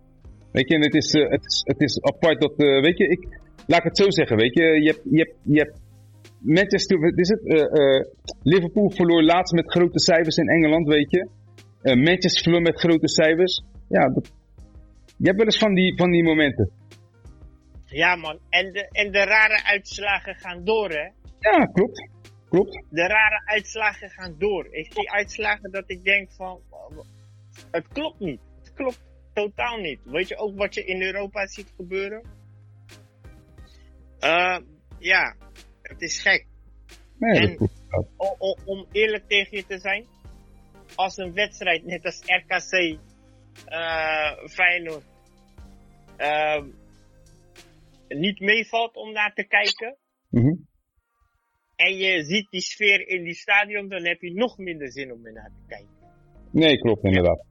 Weet 0.52 0.68
je, 0.68 0.74
en 0.74 0.82
het 0.82 0.94
is, 0.94 1.12
eh, 1.12 1.30
het 1.30 1.44
is, 1.44 1.62
het 1.64 1.80
is 1.80 2.02
apart 2.02 2.40
dat, 2.40 2.52
eh, 2.56 2.80
weet 2.80 2.98
je, 2.98 3.08
ik, 3.08 3.40
laat 3.66 3.78
ik 3.78 3.84
het 3.84 3.96
zo 3.96 4.10
zeggen, 4.10 4.36
weet 4.36 4.54
je, 4.54 4.62
je 4.62 4.86
hebt, 4.90 5.02
je 5.10 5.18
hebt, 5.18 5.36
je 5.42 5.58
hebt 5.58 5.78
wat 7.00 7.18
is 7.18 7.28
het? 7.28 7.42
Liverpool 8.42 8.90
verloor 8.90 9.22
laatst 9.22 9.54
met 9.54 9.70
grote 9.70 9.98
cijfers 9.98 10.36
in 10.36 10.48
Engeland, 10.48 10.86
weet 10.86 11.10
je. 11.10 11.28
Manchester 11.82 12.42
verloor 12.42 12.62
met 12.62 12.78
grote 12.78 13.08
cijfers. 13.08 13.64
Ja, 13.88 14.12
je 15.16 15.26
hebt 15.26 15.36
wel 15.36 15.46
eens 15.46 15.58
van 15.58 15.74
die, 15.74 15.96
van 15.96 16.10
die 16.10 16.24
momenten. 16.24 16.70
Ja 17.90 18.16
man, 18.16 18.38
en 18.48 18.72
de, 18.72 18.88
en 18.90 19.12
de 19.12 19.24
rare 19.24 19.64
uitslagen 19.64 20.34
gaan 20.34 20.64
door 20.64 20.90
hè. 20.90 21.10
Ja, 21.38 21.64
klopt. 21.72 22.08
Klopt. 22.48 22.82
De 22.90 23.06
rare 23.06 23.42
uitslagen 23.44 24.10
gaan 24.10 24.34
door. 24.38 24.66
Ik 24.70 24.92
zie 24.92 25.10
uitslagen 25.10 25.70
dat 25.70 25.84
ik 25.86 26.04
denk 26.04 26.32
van, 26.32 26.60
het 27.70 27.88
klopt 27.88 28.20
niet. 28.20 28.40
Het 28.62 28.72
klopt 28.74 29.00
totaal 29.34 29.76
niet. 29.76 30.00
Weet 30.04 30.28
je 30.28 30.36
ook 30.36 30.56
wat 30.56 30.74
je 30.74 30.84
in 30.84 31.02
Europa 31.02 31.46
ziet 31.46 31.72
gebeuren? 31.76 32.22
Eh, 34.18 34.58
ja, 34.98 35.36
het 35.82 36.02
is 36.02 36.20
gek. 36.22 36.46
Nee, 37.18 37.40
En- 37.48 37.56
klopt. 37.56 37.78
O- 38.16 38.36
o- 38.38 38.56
om 38.64 38.86
eerlijk 38.92 39.28
tegen 39.28 39.56
je 39.56 39.66
te 39.66 39.78
zijn, 39.78 40.06
als 40.94 41.16
een 41.16 41.32
wedstrijd 41.32 41.84
net 41.84 42.04
als 42.04 42.20
RKC 42.26 42.98
eh 43.66 44.48
Feyenoord 44.48 45.04
eh, 46.16 46.62
niet 48.18 48.40
meevalt 48.40 48.96
om 48.96 49.12
naar 49.12 49.32
te 49.34 49.44
kijken 49.46 49.96
Mhm. 50.30 50.54
en 51.76 51.96
je 51.96 52.24
ziet 52.24 52.46
die 52.50 52.60
sfeer 52.60 53.08
in 53.08 53.24
die 53.24 53.34
stadion, 53.34 53.88
dan 53.88 54.04
heb 54.04 54.20
je 54.20 54.34
nog 54.34 54.58
minder 54.58 54.92
zin 54.92 55.12
om 55.12 55.26
er 55.26 55.32
naar 55.32 55.50
te 55.54 55.64
kijken. 55.68 55.88
Nee, 56.52 56.78
klopt 56.78 57.04
inderdaad. 57.04 57.44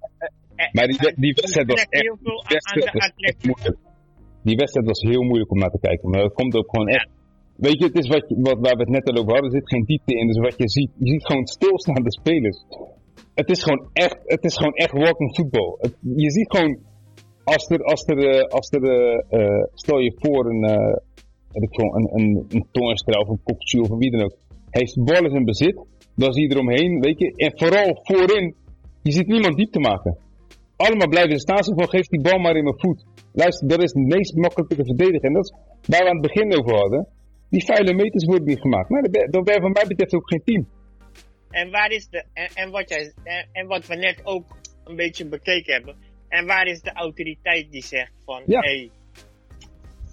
Eh, 0.55 0.71
Maar 0.71 0.87
die, 0.87 1.13
die 1.15 1.33
wedstrijd 1.33 1.67
was 1.67 1.81
echt, 1.89 2.03
heel 2.03 2.17
veel 2.23 2.43
die 2.47 2.57
aan 2.67 2.79
wedstrijd 2.79 3.15
de 3.15 3.33
was 3.37 3.45
moeilijk. 3.45 3.77
Die 4.43 4.55
wedstrijd 4.55 4.87
was 4.87 5.01
heel 5.01 5.21
moeilijk 5.23 5.51
om 5.51 5.59
naar 5.59 5.69
te 5.69 5.79
kijken. 5.79 6.09
Maar 6.09 6.21
dat 6.21 6.33
komt 6.33 6.55
ook 6.55 6.69
gewoon 6.69 6.87
echt. 6.87 7.09
Weet 7.55 7.79
je, 7.79 7.85
het 7.85 7.97
is 7.97 8.07
wat, 8.07 8.25
wat 8.27 8.57
waar 8.59 8.73
we 8.75 8.79
het 8.79 8.89
net 8.89 9.09
al 9.09 9.15
over 9.17 9.31
hadden, 9.33 9.51
er 9.51 9.57
zit 9.59 9.69
geen 9.69 9.85
diepte 9.85 10.13
in. 10.15 10.27
Dus 10.27 10.37
wat 10.37 10.57
je 10.57 10.69
ziet, 10.69 10.91
je 10.99 11.09
ziet 11.11 11.25
gewoon 11.25 11.45
stilstaande 11.47 12.11
spelers. 12.11 12.65
Het 13.35 13.49
is 13.49 13.63
gewoon 13.63 13.89
echt, 13.93 14.17
het 14.25 14.43
is 14.43 14.57
gewoon 14.57 14.73
echt 14.73 14.91
walking 14.91 15.35
football. 15.35 15.75
Het- 15.79 15.97
je 16.15 16.31
ziet 16.31 16.51
gewoon, 16.55 16.79
als 17.43 17.69
er, 17.69 17.83
als 17.83 18.05
er, 18.05 18.17
eh, 18.17 18.43
als 18.43 18.69
er 18.69 18.83
eh, 18.83 19.39
eh, 19.39 19.63
stel 19.73 19.99
je 19.99 20.13
voor 20.19 20.45
een, 20.45 20.63
ik 21.51 21.75
veel, 21.75 21.95
een, 21.95 22.09
een, 22.13 22.45
een 22.49 23.19
of 23.19 23.27
een 23.27 23.41
kokje 23.43 23.81
of 23.81 23.97
wie 23.97 24.11
dan 24.11 24.23
ook. 24.23 24.37
Heeft 24.69 24.93
de 24.93 25.03
bal 25.03 25.35
in 25.35 25.45
bezit, 25.45 25.85
dan 26.15 26.33
zie 26.33 26.47
je 26.47 26.53
eromheen, 26.53 26.99
weet 26.99 27.19
je. 27.19 27.33
En 27.35 27.51
vooral 27.55 27.99
voorin, 28.03 28.55
je 29.01 29.11
ziet 29.11 29.27
niemand 29.27 29.57
diep 29.57 29.71
te 29.71 29.79
maken. 29.79 30.17
Allemaal 30.75 31.07
blijven 31.07 31.39
staan, 31.39 31.63
zo 31.63 31.73
van 31.73 31.89
geef 31.89 32.07
die 32.07 32.21
bal 32.21 32.39
maar 32.39 32.55
in 32.55 32.63
mijn 32.63 32.79
voet. 32.79 33.05
Luister, 33.33 33.67
dat 33.67 33.83
is 33.83 33.93
het 33.93 34.05
meest 34.05 34.35
makkelijke 34.35 34.75
te 34.75 34.85
verdedigen. 34.85 35.21
En 35.21 35.33
dat 35.33 35.43
is 35.43 35.53
waar 35.87 36.03
we 36.03 36.09
aan 36.09 36.21
het 36.21 36.33
begin 36.33 36.57
over 36.57 36.75
hadden. 36.75 37.07
Die 37.49 37.65
vuile 37.65 37.93
meters 37.93 38.25
worden 38.25 38.47
niet 38.47 38.59
gemaakt. 38.59 38.89
Nou, 38.89 39.09
dan 39.29 39.43
ben, 39.43 39.53
je 39.53 39.61
van 39.61 39.71
mij 39.71 39.85
betreft 39.87 40.13
ook 40.13 40.29
geen 40.29 40.43
team. 40.43 40.67
En 41.49 41.71
waar 41.71 41.91
is 41.91 42.09
de, 42.09 42.23
en, 42.53 42.71
wat 42.71 42.89
jij, 42.89 43.13
en 43.51 43.67
wat 43.67 43.87
we 43.87 43.95
net 43.95 44.21
ook 44.23 44.45
een 44.83 44.95
beetje 44.95 45.27
bekeken 45.27 45.73
hebben. 45.73 45.95
En 46.29 46.45
waar 46.45 46.67
is 46.67 46.81
de 46.81 46.91
autoriteit 46.91 47.71
die 47.71 47.83
zegt 47.83 48.11
van, 48.25 48.41
Ja. 48.45 48.59
hey, 48.59 48.89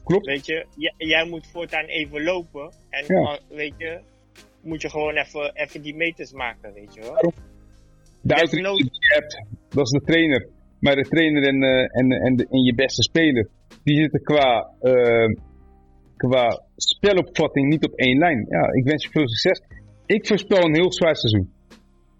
Klopt. 0.05 0.27
weet 0.27 0.47
je, 0.47 0.67
jij 0.97 1.27
moet 1.29 1.47
voortaan 1.47 1.85
even 1.85 2.23
lopen. 2.23 2.73
En 2.91 3.05
Ja. 3.14 3.39
weet 3.49 3.75
je, 3.77 4.01
moet 4.62 4.83
je 4.83 4.91
gewoon 4.91 5.17
even, 5.17 5.51
even 5.55 5.83
die 5.83 5.95
meters 5.95 6.33
maken, 6.33 6.73
weet 6.73 6.95
je 6.95 7.01
wel. 7.01 7.33
De 8.21 8.35
autoriteit 8.35 8.77
die 8.77 8.85
je 8.91 9.14
hebt, 9.14 9.43
dat 9.69 9.85
is 9.85 9.91
de 9.91 10.01
trainer. 10.05 10.49
Maar 10.81 10.95
de 10.95 11.09
trainer 11.09 11.43
en, 11.43 11.62
eh, 11.62 11.99
en, 12.01 12.11
en, 12.11 12.37
de, 12.37 12.47
en 12.51 12.62
je 12.62 12.75
beste 12.75 13.03
speler, 13.03 13.49
die 13.85 13.97
zitten 13.97 14.23
qua, 14.23 14.71
eh, 14.81 15.35
qua 16.17 16.62
spelopvatting 16.77 17.69
niet 17.69 17.85
op 17.85 17.93
één 17.95 18.19
lijn. 18.19 18.47
Ja, 18.49 18.73
ik 18.73 18.85
wens 18.85 19.05
je 19.05 19.11
veel 19.11 19.29
succes. 19.29 19.62
Ik 20.07 20.27
voorspel 20.27 20.64
een 20.64 20.75
heel 20.75 20.93
zwaar 20.93 21.17
seizoen. 21.17 21.53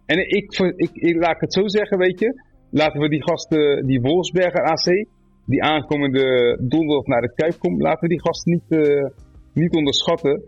En 0.07 0.19
ik, 0.19 0.59
ik, 0.77 0.91
ik 0.93 1.17
laat 1.17 1.41
het 1.41 1.53
zo 1.53 1.69
zeggen, 1.69 1.99
weet 1.99 2.19
je. 2.21 2.43
Laten 2.71 3.01
we 3.01 3.09
die 3.09 3.23
gasten, 3.23 3.87
die 3.87 4.01
Wolfsberger 4.01 4.63
AC, 4.63 5.07
die 5.47 5.63
aankomende 5.63 6.59
donderdag 6.63 7.07
naar 7.07 7.21
de 7.21 7.35
Kuip 7.35 7.59
komt, 7.59 7.83
laten 7.83 8.01
we 8.01 8.09
die 8.09 8.21
gasten 8.21 8.53
niet, 8.53 8.87
eh, 8.87 9.05
niet 9.53 9.75
onderschatten. 9.75 10.43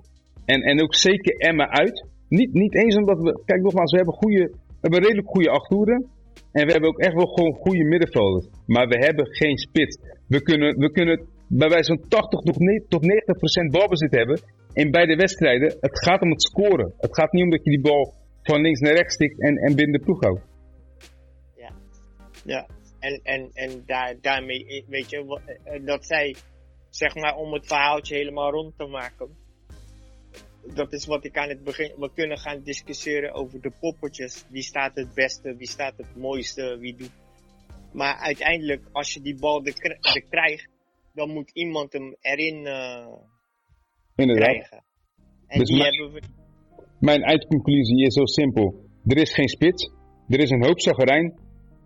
En, 0.45 0.61
en 0.63 0.83
ook 0.83 0.95
zeker 0.95 1.37
Emma 1.37 1.69
uit. 1.71 2.07
Niet, 2.29 2.53
niet 2.53 2.75
eens 2.75 2.97
omdat 2.97 3.19
we, 3.19 3.43
kijk 3.45 3.63
nogmaals, 3.63 3.91
we 3.91 3.97
hebben, 3.97 4.15
goede, 4.15 4.45
we 4.67 4.79
hebben 4.81 5.03
redelijk 5.03 5.29
goede 5.29 5.51
achterhoeden. 5.51 6.07
En 6.53 6.67
we 6.67 6.73
hebben 6.73 6.91
ook 6.91 6.99
echt 6.99 7.15
wel 7.15 7.27
gewoon 7.27 7.55
goede 7.55 7.85
middenvelders. 7.85 8.47
Maar 8.67 8.89
we 8.89 9.05
hebben 9.05 9.27
geen 9.27 9.59
spits. 9.59 9.99
We 10.29 10.43
kunnen, 10.43 10.79
we 10.79 10.91
kunnen 10.91 11.27
bij 11.49 11.69
wijze 11.69 11.97
van 11.97 12.09
80 12.09 12.41
tot 12.41 12.59
90 12.59 12.89
tot 12.89 13.03
90 13.03 13.37
procent 13.37 13.71
balbezit 13.71 14.11
hebben. 14.11 14.41
In 14.73 14.91
beide 14.91 15.17
wedstrijden. 15.17 15.77
Het 15.81 16.05
gaat 16.05 16.23
om 16.23 16.31
het 16.31 16.43
scoren. 16.43 16.93
Het 16.99 17.15
gaat 17.15 17.33
niet 17.33 17.43
om 17.43 17.51
dat 17.51 17.65
je 17.65 17.71
die 17.71 17.81
bal 17.81 18.15
van 18.43 18.61
links 18.61 18.81
naar 18.81 18.95
rechts 18.95 19.15
stikt 19.15 19.41
en, 19.41 19.57
en 19.57 19.75
binnen 19.75 19.99
de 19.99 20.05
ploeg 20.05 20.23
houdt. 20.23 20.48
Ja, 22.49 22.67
en, 23.01 23.21
en, 23.23 23.51
en 23.55 23.83
daar, 23.87 24.15
daarmee, 24.21 24.67
eh, 24.67 24.83
weet 24.89 25.11
je, 25.11 25.25
wa- 25.25 25.41
eh, 25.65 25.85
dat 25.87 26.07
zij, 26.07 26.35
zeg 26.91 27.15
maar, 27.15 27.37
om 27.37 27.53
het 27.53 27.67
verhaaltje 27.67 28.15
helemaal 28.17 28.51
rond 28.51 28.77
te 28.77 28.87
maken. 28.87 29.29
Dat 30.75 30.93
is 30.93 31.07
wat 31.07 31.25
ik 31.25 31.37
aan 31.37 31.49
het 31.49 31.65
begin, 31.65 31.93
we 31.97 32.11
kunnen 32.15 32.39
gaan 32.39 32.63
discussiëren 32.63 33.33
over 33.33 33.61
de 33.61 33.73
poppetjes. 33.81 34.45
Wie 34.51 34.63
staat 34.63 34.95
het 34.95 35.15
beste, 35.15 35.57
wie 35.57 35.69
staat 35.69 35.97
het 35.97 36.17
mooiste, 36.17 36.77
wie 36.81 36.97
doet. 36.97 37.13
Maar 37.93 38.15
uiteindelijk, 38.17 38.83
als 38.93 39.15
je 39.15 39.21
die 39.21 39.39
bal 39.39 39.65
er, 39.65 39.99
er 40.15 40.23
krijgt, 40.31 40.69
dan 41.15 41.31
moet 41.31 41.51
iemand 41.51 41.93
hem 41.93 42.17
erin 42.21 42.67
eh, 42.67 43.07
Inderdaad. 44.17 44.49
krijgen. 44.49 44.85
En 45.47 45.59
Dus 45.59 45.69
die 45.69 45.79
mijn- 45.79 45.95
hebben 45.95 46.13
we, 46.13 46.21
Mijn 47.01 47.23
eindconclusie 47.23 48.07
is 48.07 48.15
heel 48.15 48.29
simpel. 48.29 48.85
Er 49.07 49.17
is 49.17 49.35
geen 49.35 49.49
spits. 49.49 49.91
Er 50.29 50.41
is 50.41 50.51
een 50.51 50.65
hoop 50.65 50.81
zagerijn. 50.81 51.39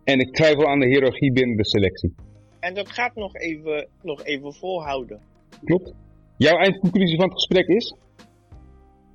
En 0.04 0.18
ik 0.18 0.34
twijfel 0.34 0.68
aan 0.68 0.78
de 0.78 0.86
hiërarchie 0.86 1.32
binnen 1.32 1.56
de 1.56 1.66
selectie. 1.66 2.14
en 2.60 2.74
dat 2.74 2.90
gaat 2.90 3.14
nog 3.14 3.34
even, 3.34 3.88
nog 4.02 4.24
even 4.24 4.54
volhouden. 4.54 5.20
Klopt? 5.64 5.94
Jouw 6.36 6.56
eindconclusie 6.56 7.16
van 7.16 7.24
het 7.24 7.34
gesprek 7.34 7.66
is? 7.66 7.94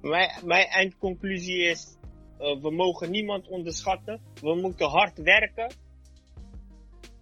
Mijn, 0.01 0.29
mijn 0.45 0.65
eindconclusie 0.65 1.63
is, 1.63 1.97
eh, 2.37 2.61
we 2.61 2.71
mogen 2.71 3.11
niemand 3.11 3.47
onderschatten. 3.47 4.21
We 4.41 4.55
moeten 4.55 4.87
hard 4.87 5.17
werken. 5.17 5.73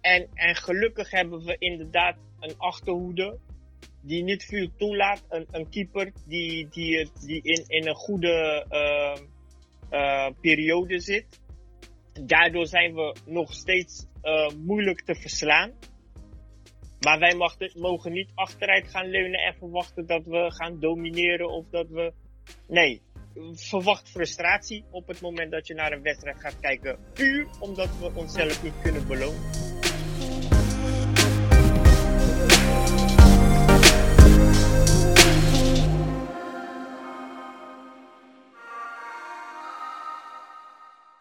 En, 0.00 0.26
en 0.34 0.54
gelukkig 0.54 1.10
hebben 1.10 1.44
we 1.44 1.56
inderdaad 1.58 2.16
een 2.40 2.54
achterhoede 2.56 3.38
die 4.02 4.22
niet 4.22 4.44
veel 4.44 4.68
toelaat. 4.76 5.24
Een, 5.28 5.46
een 5.50 5.68
keeper 5.68 6.12
die, 6.26 6.68
die, 6.68 7.10
die 7.20 7.42
in, 7.42 7.64
in 7.66 7.88
een 7.88 7.94
goede 7.94 8.66
eh, 8.68 9.18
eh, 9.90 10.32
periode 10.40 11.00
zit. 11.00 11.40
Daardoor 12.22 12.66
zijn 12.66 12.94
we 12.94 13.16
nog 13.26 13.52
steeds 13.52 14.06
eh, 14.22 14.50
moeilijk 14.64 15.02
te 15.04 15.14
verslaan. 15.14 15.72
Maar 17.00 17.18
wij 17.18 17.34
mogen 17.74 18.12
niet 18.12 18.30
achteruit 18.34 18.88
gaan 18.88 19.06
leunen 19.06 19.40
en 19.40 19.54
verwachten 19.54 20.06
dat 20.06 20.24
we 20.24 20.52
gaan 20.52 20.80
domineren 20.80 21.50
of 21.50 21.64
dat 21.70 21.88
we 21.88 22.12
Nee, 22.68 23.02
verwacht 23.52 24.08
frustratie 24.08 24.84
op 24.90 25.06
het 25.06 25.20
moment 25.20 25.50
dat 25.50 25.66
je 25.66 25.74
naar 25.74 25.92
een 25.92 26.02
wedstrijd 26.02 26.40
gaat 26.40 26.60
kijken. 26.60 26.98
Puur 27.12 27.46
omdat 27.60 27.98
we 27.98 28.10
onszelf 28.14 28.62
niet 28.62 28.80
kunnen 28.82 29.06
belonen. 29.06 29.40